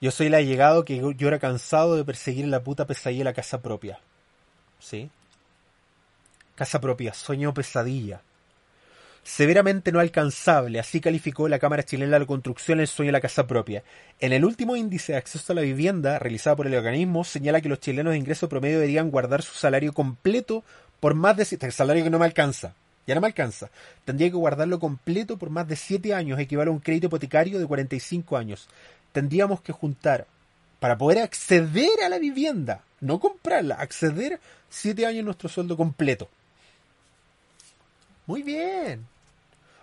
Yo 0.00 0.10
soy 0.10 0.28
el 0.28 0.34
allegado 0.34 0.84
que 0.84 1.00
llora 1.16 1.38
cansado 1.38 1.96
de 1.96 2.04
perseguir 2.04 2.46
la 2.46 2.62
puta 2.62 2.86
pesadilla 2.86 3.20
de 3.20 3.24
la 3.24 3.34
casa 3.34 3.60
propia. 3.60 4.00
¿Sí? 4.78 5.10
Casa 6.54 6.80
propia, 6.80 7.14
sueño 7.14 7.52
pesadilla. 7.52 8.20
Severamente 9.28 9.92
no 9.92 10.00
alcanzable, 10.00 10.80
así 10.80 11.02
calificó 11.02 11.48
la 11.48 11.58
Cámara 11.58 11.82
Chilena 11.82 12.12
de 12.12 12.20
la 12.20 12.26
Construcción 12.26 12.80
el 12.80 12.86
sueño 12.86 13.08
de 13.08 13.12
la 13.12 13.20
casa 13.20 13.46
propia. 13.46 13.84
En 14.20 14.32
el 14.32 14.42
último 14.42 14.74
índice 14.74 15.12
de 15.12 15.18
acceso 15.18 15.52
a 15.52 15.56
la 15.56 15.60
vivienda 15.60 16.18
realizado 16.18 16.56
por 16.56 16.66
el 16.66 16.74
organismo 16.74 17.24
señala 17.24 17.60
que 17.60 17.68
los 17.68 17.78
chilenos 17.78 18.12
de 18.12 18.18
ingreso 18.18 18.48
promedio 18.48 18.78
deberían 18.78 19.10
guardar 19.10 19.42
su 19.42 19.52
salario 19.54 19.92
completo 19.92 20.64
por 20.98 21.12
más 21.12 21.36
de 21.36 21.44
siete, 21.44 21.66
el 21.66 21.72
salario 21.72 22.02
que 22.02 22.08
no 22.08 22.18
me 22.18 22.24
alcanza. 22.24 22.72
Ya 23.06 23.14
no 23.14 23.20
me 23.20 23.26
alcanza. 23.26 23.68
Tendría 24.06 24.30
que 24.30 24.36
guardarlo 24.36 24.80
completo 24.80 25.36
por 25.36 25.50
más 25.50 25.68
de 25.68 25.76
7 25.76 26.14
años, 26.14 26.40
equivale 26.40 26.70
a 26.70 26.72
un 26.72 26.80
crédito 26.80 27.08
hipotecario 27.08 27.58
de 27.58 27.66
45 27.66 28.34
años. 28.34 28.66
Tendríamos 29.12 29.60
que 29.60 29.74
juntar 29.74 30.26
para 30.80 30.96
poder 30.96 31.18
acceder 31.18 32.02
a 32.02 32.08
la 32.08 32.18
vivienda, 32.18 32.80
no 33.02 33.20
comprarla, 33.20 33.74
acceder 33.74 34.40
7 34.70 35.04
años 35.04 35.26
nuestro 35.26 35.50
sueldo 35.50 35.76
completo. 35.76 36.30
Muy 38.26 38.42
bien. 38.42 39.06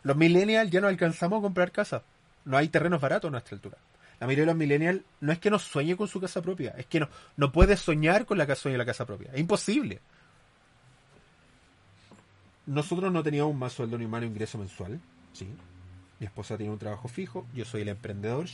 Los 0.05 0.15
millennials 0.15 0.69
ya 0.69 0.81
no 0.81 0.87
alcanzamos 0.87 1.39
a 1.39 1.41
comprar 1.41 1.71
casa. 1.71 2.03
No 2.45 2.57
hay 2.57 2.69
terrenos 2.69 3.01
baratos 3.01 3.27
a 3.29 3.31
nuestra 3.31 3.55
altura. 3.55 3.77
La 4.19 4.27
mayoría 4.27 4.43
de 4.43 4.51
los 4.51 4.55
millennials 4.55 5.01
no 5.19 5.31
es 5.31 5.39
que 5.39 5.49
no 5.49 5.57
sueñe 5.57 5.97
con 5.97 6.07
su 6.07 6.21
casa 6.21 6.43
propia, 6.43 6.75
es 6.77 6.85
que 6.85 6.99
no, 6.99 7.09
no 7.37 7.51
puede 7.51 7.75
soñar 7.75 8.27
con 8.27 8.37
la 8.37 8.45
casa 8.45 8.69
y 8.69 8.77
la 8.77 8.85
casa 8.85 9.03
propia. 9.07 9.31
Es 9.33 9.39
imposible. 9.39 9.99
Nosotros 12.67 13.11
no 13.11 13.23
teníamos 13.23 13.55
más 13.55 13.73
sueldo 13.73 13.97
ni 13.97 14.05
más 14.05 14.21
ingreso 14.21 14.59
mensual. 14.59 15.01
Sí. 15.33 15.49
Mi 16.19 16.27
esposa 16.27 16.55
tiene 16.55 16.71
un 16.71 16.79
trabajo 16.79 17.07
fijo, 17.07 17.47
yo 17.55 17.65
soy 17.65 17.81
el 17.81 17.89
emprendedor. 17.89 18.45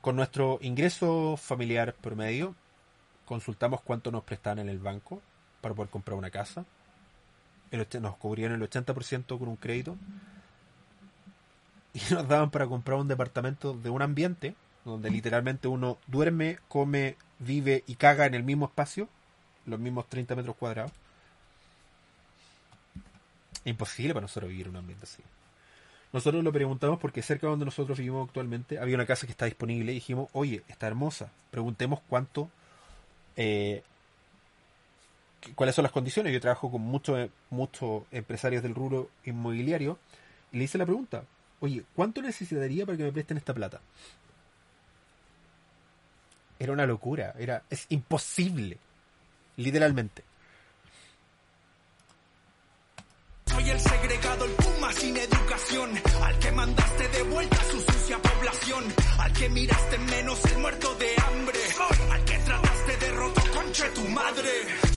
Con 0.00 0.16
nuestro 0.16 0.58
ingreso 0.62 1.36
familiar 1.36 1.94
promedio, 1.94 2.54
consultamos 3.26 3.82
cuánto 3.82 4.10
nos 4.10 4.24
prestaban 4.24 4.60
en 4.60 4.70
el 4.70 4.78
banco 4.78 5.20
para 5.60 5.74
poder 5.74 5.90
comprar 5.90 6.16
una 6.16 6.30
casa. 6.30 6.64
Nos 7.76 8.16
cubrían 8.16 8.52
el 8.52 8.60
80% 8.62 9.38
con 9.38 9.48
un 9.48 9.56
crédito. 9.56 9.96
Y 11.94 12.12
nos 12.12 12.26
daban 12.26 12.50
para 12.50 12.66
comprar 12.66 12.98
un 12.98 13.06
departamento 13.06 13.72
de 13.72 13.88
un 13.88 14.02
ambiente 14.02 14.54
donde 14.84 15.10
literalmente 15.10 15.68
uno 15.68 15.98
duerme, 16.06 16.58
come, 16.68 17.16
vive 17.38 17.84
y 17.86 17.94
caga 17.94 18.26
en 18.26 18.34
el 18.34 18.42
mismo 18.42 18.66
espacio, 18.66 19.08
los 19.66 19.80
mismos 19.80 20.08
30 20.08 20.36
metros 20.36 20.56
cuadrados. 20.56 20.92
Imposible 23.64 24.12
para 24.12 24.24
nosotros 24.24 24.50
vivir 24.50 24.66
en 24.66 24.72
un 24.72 24.76
ambiente 24.76 25.04
así. 25.04 25.22
Nosotros 26.12 26.44
lo 26.44 26.52
preguntamos 26.52 27.00
porque 27.00 27.22
cerca 27.22 27.46
de 27.46 27.52
donde 27.52 27.64
nosotros 27.64 27.98
vivimos 27.98 28.28
actualmente 28.28 28.78
había 28.78 28.94
una 28.94 29.06
casa 29.06 29.26
que 29.26 29.32
está 29.32 29.46
disponible 29.46 29.90
y 29.90 29.96
dijimos, 29.96 30.28
oye, 30.32 30.62
está 30.68 30.86
hermosa, 30.86 31.32
preguntemos 31.50 32.00
cuánto, 32.08 32.50
eh, 33.36 33.82
cuáles 35.54 35.74
son 35.74 35.82
las 35.82 35.92
condiciones. 35.92 36.32
Yo 36.32 36.40
trabajo 36.40 36.70
con 36.70 36.80
muchos 36.80 37.28
muchos 37.50 38.04
empresarios 38.10 38.62
del 38.62 38.74
rubro 38.74 39.10
inmobiliario 39.24 39.98
y 40.52 40.58
le 40.58 40.64
hice 40.64 40.78
la 40.78 40.86
pregunta, 40.86 41.24
oye, 41.60 41.84
¿cuánto 41.94 42.22
necesitaría 42.22 42.86
para 42.86 42.98
que 42.98 43.04
me 43.04 43.12
presten 43.12 43.36
esta 43.36 43.54
plata? 43.54 43.80
Era 46.58 46.72
una 46.72 46.86
locura, 46.86 47.34
era, 47.38 47.62
es 47.68 47.86
imposible, 47.90 48.78
literalmente. 49.56 50.22
soy 53.54 53.70
el 53.70 53.80
segregado, 53.80 54.44
el 54.44 54.50
puma 54.52 54.92
sin 54.92 55.16
educación. 55.16 55.90
Al 56.22 56.38
que 56.38 56.52
mandaste 56.52 57.08
de 57.08 57.22
vuelta 57.22 57.56
a 57.56 57.64
su 57.64 57.80
sucia 57.80 58.18
población. 58.18 58.84
Al 59.18 59.32
que 59.32 59.48
miraste 59.48 59.96
en 59.96 60.06
menos 60.06 60.44
el 60.44 60.58
muerto 60.58 60.94
de 60.96 61.14
hambre. 61.26 61.58
Al 62.10 62.24
que 62.24 62.38
trataste 62.38 62.96
de 62.96 63.12
roto 63.12 63.42
concha 63.54 63.94
tu 63.94 64.08
madre. 64.08 64.93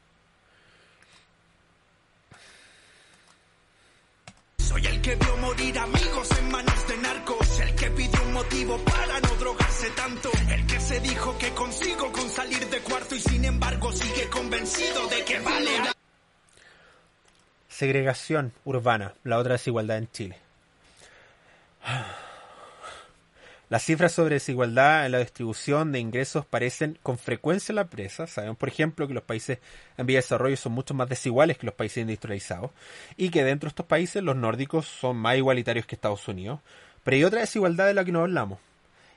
Soy 4.77 4.85
el 4.85 5.01
que 5.01 5.15
vio 5.15 5.37
morir 5.37 5.79
amigos 5.79 6.29
en 6.39 6.51
manos 6.51 6.87
de 6.87 6.97
narcos. 6.97 7.59
El 7.61 7.73
que 7.73 7.89
pidió 7.89 8.21
un 8.21 8.33
motivo 8.33 8.77
para 8.85 9.19
no 9.21 9.29
drogarse 9.39 9.89
tanto. 9.95 10.29
El 10.51 10.67
que 10.67 10.79
se 10.79 10.99
dijo 10.99 11.35
que 11.39 11.49
consigo 11.49 12.11
con 12.11 12.29
salir 12.29 12.69
de 12.69 12.79
cuarto 12.81 13.15
y 13.15 13.19
sin 13.19 13.43
embargo 13.45 13.91
sigue 13.91 14.29
convencido 14.29 15.07
de 15.07 15.25
que 15.25 15.39
vale. 15.39 15.71
Segregación 17.67 18.53
urbana, 18.65 19.15
la 19.23 19.39
otra 19.39 19.53
desigualdad 19.53 19.97
en 19.97 20.11
Chile. 20.11 20.37
Las 23.69 23.83
cifras 23.83 24.13
sobre 24.13 24.35
desigualdad 24.35 25.05
en 25.05 25.11
la 25.11 25.19
distribución 25.19 25.91
de 25.91 25.99
ingresos 25.99 26.45
parecen 26.45 26.97
con 27.03 27.17
frecuencia 27.17 27.73
en 27.73 27.77
la 27.77 27.89
presa. 27.89 28.25
Sabemos, 28.25 28.55
por 28.57 28.69
ejemplo, 28.69 29.07
que 29.09 29.13
los 29.13 29.23
países 29.23 29.59
en 29.97 30.05
vía 30.05 30.17
de 30.17 30.21
desarrollo 30.21 30.55
son 30.55 30.71
mucho 30.71 30.93
más 30.93 31.09
desiguales 31.09 31.57
que 31.57 31.65
los 31.65 31.75
países 31.75 31.97
industrializados 31.97 32.71
y 33.17 33.29
que 33.29 33.43
dentro 33.43 33.67
de 33.67 33.71
estos 33.71 33.85
países 33.85 34.23
los 34.23 34.37
nórdicos 34.37 34.87
son 34.87 35.17
más 35.17 35.35
igualitarios 35.35 35.85
que 35.85 35.95
Estados 35.95 36.25
Unidos. 36.29 36.61
Pero 37.03 37.17
hay 37.17 37.23
otra 37.25 37.41
desigualdad 37.41 37.87
de 37.87 37.93
la 37.93 38.05
que 38.05 38.13
no 38.13 38.21
hablamos 38.21 38.59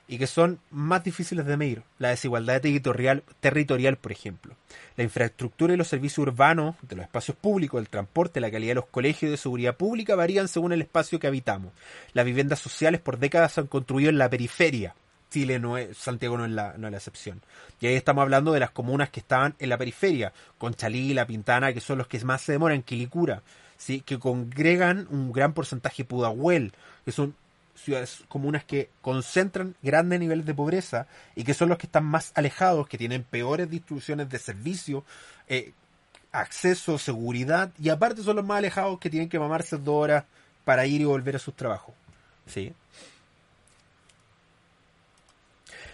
y 0.07 0.17
que 0.17 0.27
son 0.27 0.59
más 0.71 1.03
difíciles 1.03 1.45
de 1.45 1.57
medir. 1.57 1.83
La 1.97 2.09
desigualdad 2.09 2.61
territorial, 2.61 3.23
territorial, 3.39 3.97
por 3.97 4.11
ejemplo. 4.11 4.55
La 4.97 5.03
infraestructura 5.03 5.73
y 5.73 5.77
los 5.77 5.87
servicios 5.87 6.19
urbanos, 6.19 6.75
de 6.81 6.97
los 6.97 7.05
espacios 7.05 7.37
públicos, 7.37 7.79
el 7.79 7.89
transporte, 7.89 8.41
la 8.41 8.51
calidad 8.51 8.71
de 8.71 8.75
los 8.75 8.87
colegios 8.87 9.31
de 9.31 9.37
seguridad 9.37 9.77
pública 9.77 10.15
varían 10.15 10.47
según 10.47 10.73
el 10.73 10.81
espacio 10.81 11.19
que 11.19 11.27
habitamos. 11.27 11.71
Las 12.13 12.25
viviendas 12.25 12.59
sociales 12.59 12.99
por 12.99 13.19
décadas 13.19 13.53
se 13.53 13.61
han 13.61 13.67
construido 13.67 14.09
en 14.09 14.17
la 14.17 14.29
periferia. 14.29 14.95
Chile 15.31 15.59
no 15.59 15.77
es, 15.77 15.97
Santiago 15.97 16.37
no 16.37 16.45
es, 16.45 16.51
la, 16.51 16.75
no 16.77 16.87
es 16.87 16.91
la 16.91 16.97
excepción. 16.97 17.41
Y 17.79 17.87
ahí 17.87 17.95
estamos 17.95 18.21
hablando 18.21 18.51
de 18.51 18.59
las 18.59 18.71
comunas 18.71 19.09
que 19.09 19.21
estaban 19.21 19.55
en 19.59 19.69
la 19.69 19.77
periferia, 19.77 20.33
Conchalí, 20.57 21.13
La 21.13 21.25
Pintana, 21.25 21.73
que 21.73 21.79
son 21.79 21.97
los 21.97 22.07
que 22.07 22.19
más 22.25 22.41
se 22.41 22.51
demoran, 22.51 22.83
Quilicura, 22.83 23.41
¿sí? 23.77 24.01
que 24.01 24.19
congregan 24.19 25.07
un 25.09 25.31
gran 25.31 25.53
porcentaje 25.53 26.03
Pudahuel, 26.03 26.73
que 27.05 27.13
son 27.13 27.33
ciudades 27.81 28.23
comunas 28.27 28.63
que 28.63 28.89
concentran 29.01 29.75
grandes 29.81 30.19
niveles 30.19 30.45
de 30.45 30.53
pobreza 30.53 31.07
y 31.35 31.43
que 31.43 31.53
son 31.53 31.69
los 31.69 31.77
que 31.77 31.87
están 31.87 32.05
más 32.05 32.31
alejados, 32.35 32.87
que 32.87 32.97
tienen 32.97 33.23
peores 33.23 33.69
distribuciones 33.69 34.29
de 34.29 34.39
servicio, 34.39 35.03
eh, 35.47 35.73
acceso, 36.31 36.97
seguridad, 36.97 37.71
y 37.79 37.89
aparte 37.89 38.23
son 38.23 38.37
los 38.37 38.45
más 38.45 38.59
alejados 38.59 38.99
que 38.99 39.09
tienen 39.09 39.29
que 39.29 39.39
mamarse 39.39 39.77
dos 39.77 39.95
horas 39.95 40.25
para 40.63 40.85
ir 40.85 41.01
y 41.01 41.05
volver 41.05 41.35
a 41.35 41.39
sus 41.39 41.55
trabajos. 41.55 41.95
¿Sí? 42.45 42.73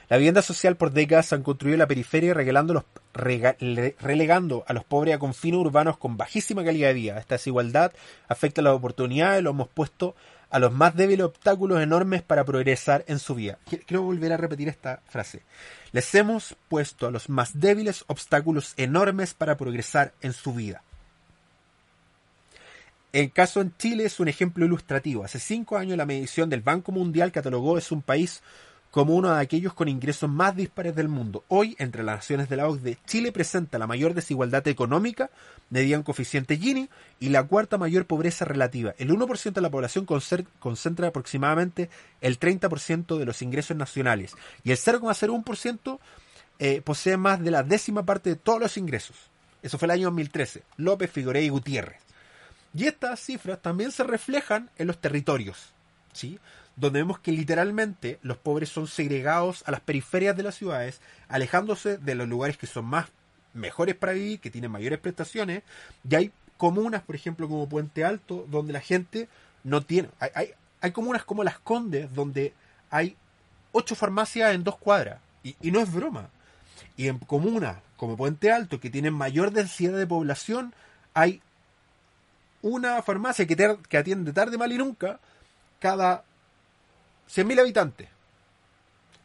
La 0.10 0.18
vivienda 0.18 0.42
social 0.42 0.78
por 0.78 0.92
décadas 0.92 1.26
se 1.26 1.36
han 1.36 1.44
construido 1.44 1.76
en 1.76 1.80
la 1.80 1.88
periferia 1.88 2.34
relegando 2.34 2.86
a 4.66 4.74
los 4.74 4.84
pobres 4.86 5.16
a 5.16 5.20
confines 5.20 5.60
urbanos 5.60 5.98
con 5.98 6.16
bajísima 6.16 6.64
calidad 6.64 6.88
de 6.90 6.94
vida. 6.94 7.20
Esta 7.20 7.36
desigualdad 7.36 7.92
afecta 8.30 8.62
las 8.62 8.74
oportunidades, 8.74 9.44
lo 9.44 9.50
hemos 9.50 9.68
puesto 9.68 10.16
a 10.50 10.60
los 10.60 10.72
más 10.72 10.96
débiles 10.96 11.26
obstáculos 11.26 11.82
enormes 11.82 12.22
para 12.22 12.46
progresar 12.46 13.04
en 13.08 13.20
su 13.20 13.36
vida. 13.36 13.58
Quiero 13.66 14.04
volver 14.04 14.32
a 14.34 14.38
repetir 14.38 14.70
esta 14.70 15.02
frase. 15.08 15.44
Les 15.92 16.14
hemos 16.16 16.56
puesto 16.70 17.08
a 17.08 17.12
los 17.12 17.30
más 17.30 17.60
débiles 17.60 18.04
obstáculos 18.08 18.74
enormes 18.78 19.34
para 19.34 19.58
progresar 19.58 20.14
en 20.22 20.34
su 20.34 20.54
vida. 20.54 20.82
El 23.14 23.32
caso 23.32 23.62
en 23.62 23.76
Chile 23.78 24.06
es 24.06 24.20
un 24.20 24.28
ejemplo 24.28 24.66
ilustrativo. 24.66 25.24
Hace 25.24 25.40
cinco 25.40 25.78
años 25.78 25.98
la 25.98 26.06
medición 26.06 26.50
del 26.50 26.62
Banco 26.62 26.92
Mundial 26.92 27.32
catalogó 27.32 27.78
es 27.78 27.92
un 27.92 28.02
país 28.02 28.44
como 28.98 29.14
uno 29.14 29.32
de 29.32 29.40
aquellos 29.40 29.76
con 29.76 29.90
ingresos 29.90 30.28
más 30.28 30.56
dispares 30.56 30.96
del 30.96 31.08
mundo. 31.08 31.44
Hoy, 31.50 31.76
entre 31.78 32.02
las 32.02 32.16
naciones 32.16 32.50
de 32.50 32.58
la 32.58 32.68
OCDE, 32.68 32.98
Chile 33.06 33.32
presenta 33.32 33.78
la 33.78 33.86
mayor 33.86 34.16
desigualdad 34.16 34.68
económica, 34.68 35.30
medida 35.70 35.98
en 35.98 36.02
coeficiente 36.02 36.58
Gini, 36.58 36.90
y 37.20 37.30
la 37.30 37.44
cuarta 37.44 37.78
mayor 37.78 38.08
pobreza 38.08 38.44
relativa. 38.44 38.96
El 38.98 39.12
1% 39.12 39.54
de 39.54 39.62
la 39.62 39.70
población 39.70 40.08
concentra 40.08 41.10
aproximadamente 41.10 41.92
el 42.22 42.40
30% 42.40 43.20
de 43.20 43.26
los 43.26 43.44
ingresos 43.44 43.78
nacionales, 43.78 44.34
y 44.64 44.72
el 44.72 44.78
0,01% 44.78 46.00
eh, 46.58 46.82
posee 46.82 47.18
más 47.18 47.40
de 47.40 47.52
la 47.52 47.62
décima 47.62 48.04
parte 48.04 48.32
de 48.32 48.36
todos 48.36 48.60
los 48.60 48.78
ingresos. 48.78 49.16
Eso 49.62 49.78
fue 49.78 49.86
el 49.86 49.92
año 49.92 50.06
2013. 50.06 50.64
López, 50.78 51.12
Figueroa 51.12 51.44
y 51.44 51.50
Gutiérrez. 51.50 52.02
Y 52.74 52.88
estas 52.88 53.20
cifras 53.20 53.62
también 53.62 53.92
se 53.92 54.04
reflejan 54.04 54.72
en 54.76 54.88
los 54.88 54.98
territorios. 54.98 55.72
¿sí? 56.14 56.40
Donde 56.78 57.00
vemos 57.00 57.20
que 57.20 57.32
literalmente 57.32 58.20
los 58.22 58.38
pobres 58.38 58.70
son 58.70 58.88
segregados 58.88 59.64
a 59.66 59.72
las 59.72 59.82
periferias 59.82 60.38
de 60.38 60.44
las 60.44 60.56
ciudades, 60.56 61.02
alejándose 61.28 61.98
de 61.98 62.16
los 62.16 62.28
lugares 62.28 62.58
que 62.58 62.68
son 62.68 62.86
más 62.86 63.08
mejores 63.54 63.96
para 63.96 64.14
vivir, 64.14 64.40
que 64.40 64.52
tienen 64.52 64.72
mayores 64.72 65.00
prestaciones, 65.00 65.64
y 66.08 66.16
hay 66.16 66.32
comunas, 66.58 67.02
por 67.02 67.16
ejemplo, 67.16 67.50
como 67.50 67.68
Puente 67.68 68.06
Alto, 68.06 68.46
donde 68.50 68.74
la 68.74 68.82
gente 68.82 69.28
no 69.64 69.82
tiene, 69.82 70.10
hay, 70.20 70.30
hay, 70.36 70.50
hay 70.80 70.92
comunas 70.92 71.24
como 71.24 71.44
Las 71.44 71.60
Condes, 71.60 72.14
donde 72.14 72.54
hay 72.92 73.18
ocho 73.72 73.96
farmacias 73.96 74.54
en 74.54 74.64
dos 74.64 74.78
cuadras, 74.78 75.20
y, 75.44 75.56
y 75.62 75.72
no 75.72 75.80
es 75.80 75.92
broma. 75.92 76.30
Y 76.96 77.08
en 77.08 77.18
comunas 77.18 77.78
como 77.96 78.16
Puente 78.16 78.52
Alto, 78.52 78.80
que 78.80 78.92
tienen 78.92 79.14
mayor 79.14 79.52
densidad 79.52 79.98
de 79.98 80.06
población, 80.06 80.74
hay 81.16 81.42
una 82.62 83.02
farmacia 83.02 83.48
que, 83.48 83.56
te, 83.56 83.78
que 83.90 83.98
atiende 83.98 84.34
tarde, 84.34 84.58
mal 84.58 84.72
y 84.72 84.78
nunca, 84.78 85.20
cada 85.80 86.24
100.000 87.30 87.60
habitantes. 87.60 88.10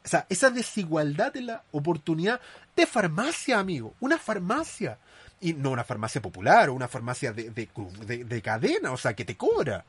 O 0.05 0.09
sea, 0.09 0.27
esa 0.29 0.51
desigualdad 0.51 1.33
de 1.33 1.43
la 1.43 1.63
oportunidad 1.71 2.41
de 2.75 2.87
farmacia, 2.87 3.59
amigo. 3.59 3.95
Una 4.01 4.19
farmacia. 4.19 4.99
Y 5.41 5.55
no 5.55 5.71
una 5.71 5.85
farmacia 5.85 6.23
popular 6.23 6.69
o 6.69 6.75
una 6.75 6.89
farmacia 6.89 7.33
de, 7.33 7.51
de, 7.51 7.69
de, 8.07 8.25
de 8.25 8.43
cadena, 8.43 8.93
o 8.93 8.97
sea, 8.97 9.15
que 9.15 9.25
te 9.25 9.37
cobra. 9.37 9.85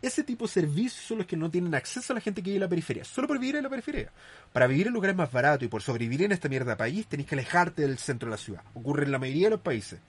Ese 0.00 0.24
tipo 0.24 0.46
de 0.46 0.52
servicios 0.52 1.04
son 1.06 1.18
los 1.18 1.28
que 1.28 1.36
no 1.36 1.48
tienen 1.48 1.76
acceso 1.76 2.12
a 2.12 2.14
la 2.14 2.20
gente 2.20 2.42
que 2.42 2.50
vive 2.50 2.56
en 2.56 2.62
la 2.62 2.68
periferia, 2.68 3.04
solo 3.04 3.28
por 3.28 3.38
vivir 3.38 3.54
en 3.54 3.62
la 3.62 3.70
periferia. 3.70 4.10
Para 4.52 4.66
vivir 4.66 4.88
en 4.88 4.92
lugares 4.92 5.14
más 5.14 5.30
baratos 5.30 5.64
y 5.64 5.68
por 5.68 5.80
sobrevivir 5.80 6.22
en 6.22 6.32
esta 6.32 6.48
mierda 6.48 6.76
país, 6.76 7.06
tenés 7.06 7.26
que 7.26 7.36
alejarte 7.36 7.82
del 7.82 7.98
centro 7.98 8.28
de 8.28 8.32
la 8.32 8.36
ciudad. 8.36 8.62
Ocurre 8.74 9.04
en 9.04 9.12
la 9.12 9.20
mayoría 9.20 9.46
de 9.46 9.50
los 9.50 9.60
países. 9.60 10.00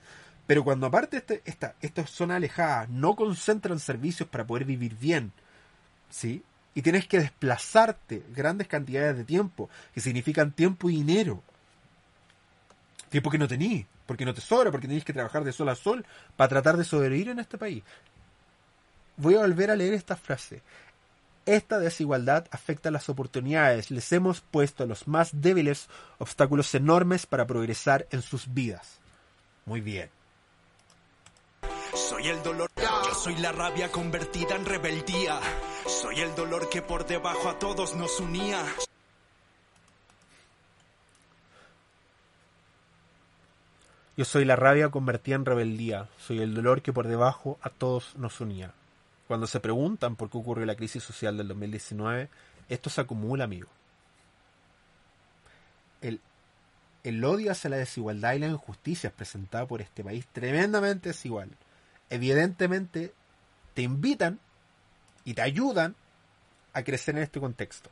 Pero 0.48 0.64
cuando 0.64 0.86
aparte 0.86 1.18
este, 1.18 1.42
esta, 1.44 1.76
estas 1.80 2.10
zonas 2.10 2.38
alejadas 2.38 2.88
no 2.88 3.14
concentran 3.14 3.78
servicios 3.78 4.28
para 4.28 4.44
poder 4.44 4.64
vivir 4.64 4.96
bien, 4.96 5.32
¿sí? 6.10 6.42
Y 6.74 6.82
tienes 6.82 7.06
que 7.06 7.20
desplazarte 7.20 8.22
grandes 8.34 8.68
cantidades 8.68 9.16
de 9.16 9.24
tiempo, 9.24 9.70
que 9.94 10.00
significan 10.00 10.52
tiempo 10.52 10.90
y 10.90 10.96
dinero. 10.96 11.42
Tiempo 13.08 13.30
que 13.30 13.38
no 13.38 13.46
tenís, 13.46 13.86
porque 14.06 14.24
no 14.24 14.34
te 14.34 14.40
sobra, 14.40 14.70
porque 14.70 14.88
tenéis 14.88 15.04
que 15.04 15.12
trabajar 15.12 15.44
de 15.44 15.52
sol 15.52 15.68
a 15.68 15.76
sol 15.76 16.04
para 16.36 16.48
tratar 16.48 16.76
de 16.76 16.84
sobrevivir 16.84 17.28
en 17.28 17.38
este 17.38 17.58
país. 17.58 17.82
Voy 19.16 19.36
a 19.36 19.40
volver 19.40 19.70
a 19.70 19.76
leer 19.76 19.94
esta 19.94 20.16
frase. 20.16 20.62
Esta 21.46 21.78
desigualdad 21.78 22.46
afecta 22.50 22.90
las 22.90 23.08
oportunidades. 23.08 23.90
Les 23.90 24.10
hemos 24.12 24.40
puesto 24.40 24.82
a 24.82 24.86
los 24.86 25.06
más 25.06 25.30
débiles 25.40 25.88
obstáculos 26.18 26.74
enormes 26.74 27.26
para 27.26 27.46
progresar 27.46 28.06
en 28.10 28.22
sus 28.22 28.52
vidas. 28.52 28.98
Muy 29.66 29.80
bien. 29.80 30.10
Soy 31.94 32.26
el 32.28 32.42
dolor, 32.42 32.70
soy 33.14 33.36
la 33.36 33.52
rabia 33.52 33.90
convertida 33.90 34.56
en 34.56 34.66
rebeldía. 34.66 35.40
Soy 35.86 36.20
el 36.20 36.34
dolor 36.34 36.68
que 36.68 36.82
por 36.82 37.06
debajo 37.06 37.48
a 37.48 37.58
todos 37.58 37.94
nos 37.94 38.18
unía. 38.20 38.64
Yo 44.16 44.24
soy 44.24 44.44
la 44.44 44.56
rabia 44.56 44.90
convertida 44.90 45.36
en 45.36 45.44
rebeldía. 45.44 46.08
Soy 46.18 46.40
el 46.40 46.54
dolor 46.54 46.82
que 46.82 46.92
por 46.92 47.06
debajo 47.06 47.58
a 47.62 47.70
todos 47.70 48.16
nos 48.16 48.40
unía. 48.40 48.72
Cuando 49.28 49.46
se 49.46 49.60
preguntan 49.60 50.16
por 50.16 50.28
qué 50.28 50.38
ocurrió 50.38 50.66
la 50.66 50.76
crisis 50.76 51.02
social 51.02 51.36
del 51.36 51.48
2019, 51.48 52.28
esto 52.68 52.90
se 52.90 53.00
acumula, 53.00 53.44
amigo. 53.44 53.68
El, 56.02 56.20
el 57.04 57.24
odio 57.24 57.52
hacia 57.52 57.70
la 57.70 57.76
desigualdad 57.76 58.34
y 58.34 58.40
las 58.40 58.50
injusticias 58.50 59.12
presentadas 59.12 59.68
por 59.68 59.80
este 59.80 60.04
país 60.04 60.26
tremendamente 60.32 61.10
desigual, 61.10 61.50
evidentemente 62.10 63.12
te 63.74 63.82
invitan 63.82 64.38
y 65.24 65.34
te 65.34 65.42
ayudan 65.42 65.94
a 66.72 66.82
crecer 66.82 67.16
en 67.16 67.22
este 67.22 67.40
contexto. 67.40 67.90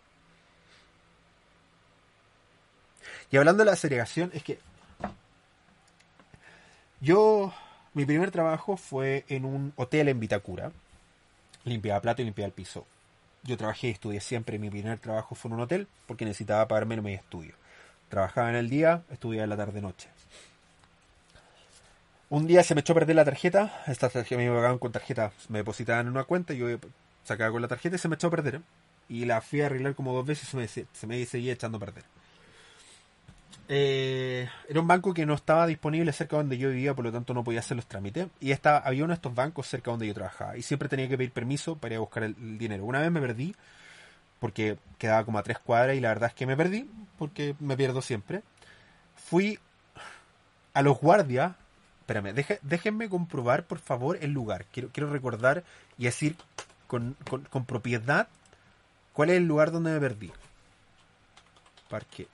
Y 3.31 3.37
hablando 3.37 3.65
de 3.65 3.71
la 3.71 3.77
segregación, 3.77 4.31
es 4.35 4.43
que 4.43 4.59
yo, 7.01 7.53
mi 7.95 8.05
primer 8.05 8.31
trabajo 8.31 8.77
fue 8.77 9.25
en 9.29 9.45
un 9.45 9.73
hotel 9.77 10.09
en 10.09 10.21
Vitacura. 10.21 10.71
Limpiaba 11.65 12.01
plato 12.01 12.23
y 12.23 12.27
limpiaba 12.27 12.47
el 12.47 12.53
piso. 12.53 12.87
Yo 13.43 13.57
trabajé 13.57 13.89
y 13.89 13.91
estudié 13.91 14.21
siempre. 14.21 14.59
Mi 14.59 14.71
primer 14.71 14.99
trabajo 14.99 15.35
fue 15.35 15.49
en 15.49 15.55
un 15.55 15.61
hotel 15.63 15.89
porque 16.07 16.25
necesitaba 16.25 16.69
pagarme 16.69 16.95
en 16.97 17.03
mi 17.03 17.15
estudio. 17.15 17.55
Trabajaba 18.09 18.51
en 18.51 18.57
el 18.57 18.69
día, 18.69 19.03
estudiaba 19.11 19.45
en 19.45 19.51
la 19.51 19.57
tarde-noche. 19.57 20.09
Un 22.33 22.47
día 22.47 22.63
se 22.63 22.75
me 22.75 22.81
echó 22.81 22.95
a 22.95 22.97
perder 22.97 23.17
la 23.17 23.27
tarjeta. 23.27 23.83
Esta 23.87 24.09
tarjeta 24.09 24.41
me 24.41 24.49
pagaban 24.49 24.79
con 24.79 24.91
tarjeta. 24.91 25.33
Me 25.51 25.59
depositaban 25.59 26.07
en 26.07 26.13
una 26.13 26.25
cuenta. 26.25 26.55
Yo 26.55 26.67
sacaba 27.25 27.51
con 27.53 27.61
la 27.61 27.69
tarjeta 27.69 27.97
y 27.97 27.99
se 27.99 28.09
me 28.09 28.15
echó 28.15 28.29
a 28.29 28.31
perder. 28.31 28.63
Y 29.11 29.27
la 29.27 29.43
fui 29.43 29.61
a 29.61 29.67
arreglar 29.67 29.95
como 29.95 30.15
dos 30.15 30.25
veces 30.25 30.45
y 30.45 30.51
se 30.51 30.57
me, 30.57 30.67
se 30.67 31.07
me 31.07 31.27
seguía 31.27 31.53
echando 31.53 31.77
a 31.77 31.81
perder. 31.81 32.05
Eh, 33.69 34.49
era 34.67 34.81
un 34.81 34.87
banco 34.87 35.13
que 35.13 35.27
no 35.27 35.35
estaba 35.35 35.67
disponible 35.67 36.11
cerca 36.15 36.39
donde 36.39 36.57
yo 36.57 36.71
vivía, 36.71 36.95
por 36.95 37.05
lo 37.05 37.13
tanto 37.13 37.35
no 37.35 37.45
podía 37.45 37.61
hacer 37.61 37.77
los 37.77 37.85
trámites. 37.85 38.29
Y 38.41 38.53
estaba, 38.53 38.79
había 38.79 39.05
uno 39.05 39.13
de 39.13 39.17
estos 39.17 39.35
bancos 39.35 39.67
cerca 39.67 39.91
donde 39.91 40.07
yo 40.07 40.15
trabajaba. 40.15 40.57
Y 40.57 40.63
siempre 40.63 40.89
tenía 40.89 41.11
que 41.11 41.19
pedir 41.19 41.33
permiso 41.33 41.77
para 41.77 41.93
ir 41.93 41.99
a 41.99 42.01
buscar 42.01 42.23
el, 42.23 42.35
el 42.41 42.57
dinero. 42.57 42.87
Una 42.87 43.03
vez 43.03 43.11
me 43.11 43.21
perdí 43.21 43.55
porque 44.41 44.79
quedaba 44.97 45.27
como 45.27 45.39
a 45.39 45.43
tres 45.43 45.59
cuadras 45.59 45.97
y 45.97 46.01
la 46.01 46.09
verdad 46.09 46.31
es 46.31 46.35
que 46.35 46.47
me 46.47 46.57
perdí 46.57 46.89
porque 47.19 47.55
me 47.61 47.77
pierdo 47.77 48.01
siempre. 48.01 48.43
Fui 49.17 49.59
a 50.73 50.81
los 50.81 50.99
guardias. 50.99 51.53
Espérame, 52.03 52.33
deje- 52.35 52.59
déjenme 52.63 53.09
comprobar 53.09 53.65
por 53.65 53.79
favor 53.79 54.19
el 54.21 54.33
lugar. 54.33 54.65
Quiero, 54.73 54.89
quiero 54.93 55.09
recordar 55.11 55.63
y 55.97 56.05
decir 56.05 56.37
con, 56.89 57.15
propiedad 57.65 58.29
cuál 59.13 59.31
es 59.31 59.37
el 59.37 59.47
lugar 59.47 59.71
donde 59.71 59.93
me 59.93 60.01
perdí. 60.01 60.33
Parque. 61.89 62.27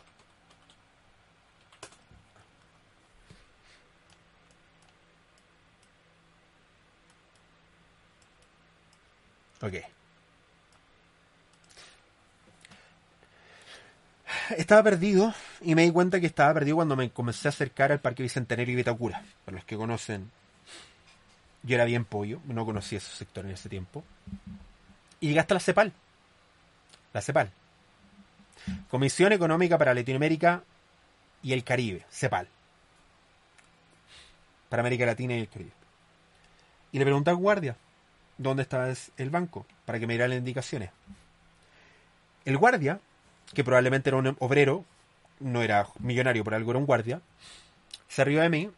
Ok. 9.63 9.98
Estaba 14.57 14.83
perdido 14.83 15.35
y 15.61 15.75
me 15.75 15.83
di 15.83 15.91
cuenta 15.91 16.21
que 16.21 16.27
estaba 16.27 16.55
perdido 16.55 16.77
cuando 16.77 16.97
me 16.97 17.11
comencé 17.11 17.49
a 17.49 17.51
acercar 17.51 17.93
al 17.93 18.01
Parque 18.01 18.23
Bicentenario 18.23 18.73
y 18.73 18.77
Vitacura. 18.77 19.23
Para 19.45 19.57
los 19.57 19.65
que 19.65 19.77
conocen, 19.77 20.31
yo 21.63 21.75
era 21.75 21.85
bien 21.85 22.05
pollo, 22.05 22.41
no 22.47 22.65
conocía 22.65 22.99
esos 22.99 23.15
sectores 23.15 23.51
en 23.51 23.55
ese 23.55 23.69
tiempo. 23.69 24.05
Y 25.21 25.29
llegué 25.29 25.41
hasta 25.41 25.55
la 25.55 25.61
CEPAL. 25.61 25.93
La 27.13 27.21
CEPAL. 27.21 27.51
Comisión 28.91 29.33
Económica 29.33 29.77
para 29.77 29.95
Latinoamérica 29.95 30.63
y 31.43 31.53
el 31.53 31.63
Caribe, 31.65 32.05
CEPAL. 32.11 32.49
Para 34.69 34.81
América 34.81 35.07
Latina 35.07 35.35
y 35.37 35.41
el 35.41 35.49
Caribe. 35.49 35.73
Y 36.93 36.99
le 36.99 37.05
pregunté 37.05 37.31
al 37.31 37.37
guardia 37.37 37.77
dónde 38.39 38.63
estaba 38.63 38.89
es- 38.89 39.11
el 39.19 39.31
banco 39.31 39.67
para 39.85 39.99
que 39.99 40.07
me 40.07 40.15
diera 40.15 40.29
las 40.29 40.39
indicaciones. 40.39 40.91
El 42.45 42.57
guardia, 42.57 43.01
que 43.55 43.65
probablemente 43.65 44.11
era 44.11 44.17
un 44.17 44.37
obrero, 44.39 44.85
no 45.41 45.63
era 45.63 45.87
millonario, 45.99 46.45
por 46.45 46.55
algo 46.55 46.71
era 46.71 46.79
un 46.79 46.87
guardia, 46.87 47.21
se 48.09 48.25
rió 48.25 48.41
de 48.41 48.49
mí 48.49 48.71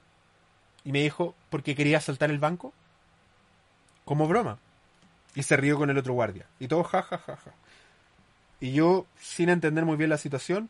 y 0.84 0.92
me 0.92 1.02
dijo, 1.02 1.34
¿por 1.50 1.62
qué 1.62 1.74
quería 1.74 1.98
asaltar 1.98 2.30
el 2.30 2.38
banco? 2.38 2.72
Como 4.04 4.28
broma. 4.28 4.58
Y 5.34 5.42
se 5.42 5.56
rió 5.56 5.76
con 5.76 5.90
el 5.90 5.98
otro 5.98 6.14
guardia. 6.14 6.46
Y 6.58 6.68
todo 6.68 6.82
ja, 6.84 7.02
ja, 7.02 7.18
ja, 7.18 7.36
ja. 7.36 7.52
Y 8.60 8.72
yo, 8.72 9.06
sin 9.20 9.48
entender 9.48 9.84
muy 9.84 9.96
bien 9.96 10.10
la 10.10 10.18
situación, 10.18 10.68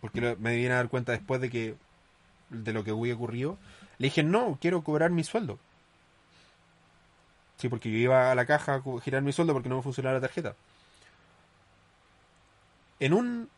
porque 0.00 0.36
me 0.38 0.56
vine 0.56 0.72
a 0.72 0.76
dar 0.76 0.88
cuenta 0.88 1.12
después 1.12 1.40
de 1.40 1.50
que 1.50 1.74
de 2.48 2.72
lo 2.72 2.82
que 2.82 2.90
había 2.90 3.14
ocurrido, 3.14 3.58
le 3.98 4.06
dije, 4.06 4.22
no, 4.22 4.58
quiero 4.60 4.82
cobrar 4.82 5.10
mi 5.10 5.24
sueldo. 5.24 5.58
Sí, 7.58 7.68
porque 7.68 7.90
yo 7.90 7.98
iba 7.98 8.32
a 8.32 8.34
la 8.34 8.46
caja 8.46 8.76
a 8.76 9.00
girar 9.02 9.22
mi 9.22 9.32
sueldo 9.32 9.52
porque 9.52 9.68
no 9.68 9.76
me 9.76 9.82
funcionaba 9.82 10.14
la 10.14 10.20
tarjeta. 10.22 10.54
En 13.00 13.12
un 13.12 13.48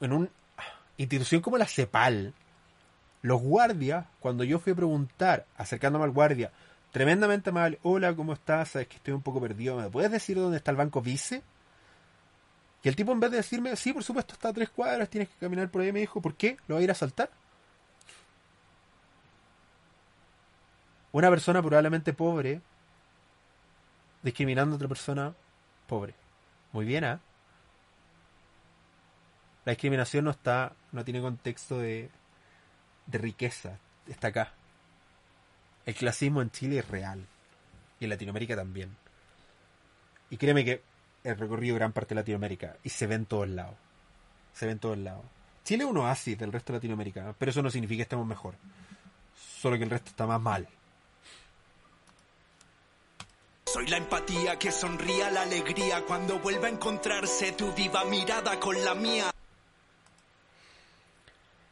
en 0.00 0.12
una 0.12 0.28
institución 0.96 1.40
como 1.40 1.58
la 1.58 1.66
CEPAL, 1.66 2.34
los 3.22 3.40
guardias, 3.40 4.06
cuando 4.20 4.44
yo 4.44 4.58
fui 4.58 4.72
a 4.72 4.76
preguntar, 4.76 5.46
acercándome 5.56 6.04
al 6.04 6.10
guardia, 6.10 6.52
tremendamente 6.92 7.50
amable, 7.50 7.78
hola, 7.82 8.14
¿cómo 8.14 8.34
estás? 8.34 8.70
Sabes 8.70 8.88
que 8.88 8.96
estoy 8.96 9.14
un 9.14 9.22
poco 9.22 9.40
perdido, 9.40 9.76
¿me 9.76 9.88
puedes 9.88 10.10
decir 10.10 10.36
dónde 10.36 10.58
está 10.58 10.70
el 10.70 10.76
banco 10.76 11.00
Vice? 11.00 11.42
Y 12.82 12.88
el 12.88 12.96
tipo 12.96 13.12
en 13.12 13.20
vez 13.20 13.30
de 13.30 13.38
decirme, 13.38 13.74
sí, 13.76 13.92
por 13.92 14.04
supuesto, 14.04 14.34
está 14.34 14.50
a 14.50 14.52
tres 14.52 14.68
cuadras, 14.68 15.08
tienes 15.08 15.30
que 15.30 15.36
caminar 15.36 15.70
por 15.70 15.80
ahí, 15.80 15.90
me 15.90 16.00
dijo, 16.00 16.20
¿por 16.20 16.34
qué? 16.34 16.58
¿Lo 16.68 16.74
va 16.74 16.80
a 16.80 16.84
ir 16.84 16.90
a 16.90 16.94
saltar? 16.94 17.30
Una 21.12 21.30
persona 21.30 21.62
probablemente 21.62 22.12
pobre 22.12 22.60
discriminando 24.22 24.74
a 24.74 24.76
otra 24.76 24.88
persona 24.88 25.34
pobre. 25.86 26.14
Muy 26.72 26.84
bien, 26.84 27.04
¿ah? 27.04 27.20
La 29.64 29.72
discriminación 29.72 30.24
no 30.24 30.30
está, 30.30 30.74
no 30.92 31.04
tiene 31.04 31.20
contexto 31.20 31.78
de, 31.78 32.10
de 33.06 33.18
riqueza, 33.18 33.78
está 34.06 34.28
acá. 34.28 34.52
El 35.86 35.94
clasismo 35.94 36.42
en 36.42 36.50
Chile 36.50 36.78
es 36.78 36.88
real 36.88 37.26
y 38.00 38.04
en 38.04 38.10
Latinoamérica 38.10 38.56
también. 38.56 38.96
Y 40.30 40.36
créeme 40.36 40.64
que 40.64 40.82
he 41.22 41.34
recorrido 41.34 41.76
gran 41.76 41.92
parte 41.92 42.14
de 42.14 42.20
Latinoamérica 42.20 42.76
y 42.82 42.90
se 42.90 43.06
ve 43.06 43.14
en 43.14 43.26
todos 43.26 43.48
lados. 43.48 43.74
Se 44.52 44.66
ve 44.66 44.72
en 44.72 44.78
todos 44.78 44.98
lados. 44.98 45.24
Chile 45.64 45.84
es 45.84 45.90
un 45.90 45.96
oasis 45.96 46.38
del 46.38 46.52
resto 46.52 46.72
de 46.72 46.78
Latinoamérica, 46.78 47.34
pero 47.38 47.50
eso 47.50 47.62
no 47.62 47.70
significa 47.70 47.98
que 47.98 48.02
estemos 48.02 48.26
mejor. 48.26 48.54
Solo 49.34 49.78
que 49.78 49.84
el 49.84 49.90
resto 49.90 50.10
está 50.10 50.26
más 50.26 50.40
mal. 50.40 50.68
Soy 53.66 53.86
la 53.88 53.96
empatía 53.96 54.58
que 54.58 54.70
sonría 54.70 55.30
la 55.30 55.42
alegría 55.42 56.04
cuando 56.06 56.38
vuelva 56.38 56.68
a 56.68 56.70
encontrarse 56.70 57.52
tu 57.52 57.72
viva 57.72 58.04
mirada 58.04 58.60
con 58.60 58.84
la 58.84 58.94
mía. 58.94 59.30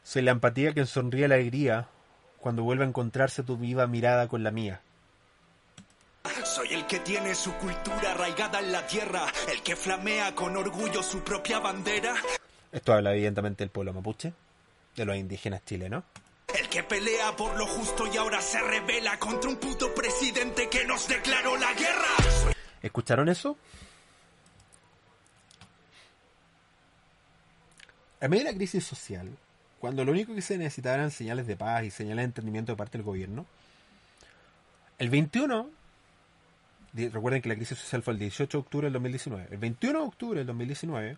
Soy 0.03 0.21
la 0.21 0.31
empatía 0.31 0.73
que 0.73 0.85
sonríe 0.85 1.27
la 1.27 1.35
alegría 1.35 1.87
cuando 2.39 2.63
vuelve 2.63 2.83
a 2.83 2.87
encontrarse 2.87 3.43
tu 3.43 3.57
viva 3.57 3.87
mirada 3.87 4.27
con 4.27 4.43
la 4.43 4.51
mía. 4.51 4.81
Soy 6.45 6.73
el 6.73 6.85
que 6.87 6.99
tiene 6.99 7.33
su 7.35 7.53
cultura 7.53 8.11
arraigada 8.11 8.59
en 8.59 8.71
la 8.71 8.85
tierra, 8.85 9.25
el 9.51 9.61
que 9.63 9.75
flamea 9.75 10.35
con 10.35 10.55
orgullo 10.55 11.01
su 11.03 11.21
propia 11.21 11.59
bandera, 11.59 12.15
Esto 12.71 12.93
habla 12.93 13.13
evidentemente 13.13 13.63
del 13.63 13.69
pueblo 13.71 13.93
mapuche, 13.93 14.33
de 14.95 15.05
los 15.05 15.15
indígenas 15.15 15.63
chilenos. 15.65 16.03
el 16.59 16.67
que 16.69 16.83
pelea 16.83 17.35
por 17.35 17.57
lo 17.57 17.65
justo 17.65 18.05
y 18.13 18.17
ahora 18.17 18.41
se 18.41 18.59
revela 18.61 19.17
contra 19.19 19.49
un 19.49 19.57
puto 19.57 19.93
presidente 19.93 20.69
que 20.69 20.85
nos 20.85 21.07
declaró 21.07 21.57
la 21.57 21.73
guerra. 21.73 22.31
Soy 22.43 22.53
¿Escucharon 22.81 23.29
eso? 23.29 23.57
En 28.21 28.29
medio 28.31 28.45
de 28.45 28.51
la 28.51 28.57
crisis 28.57 28.83
social, 28.85 29.29
cuando 29.83 30.05
lo 30.05 30.13
único 30.13 30.33
que 30.33 30.41
se 30.41 30.57
necesitaba 30.57 30.95
eran 30.95 31.11
señales 31.11 31.45
de 31.45 31.57
paz 31.57 31.83
y 31.83 31.91
señales 31.91 32.19
de 32.23 32.27
entendimiento 32.27 32.71
de 32.71 32.77
parte 32.77 32.97
del 32.97 33.03
gobierno, 33.03 33.45
el 34.97 35.09
21, 35.09 35.69
di- 36.93 37.09
recuerden 37.09 37.41
que 37.41 37.49
la 37.49 37.55
crisis 37.55 37.79
social 37.79 38.01
fue 38.01 38.13
el 38.13 38.19
18 38.19 38.57
de 38.57 38.61
octubre 38.61 38.85
del 38.85 38.93
2019, 38.93 39.47
el 39.51 39.57
21 39.57 39.99
de 39.99 40.05
octubre 40.05 40.37
del 40.39 40.47
2019, 40.47 41.17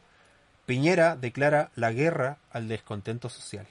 Piñera 0.65 1.15
declara 1.15 1.69
la 1.75 1.91
guerra 1.91 2.39
al 2.49 2.67
descontento 2.67 3.29
social. 3.29 3.67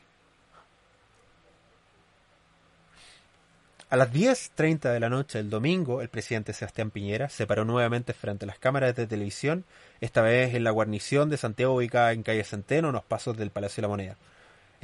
A 3.91 3.97
las 3.97 4.13
10.30 4.13 4.93
de 4.93 5.01
la 5.01 5.09
noche 5.09 5.39
del 5.39 5.51
domingo, 5.51 6.03
el 6.03 6.09
presidente 6.09 6.53
Sebastián 6.53 6.93
Piñera 6.93 7.29
se 7.31 7.49
paró 7.49 7.65
nuevamente 7.65 8.13
frente 8.13 8.45
a 8.45 8.47
las 8.47 8.61
cámaras 8.61 8.95
de 8.95 9.09
televisión, 9.09 9.65
esta 10.01 10.23
vez 10.23 10.55
en 10.55 10.63
la 10.63 10.71
guarnición 10.71 11.31
de 11.31 11.37
Santiago 11.37 11.75
ubicada 11.75 12.13
en 12.13 12.23
calle 12.23 12.45
Centeno, 12.45 12.91
unos 12.91 13.03
pasos 13.03 13.37
del 13.37 13.51
Palacio 13.51 13.81
de 13.81 13.83
la 13.83 13.89
Moneda. 13.89 14.17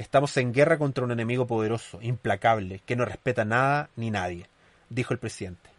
Estamos 0.01 0.35
en 0.37 0.51
guerra 0.51 0.79
contra 0.79 1.03
un 1.03 1.11
enemigo 1.11 1.45
poderoso, 1.45 2.01
implacable, 2.01 2.81
que 2.87 2.95
no 2.95 3.05
respeta 3.05 3.45
nada 3.45 3.91
ni 3.95 4.09
nadie, 4.09 4.47
dijo 4.89 5.13
el 5.13 5.19
presidente. 5.19 5.69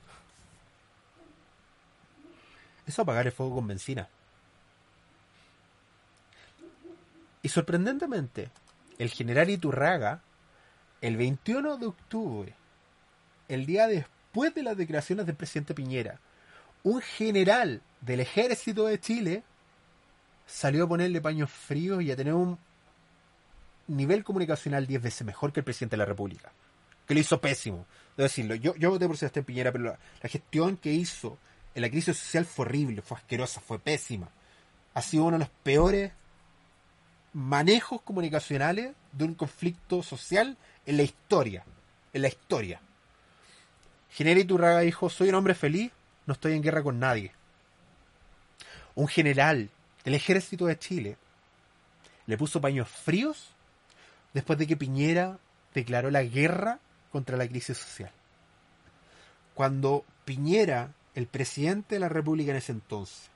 Eso 2.87 3.03
apagar 3.03 3.27
el 3.27 3.33
fuego 3.33 3.57
con 3.57 3.66
benzina. 3.66 4.09
Y 7.43 7.49
sorprendentemente, 7.49 8.53
el 8.97 9.11
general 9.11 9.51
Iturraga, 9.51 10.23
el 11.01 11.16
21 11.16 11.79
de 11.79 11.87
octubre, 11.87 12.55
el 13.49 13.66
día 13.66 13.89
después 13.89 14.55
de 14.55 14.62
las 14.62 14.77
declaraciones 14.77 15.27
del 15.27 15.35
presidente 15.35 15.75
Piñera, 15.75 16.20
un 16.85 17.01
general 17.01 17.83
del 18.01 18.20
ejército 18.20 18.87
de 18.87 19.01
Chile 19.01 19.43
salió 20.47 20.85
a 20.85 20.89
ponerle 20.89 21.20
paños 21.20 21.51
fríos 21.51 22.05
y 22.05 22.12
a 22.12 22.16
tener 22.16 22.35
un 22.35 22.57
nivel 23.89 24.24
comunicacional 24.24 24.87
10 24.87 25.03
veces 25.03 25.26
mejor 25.26 25.53
que 25.53 25.61
el 25.61 25.64
presidente 25.64 25.95
de 25.95 25.99
la 25.99 26.05
República. 26.05 26.53
Que 27.07 27.14
lo 27.14 27.20
hizo 27.20 27.41
pésimo. 27.41 27.87
Debo 28.16 28.24
decirlo. 28.24 28.55
Yo, 28.55 28.74
yo 28.76 28.91
voté 28.91 29.07
por 29.07 29.16
Sebastián 29.16 29.45
Piñera, 29.45 29.72
pero 29.72 29.85
la, 29.85 30.28
gestión 30.28 30.76
que 30.76 30.93
hizo 30.93 31.39
en 31.74 31.83
la 31.83 31.91
crisis 31.91 32.16
social 32.16 32.45
fue 32.45 32.66
horrible, 32.66 33.03
fue 33.03 33.16
asquerosa, 33.16 33.61
fue 33.61 33.78
pésima. 33.78 34.28
Ha 34.95 35.03
sido 35.03 35.24
uno 35.24 35.39
de 35.39 35.45
los 35.45 35.49
peores 35.62 36.12
manejos 37.33 38.03
comunicacionales 38.03 38.95
de 39.12 39.24
un 39.24 39.35
conflicto 39.35 40.03
social 40.03 40.57
en 40.87 40.97
la 40.97 41.03
historia. 41.03 41.64
En 42.12 42.22
la 42.22 42.28
historia. 42.28 42.80
General 44.11 44.43
Iturraga 44.43 44.80
dijo, 44.80 45.09
soy 45.09 45.30
un 45.30 45.37
hombre 45.37 45.55
feliz, 45.55 45.91
no 46.26 46.35
estoy 46.35 46.53
en 46.53 46.62
guerra 46.62 46.83
con 46.83 46.99
nadie. 46.99 47.33
Un 48.95 49.09
general 49.09 49.70
del 50.05 50.14
ejército 50.14 50.66
de 50.66 50.78
Chile 50.78 51.16
le 52.26 52.37
puso 52.37 52.61
paños 52.61 52.89
fríos 52.89 53.55
después 54.35 54.59
de 54.59 54.66
que 54.66 54.76
Piñera 54.76 55.39
declaró 55.74 56.11
la 56.11 56.22
guerra 56.22 56.78
contra 57.11 57.37
la 57.37 57.49
crisis 57.49 57.78
social. 57.78 58.11
Cuando 59.55 60.05
Piñera, 60.24 60.93
el 61.14 61.26
presidente 61.26 61.97
de 61.97 62.01
la 62.01 62.09
República 62.09 62.53
en 62.53 62.57
ese 62.57 62.72
entonces, 62.72 63.30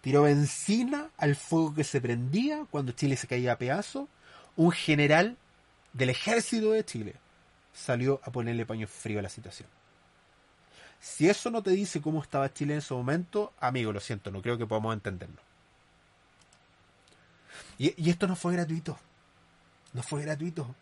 tiró 0.00 0.22
benzina 0.22 1.10
al 1.16 1.34
fuego 1.34 1.74
que 1.74 1.84
se 1.84 2.00
prendía 2.00 2.66
cuando 2.70 2.92
Chile 2.92 3.16
se 3.16 3.26
caía 3.26 3.52
a 3.52 3.58
pedazos, 3.58 4.08
un 4.56 4.70
general 4.70 5.36
del 5.92 6.10
ejército 6.10 6.72
de 6.72 6.84
Chile 6.84 7.14
salió 7.72 8.20
a 8.24 8.30
ponerle 8.30 8.66
paño 8.66 8.86
frío 8.86 9.18
a 9.18 9.22
la 9.22 9.28
situación. 9.28 9.68
Si 11.00 11.28
eso 11.28 11.50
no 11.50 11.62
te 11.62 11.70
dice 11.70 12.00
cómo 12.00 12.22
estaba 12.22 12.52
Chile 12.52 12.74
en 12.74 12.78
ese 12.78 12.94
momento, 12.94 13.52
amigo, 13.60 13.92
lo 13.92 14.00
siento, 14.00 14.30
no 14.30 14.42
creo 14.42 14.58
que 14.58 14.66
podamos 14.66 14.94
entenderlo. 14.94 15.40
Y, 17.78 17.94
y 18.02 18.10
esto 18.10 18.26
no 18.26 18.36
fue 18.36 18.54
gratuito. 18.54 18.98
No 19.96 20.02
fue 20.02 20.20
gratuito. 20.20 20.74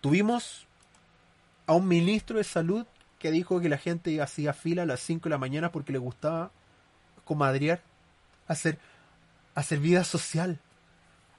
Tuvimos 0.00 0.64
a 1.66 1.72
un 1.72 1.88
ministro 1.88 2.38
de 2.38 2.44
salud 2.44 2.86
que 3.18 3.32
dijo 3.32 3.60
que 3.60 3.68
la 3.68 3.78
gente 3.78 4.22
hacía 4.22 4.52
fila 4.52 4.84
a 4.84 4.86
las 4.86 5.00
5 5.00 5.24
de 5.24 5.30
la 5.30 5.38
mañana 5.38 5.72
porque 5.72 5.90
le 5.90 5.98
gustaba 5.98 6.52
comadrear, 7.24 7.82
hacer, 8.46 8.78
hacer 9.56 9.80
vida 9.80 10.04
social. 10.04 10.60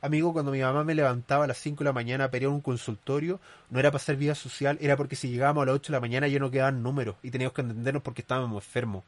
Amigo, 0.02 0.34
cuando 0.34 0.52
mi 0.52 0.60
mamá 0.60 0.84
me 0.84 0.94
levantaba 0.94 1.46
a 1.46 1.48
las 1.48 1.58
5 1.60 1.78
de 1.78 1.86
la 1.86 1.94
mañana 1.94 2.26
a 2.26 2.32
pelear 2.32 2.52
un 2.52 2.60
consultorio, 2.60 3.40
no 3.70 3.80
era 3.80 3.92
para 3.92 4.02
hacer 4.02 4.18
vida 4.18 4.36
social, 4.36 4.78
era 4.82 4.98
porque 4.98 5.16
si 5.16 5.30
llegábamos 5.30 5.64
a 5.64 5.68
las 5.68 5.76
8 5.76 5.94
de 5.94 5.96
la 5.96 6.02
mañana 6.02 6.28
ya 6.28 6.40
no 6.40 6.52
quedaban 6.52 6.84
números 6.84 7.16
y 7.24 7.32
teníamos 7.32 7.54
que 7.54 7.62
entendernos 7.62 8.04
porque 8.04 8.24
estábamos 8.24 8.62
enfermos, 8.62 9.06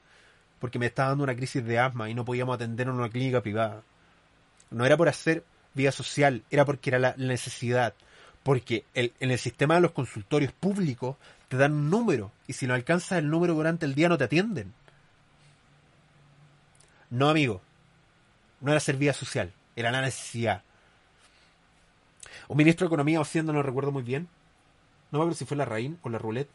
porque 0.59 0.79
me 0.79 0.85
estaba 0.85 1.09
dando 1.09 1.25
una 1.25 1.35
crisis 1.35 1.65
de 1.65 1.77
asma 1.77 2.09
y 2.09 2.13
no 2.13 2.23
podíamos 2.23 2.55
atendernos 2.55 2.93
en 2.93 2.99
una 3.01 3.09
clínica 3.09 3.41
privada. 3.41 3.83
No 4.71 4.85
era 4.85 4.95
por 4.95 5.09
hacer 5.09 5.43
vida 5.77 5.93
social, 5.93 6.43
era 6.49 6.65
porque 6.65 6.89
era 6.89 6.99
la 6.99 7.15
necesidad. 7.15 7.93
Porque 8.43 8.83
el, 8.93 9.13
en 9.21 9.31
el 9.31 9.39
sistema 9.39 9.75
de 9.75 9.81
los 9.81 9.91
consultorios 9.91 10.51
públicos 10.51 11.15
te 11.47 11.57
dan 11.57 11.73
un 11.73 11.89
número 11.89 12.31
y 12.47 12.53
si 12.53 12.67
no 12.67 12.73
alcanzas 12.73 13.19
el 13.19 13.29
número 13.29 13.53
durante 13.53 13.85
el 13.85 13.95
día 13.95 14.09
no 14.09 14.17
te 14.17 14.25
atienden. 14.25 14.73
No, 17.09 17.29
amigo. 17.29 17.61
No 18.59 18.71
era 18.71 18.77
hacer 18.77 18.97
vida 18.97 19.13
social, 19.13 19.53
era 19.75 19.91
la 19.91 20.01
necesidad. 20.01 20.63
Un 22.47 22.57
ministro 22.57 22.85
de 22.85 22.89
Economía 22.89 23.19
o 23.19 23.23
Hacienda, 23.23 23.53
no 23.53 23.61
recuerdo 23.61 23.91
muy 23.91 24.03
bien, 24.03 24.27
no 25.11 25.19
me 25.19 25.23
acuerdo 25.23 25.37
si 25.37 25.45
fue 25.45 25.57
la 25.57 25.65
Raín 25.65 25.99
o 26.01 26.09
la 26.09 26.17
Roulette, 26.17 26.49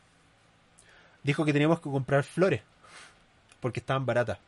dijo 1.23 1.45
que 1.45 1.53
teníamos 1.53 1.81
que 1.81 1.91
comprar 1.91 2.25
flores 2.25 2.63
porque 3.61 3.81
estaban 3.81 4.05
baratas 4.05 4.39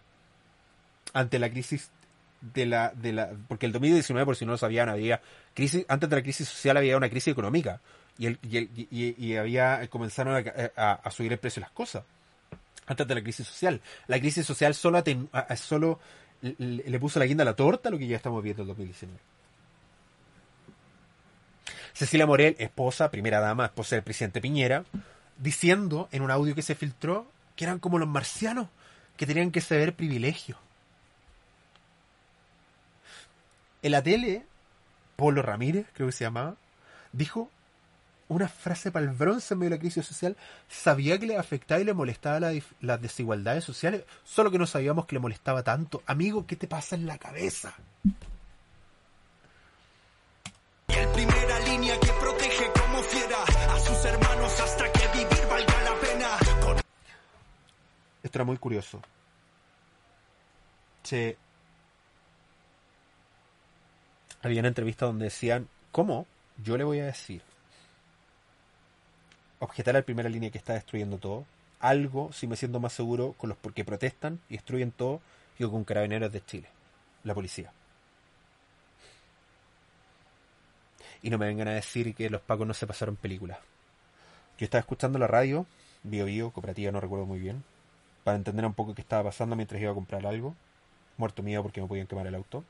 ante 1.12 1.38
la 1.38 1.48
crisis 1.48 1.90
de 2.52 2.66
la, 2.66 2.92
de 2.94 3.12
la 3.12 3.30
porque 3.48 3.66
el 3.66 3.72
2019 3.72 4.24
por 4.26 4.36
si 4.36 4.44
no 4.44 4.52
lo 4.52 4.58
sabían 4.58 4.88
había 4.88 5.20
crisis 5.54 5.84
antes 5.88 6.10
de 6.10 6.16
la 6.16 6.22
crisis 6.22 6.48
social 6.48 6.76
había 6.76 6.96
una 6.96 7.08
crisis 7.08 7.32
económica 7.32 7.80
y 8.18 8.26
el, 8.26 8.38
y, 8.42 8.88
y- 8.90 9.36
había 9.36 9.86
comenzaron 9.88 10.36
a, 10.36 10.80
a- 10.80 10.92
a 11.02 11.10
subir 11.10 11.32
el 11.32 11.38
precio 11.38 11.60
de 11.60 11.66
las 11.66 11.70
cosas 11.72 12.04
antes 12.86 13.06
de 13.08 13.14
la 13.14 13.22
crisis 13.22 13.46
social 13.46 13.80
la 14.06 14.18
crisis 14.20 14.44
social 14.44 14.74
solo 14.74 14.98
aten- 15.02 15.28
a- 15.32 15.56
solo 15.56 15.98
le, 16.58 17.00
puso 17.00 17.18
la 17.18 17.24
guinda 17.24 17.42
a 17.42 17.46
la 17.46 17.56
torta 17.56 17.88
lo 17.88 17.96
que 17.98 18.06
ya 18.06 18.16
estamos 18.16 18.42
viendo 18.42 18.62
en 18.62 18.68
2019 18.68 19.18
Cecilia 21.92 22.26
Morel, 22.26 22.56
esposa, 22.58 23.10
primera 23.10 23.38
dama, 23.40 23.66
esposa 23.66 23.94
del 23.94 24.02
presidente 24.02 24.40
Piñera, 24.40 24.84
diciendo 25.38 26.08
en 26.10 26.22
un 26.22 26.30
audio 26.32 26.54
que 26.54 26.62
se 26.62 26.74
filtró 26.74 27.30
que 27.54 27.64
eran 27.64 27.78
como 27.78 27.98
los 27.98 28.08
marcianos, 28.08 28.68
que 29.16 29.26
tenían 29.26 29.52
que 29.52 29.60
ceder 29.60 29.94
privilegios. 29.94 30.58
En 33.84 33.92
la 33.92 34.02
tele, 34.02 34.42
Polo 35.14 35.42
Ramírez, 35.42 35.86
creo 35.92 36.06
que 36.08 36.12
se 36.12 36.24
llamaba, 36.24 36.56
dijo 37.12 37.50
una 38.28 38.48
frase 38.48 38.90
para 38.90 39.04
el 39.04 39.12
bronce 39.12 39.52
en 39.52 39.60
medio 39.60 39.72
de 39.72 39.76
la 39.76 39.80
crisis 39.80 40.06
social. 40.06 40.38
Sabía 40.70 41.18
que 41.18 41.26
le 41.26 41.36
afectaba 41.36 41.82
y 41.82 41.84
le 41.84 41.92
molestaba 41.92 42.40
la 42.40 42.54
las 42.80 43.02
desigualdades 43.02 43.62
sociales, 43.62 44.04
solo 44.24 44.50
que 44.50 44.58
no 44.58 44.66
sabíamos 44.66 45.04
que 45.04 45.16
le 45.16 45.20
molestaba 45.20 45.62
tanto. 45.62 46.02
Amigo, 46.06 46.46
¿qué 46.46 46.56
te 46.56 46.66
pasa 46.66 46.96
en 46.96 47.06
la 47.06 47.18
cabeza? 47.18 47.74
Y 50.88 50.92
el 50.94 51.08
primera 51.08 51.58
línea 51.60 52.00
que 52.00 52.08
protege 52.08 52.64
como 52.80 53.02
fiera 53.02 53.42
a 53.68 53.80
sus 53.80 54.02
hermanos 54.06 54.60
hasta 54.60 54.92
que 54.92 55.08
vivir 55.08 55.46
valga 55.50 55.82
la 55.82 56.00
pena. 56.00 56.28
Con 56.64 56.78
Esto 58.22 58.38
era 58.38 58.44
muy 58.44 58.56
curioso. 58.56 59.02
Se... 61.02 61.36
Había 64.44 64.60
una 64.60 64.68
entrevista 64.68 65.06
donde 65.06 65.24
decían, 65.24 65.68
¿cómo? 65.90 66.26
Yo 66.62 66.76
le 66.76 66.84
voy 66.84 67.00
a 67.00 67.06
decir. 67.06 67.40
Objetar 69.58 69.96
al 69.96 70.04
primera 70.04 70.28
línea 70.28 70.50
que 70.50 70.58
está 70.58 70.74
destruyendo 70.74 71.16
todo. 71.16 71.46
Algo, 71.80 72.30
si 72.30 72.46
me 72.46 72.56
siento 72.56 72.78
más 72.78 72.92
seguro, 72.92 73.32
con 73.38 73.48
los 73.48 73.56
porque 73.56 73.86
protestan 73.86 74.40
y 74.50 74.54
destruyen 74.56 74.92
todo, 74.92 75.22
que 75.56 75.66
con 75.66 75.84
carabineros 75.84 76.30
de 76.30 76.44
Chile. 76.44 76.68
La 77.22 77.32
policía. 77.32 77.72
Y 81.22 81.30
no 81.30 81.38
me 81.38 81.46
vengan 81.46 81.68
a 81.68 81.74
decir 81.74 82.14
que 82.14 82.28
los 82.28 82.42
pacos 82.42 82.66
no 82.66 82.74
se 82.74 82.86
pasaron 82.86 83.16
películas. 83.16 83.56
Yo 84.58 84.66
estaba 84.66 84.80
escuchando 84.80 85.18
la 85.18 85.26
radio, 85.26 85.64
Bio 86.02 86.26
Bio, 86.26 86.50
cooperativa, 86.50 86.92
no 86.92 87.00
recuerdo 87.00 87.24
muy 87.24 87.38
bien, 87.38 87.64
para 88.24 88.36
entender 88.36 88.66
un 88.66 88.74
poco 88.74 88.94
qué 88.94 89.00
estaba 89.00 89.24
pasando 89.24 89.56
mientras 89.56 89.80
iba 89.80 89.90
a 89.90 89.94
comprar 89.94 90.26
algo. 90.26 90.54
Muerto 91.16 91.42
miedo 91.42 91.62
porque 91.62 91.80
me 91.80 91.88
podían 91.88 92.06
quemar 92.06 92.26
el 92.26 92.34
auto. 92.34 92.62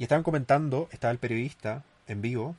Y 0.00 0.02
estaban 0.02 0.24
comentando, 0.24 0.88
estaba 0.90 1.12
el 1.12 1.18
periodista 1.18 1.84
en 2.08 2.22
vivo 2.22 2.56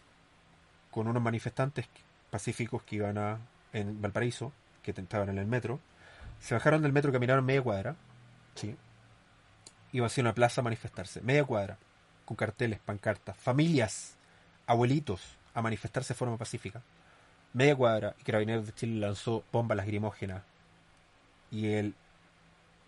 con 0.91 1.09
unos 1.09 1.21
manifestantes 1.21 1.87
pacíficos 2.29 2.83
que 2.83 2.97
iban 2.97 3.17
a 3.17 3.39
en 3.73 4.01
Valparaíso, 4.01 4.53
que 4.81 4.91
estaban 4.91 5.27
en 5.27 5.39
el 5.39 5.45
metro. 5.45 5.81
Se 6.39 6.53
bajaron 6.53 6.81
del 6.81 6.93
metro, 6.93 7.11
caminaron 7.11 7.43
media 7.43 7.61
cuadra, 7.61 7.95
sí. 8.55 8.77
Iban 9.91 10.07
hacia 10.07 10.21
una 10.21 10.33
plaza 10.33 10.61
a 10.61 10.63
manifestarse, 10.63 11.19
media 11.19 11.43
cuadra, 11.43 11.77
con 12.23 12.37
carteles, 12.37 12.79
pancartas, 12.79 13.35
familias, 13.35 14.15
abuelitos, 14.65 15.35
a 15.53 15.61
manifestarse 15.61 16.13
de 16.13 16.17
forma 16.17 16.37
pacífica 16.37 16.81
media 17.53 17.75
cuadra 17.75 18.15
y 18.19 18.23
Carabineros 18.23 18.65
de 18.65 18.73
Chile 18.73 18.99
lanzó 18.99 19.43
bombas 19.51 19.77
lacrimógenas 19.77 20.43
y 21.49 21.67
el 21.73 21.93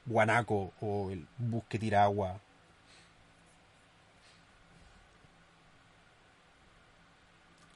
guanaco 0.05 0.73
o 0.81 1.11
el 1.11 1.27
bus 1.37 1.63
que 1.67 1.79
tira 1.79 2.03
agua 2.03 2.39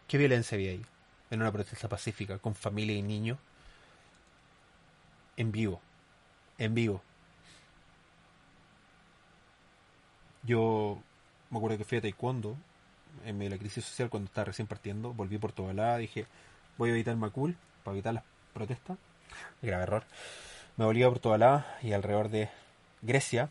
¿Qué 0.07 0.17
violencia 0.17 0.55
había 0.55 0.71
ahí? 0.71 0.85
En 1.29 1.41
una 1.41 1.51
protesta 1.51 1.89
pacífica 1.89 2.37
con 2.39 2.55
familia 2.55 2.95
y 2.95 3.01
niños 3.01 3.37
en 5.35 5.51
vivo, 5.51 5.81
en 6.57 6.73
vivo. 6.73 7.01
Yo 10.43 11.01
me 11.49 11.57
acuerdo 11.57 11.77
que 11.77 11.83
fui 11.83 11.97
a 11.97 12.01
Taekwondo 12.01 12.57
en 13.25 13.37
medio 13.37 13.49
de 13.49 13.55
la 13.55 13.59
crisis 13.59 13.83
social 13.85 14.09
cuando 14.09 14.27
estaba 14.27 14.45
recién 14.45 14.67
partiendo, 14.67 15.13
volví 15.13 15.37
por 15.37 15.51
toda 15.51 15.73
la 15.73 15.97
dije, 15.97 16.25
voy 16.77 16.89
a 16.89 16.93
evitar 16.93 17.15
Macul 17.15 17.57
para 17.83 17.95
evitar 17.95 18.13
las 18.13 18.23
protestas. 18.53 18.97
Grave 19.61 19.83
error. 19.83 20.03
Me 20.77 20.85
volví 20.85 21.03
por 21.03 21.19
toda 21.19 21.37
la 21.37 21.77
y 21.81 21.91
alrededor 21.93 22.29
de 22.29 22.49
Grecia 23.01 23.49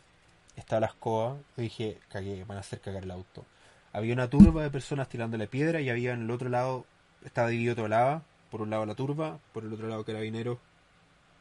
estaba 0.55 0.81
la 0.81 0.87
escoba. 0.87 1.37
Dije, 1.55 1.99
cagué, 2.09 2.43
van 2.43 2.57
a 2.57 2.61
hacer 2.61 2.81
cagar 2.81 3.03
el 3.03 3.11
auto. 3.11 3.45
Había 3.93 4.13
una 4.13 4.29
turba 4.29 4.63
de 4.63 4.69
personas 4.69 5.09
tirándole 5.09 5.47
piedra 5.47 5.81
y 5.81 5.89
había 5.89 6.13
en 6.13 6.23
el 6.23 6.31
otro 6.31 6.49
lado, 6.49 6.85
estaba 7.25 7.49
dividido 7.49 7.75
todo 7.75 7.87
lado. 7.87 8.21
Por 8.51 8.61
un 8.61 8.69
lado 8.69 8.85
la 8.85 8.95
turba, 8.95 9.39
por 9.53 9.63
el 9.63 9.73
otro 9.73 9.87
lado 9.87 10.05
carabineros 10.05 10.57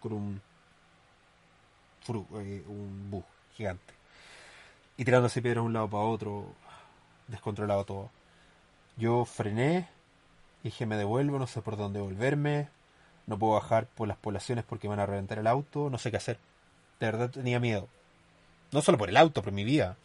con 0.00 0.12
un, 0.12 0.40
fru- 2.06 2.26
eh, 2.40 2.62
un 2.68 3.10
bus 3.10 3.24
gigante. 3.56 3.94
Y 4.96 5.04
tirándose 5.04 5.42
piedras 5.42 5.62
de 5.62 5.66
un 5.66 5.72
lado 5.72 5.88
para 5.88 6.04
otro, 6.04 6.46
descontrolado 7.28 7.84
todo. 7.84 8.10
Yo 8.96 9.24
frené, 9.24 9.88
dije 10.64 10.86
me 10.86 10.96
devuelvo, 10.96 11.38
no 11.38 11.46
sé 11.46 11.62
por 11.62 11.76
dónde 11.76 12.00
volverme, 12.00 12.68
no 13.26 13.38
puedo 13.38 13.54
bajar 13.54 13.86
por 13.86 14.08
las 14.08 14.16
poblaciones 14.18 14.64
porque 14.64 14.88
me 14.88 14.96
van 14.96 15.00
a 15.00 15.06
reventar 15.06 15.38
el 15.38 15.46
auto, 15.46 15.90
no 15.90 15.98
sé 15.98 16.10
qué 16.10 16.18
hacer. 16.18 16.38
De 17.00 17.06
verdad 17.06 17.30
tenía 17.30 17.60
miedo. 17.60 17.88
No 18.72 18.82
solo 18.82 18.98
por 18.98 19.08
el 19.08 19.16
auto, 19.16 19.42
por 19.42 19.52
mi 19.52 19.64
vida. 19.64 19.96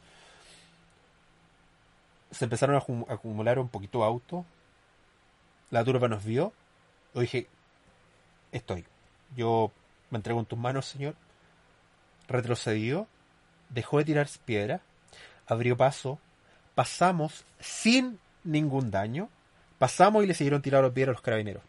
Se 2.32 2.46
empezaron 2.46 2.76
a 2.76 2.82
acu- 2.82 3.06
a 3.10 3.14
acumular 3.14 3.60
un 3.60 3.70
poquito 3.70 4.04
autos. 4.04 4.46
La 5.70 5.84
turba 5.84 6.08
nos 6.08 6.24
vio. 6.24 6.54
Yo 7.14 7.22
dije, 7.22 7.48
estoy. 8.52 8.86
Yo 9.36 9.72
me 10.10 10.18
entrego 10.18 10.40
en 10.40 10.46
tus 10.46 10.58
manos, 10.60 10.86
señor. 10.86 11.16
Retrocedió. 12.28 13.08
Dejó 13.70 13.98
de 14.00 14.06
tirar 14.06 14.28
piedras. 14.46 14.82
Abrió 15.48 15.76
paso. 15.78 16.20
Pasamos 16.76 17.46
sin 17.60 18.20
ningún 18.44 18.92
daño. 18.92 19.30
Pasamos 19.78 20.24
y 20.24 20.28
le 20.28 20.34
siguieron 20.34 20.62
tirando 20.62 20.94
piedras 20.94 21.14
a 21.14 21.18
los 21.18 21.22
carabineros. 21.22 21.64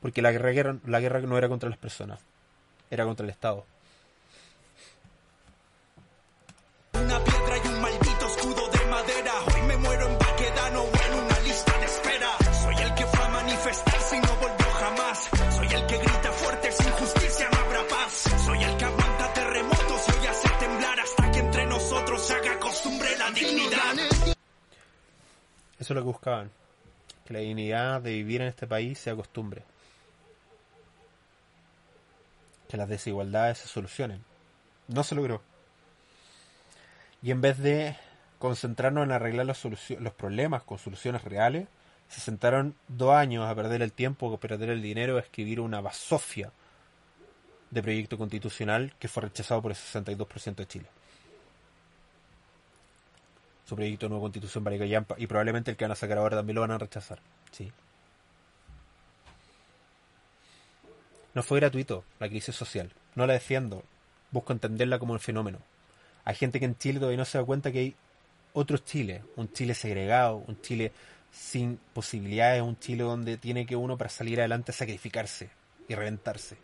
Porque 0.00 0.22
la 0.22 0.32
guerra, 0.32 0.76
la 0.86 1.00
guerra 1.00 1.20
no 1.20 1.36
era 1.38 1.48
contra 1.48 1.68
las 1.68 1.78
personas. 1.78 2.20
Era 2.90 3.04
contra 3.04 3.24
el 3.24 3.30
Estado. 3.30 3.66
Eso 25.90 25.94
es 25.94 26.04
lo 26.04 26.12
que 26.12 26.18
buscaban. 26.18 26.52
Que 27.24 27.32
la 27.32 27.40
dignidad 27.40 28.00
de 28.00 28.12
vivir 28.12 28.42
en 28.42 28.46
este 28.46 28.68
país 28.68 28.96
sea 28.96 29.16
costumbre. 29.16 29.64
Que 32.68 32.76
las 32.76 32.88
desigualdades 32.88 33.58
se 33.58 33.66
solucionen. 33.66 34.24
No 34.86 35.02
se 35.02 35.16
logró. 35.16 35.42
Y 37.22 37.32
en 37.32 37.40
vez 37.40 37.58
de 37.58 37.96
concentrarnos 38.38 39.02
en 39.02 39.10
arreglar 39.10 39.46
los, 39.46 39.64
los 39.64 40.12
problemas 40.14 40.62
con 40.62 40.78
soluciones 40.78 41.24
reales, 41.24 41.66
se 42.06 42.20
sentaron 42.20 42.76
dos 42.86 43.12
años 43.12 43.50
a 43.50 43.54
perder 43.56 43.82
el 43.82 43.92
tiempo, 43.92 44.32
a 44.32 44.38
perder 44.38 44.70
el 44.70 44.82
dinero, 44.82 45.16
a 45.16 45.20
escribir 45.22 45.58
una 45.58 45.80
basofia 45.80 46.52
de 47.72 47.82
proyecto 47.82 48.16
constitucional 48.16 48.94
que 49.00 49.08
fue 49.08 49.24
rechazado 49.24 49.60
por 49.60 49.72
el 49.72 49.76
62% 49.76 50.54
de 50.54 50.66
Chile. 50.68 50.99
Su 53.70 53.76
proyecto 53.76 54.06
de 54.06 54.10
nueva 54.10 54.24
constitución 54.24 54.64
para 54.64 54.74
y 54.74 55.26
probablemente 55.28 55.70
el 55.70 55.76
que 55.76 55.84
van 55.84 55.92
a 55.92 55.94
sacar 55.94 56.18
ahora 56.18 56.38
también 56.38 56.56
lo 56.56 56.62
van 56.62 56.72
a 56.72 56.78
rechazar. 56.78 57.20
Sí. 57.52 57.70
No 61.34 61.44
fue 61.44 61.60
gratuito 61.60 62.02
la 62.18 62.28
crisis 62.28 62.52
social. 62.52 62.92
No 63.14 63.28
la 63.28 63.34
defiendo. 63.34 63.84
Busco 64.32 64.52
entenderla 64.52 64.98
como 64.98 65.12
un 65.12 65.20
fenómeno. 65.20 65.60
Hay 66.24 66.34
gente 66.34 66.58
que 66.58 66.64
en 66.64 66.78
Chile 66.78 66.98
todavía 66.98 67.18
no 67.18 67.24
se 67.24 67.38
da 67.38 67.44
cuenta 67.44 67.70
que 67.70 67.78
hay 67.78 67.94
otro 68.54 68.76
Chile. 68.78 69.22
Un 69.36 69.52
Chile 69.52 69.74
segregado, 69.74 70.42
un 70.48 70.60
Chile 70.62 70.90
sin 71.30 71.78
posibilidades, 71.94 72.62
un 72.62 72.76
Chile 72.76 73.04
donde 73.04 73.36
tiene 73.36 73.66
que 73.66 73.76
uno 73.76 73.96
para 73.96 74.10
salir 74.10 74.40
adelante 74.40 74.72
sacrificarse 74.72 75.48
y 75.86 75.94
reventarse. 75.94 76.56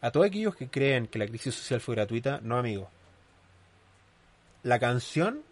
A 0.00 0.10
todos 0.10 0.24
aquellos 0.24 0.56
que 0.56 0.70
creen 0.70 1.06
que 1.06 1.18
la 1.18 1.26
crisis 1.26 1.54
social 1.54 1.82
fue 1.82 1.96
gratuita, 1.96 2.40
no 2.42 2.56
amigos. 2.56 2.95
La 4.66 4.80
canción 4.80 5.42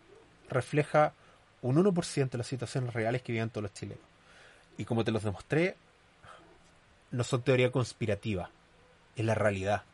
refleja 0.48 1.12
un 1.62 1.76
1% 1.76 2.30
de 2.30 2.38
las 2.38 2.48
situaciones 2.48 2.92
reales 2.92 3.22
que 3.22 3.30
viven 3.30 3.48
todos 3.48 3.62
los 3.62 3.72
chilenos. 3.72 4.02
Y 4.76 4.84
como 4.86 5.04
te 5.04 5.12
los 5.12 5.22
demostré, 5.22 5.76
no 7.12 7.22
son 7.22 7.42
teoría 7.42 7.70
conspirativa, 7.70 8.50
es 9.14 9.24
la 9.24 9.36
realidad. 9.36 9.84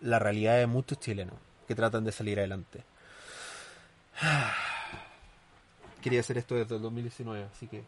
La 0.00 0.20
realidad 0.20 0.58
de 0.58 0.68
muchos 0.68 1.00
chilenos 1.00 1.34
que 1.66 1.74
tratan 1.74 2.04
de 2.04 2.12
salir 2.12 2.38
adelante. 2.38 2.84
Quería 6.00 6.20
hacer 6.20 6.38
esto 6.38 6.54
desde 6.54 6.76
el 6.76 6.82
2019, 6.82 7.48
así 7.52 7.66
que... 7.66 7.82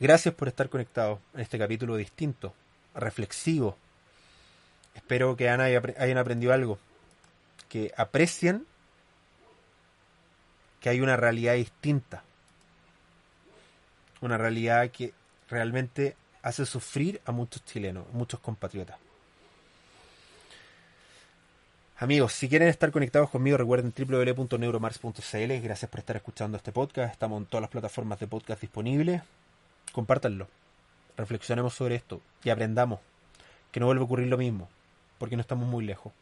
Gracias 0.00 0.34
por 0.34 0.48
estar 0.48 0.68
conectados 0.68 1.20
en 1.34 1.40
este 1.42 1.56
capítulo 1.56 1.94
distinto, 1.94 2.52
reflexivo. 2.96 3.76
Espero 4.96 5.36
que 5.36 5.48
han- 5.48 5.60
hayan 5.60 6.18
aprendido 6.18 6.52
algo, 6.52 6.80
que 7.70 7.94
aprecien 7.96 8.66
que 10.80 10.90
hay 10.90 11.00
una 11.00 11.16
realidad 11.16 11.54
distinta, 11.54 12.22
una 14.20 14.36
realidad 14.36 14.90
que 14.90 15.14
realmente 15.48 16.16
hace 16.42 16.66
sufrir 16.66 17.20
a 17.24 17.32
muchos 17.32 17.64
chilenos, 17.64 18.04
muchos 18.12 18.40
compatriotas. 18.40 18.98
Amigos, 21.98 22.32
si 22.32 22.48
quieren 22.48 22.68
estar 22.68 22.90
conectados 22.90 23.30
conmigo, 23.30 23.56
recuerden 23.56 23.92
www.neuromars.cl. 23.96 25.60
Gracias 25.62 25.90
por 25.90 26.00
estar 26.00 26.16
escuchando 26.16 26.56
este 26.56 26.72
podcast. 26.72 27.12
Estamos 27.12 27.40
en 27.42 27.46
todas 27.46 27.60
las 27.60 27.70
plataformas 27.70 28.18
de 28.18 28.26
podcast 28.26 28.60
disponibles. 28.60 29.22
Compártanlo. 29.92 30.48
Reflexionemos 31.16 31.74
sobre 31.74 31.96
esto 31.96 32.20
y 32.42 32.50
aprendamos 32.50 33.00
que 33.70 33.78
no 33.80 33.86
vuelva 33.86 34.02
a 34.02 34.06
ocurrir 34.06 34.28
lo 34.28 34.38
mismo, 34.38 34.68
porque 35.18 35.36
no 35.36 35.42
estamos 35.42 35.68
muy 35.68 35.84
lejos. 35.84 36.12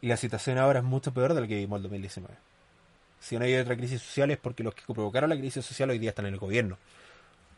Y 0.00 0.08
la 0.08 0.16
situación 0.16 0.58
ahora 0.58 0.80
es 0.80 0.84
mucho 0.84 1.12
peor 1.12 1.34
de 1.34 1.40
la 1.42 1.46
que 1.46 1.54
vivimos 1.54 1.78
en 1.78 1.84
el 1.84 1.90
2019. 1.90 2.34
Si 3.20 3.38
no 3.38 3.44
hay 3.44 3.54
otra 3.56 3.76
crisis 3.76 4.00
social 4.00 4.30
es 4.30 4.38
porque 4.38 4.64
los 4.64 4.74
que 4.74 4.82
provocaron 4.92 5.30
la 5.30 5.36
crisis 5.36 5.64
social 5.64 5.90
hoy 5.90 5.98
día 5.98 6.10
están 6.10 6.26
en 6.26 6.34
el 6.34 6.40
gobierno. 6.40 6.78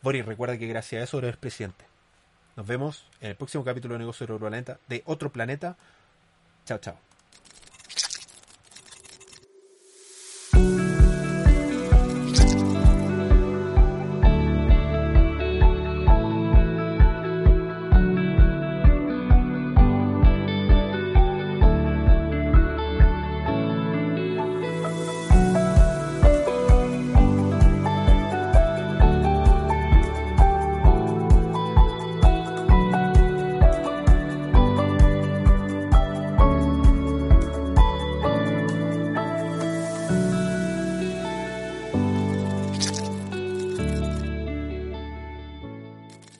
Boris, 0.01 0.25
recuerda 0.25 0.57
que 0.57 0.67
gracias 0.67 0.99
a 0.99 1.03
eso 1.05 1.19
eres 1.19 1.37
presidente. 1.37 1.85
Nos 2.57 2.67
vemos 2.67 3.05
en 3.21 3.29
el 3.29 3.35
próximo 3.35 3.63
capítulo 3.63 3.93
de 3.93 3.99
Negocio 3.99 4.27
de 4.27 4.33
Otro 4.33 4.47
Planeta, 4.47 4.79
de 4.87 5.01
Otro 5.05 5.31
Planeta. 5.31 5.77
Chao, 6.65 6.77
chao. 6.79 7.12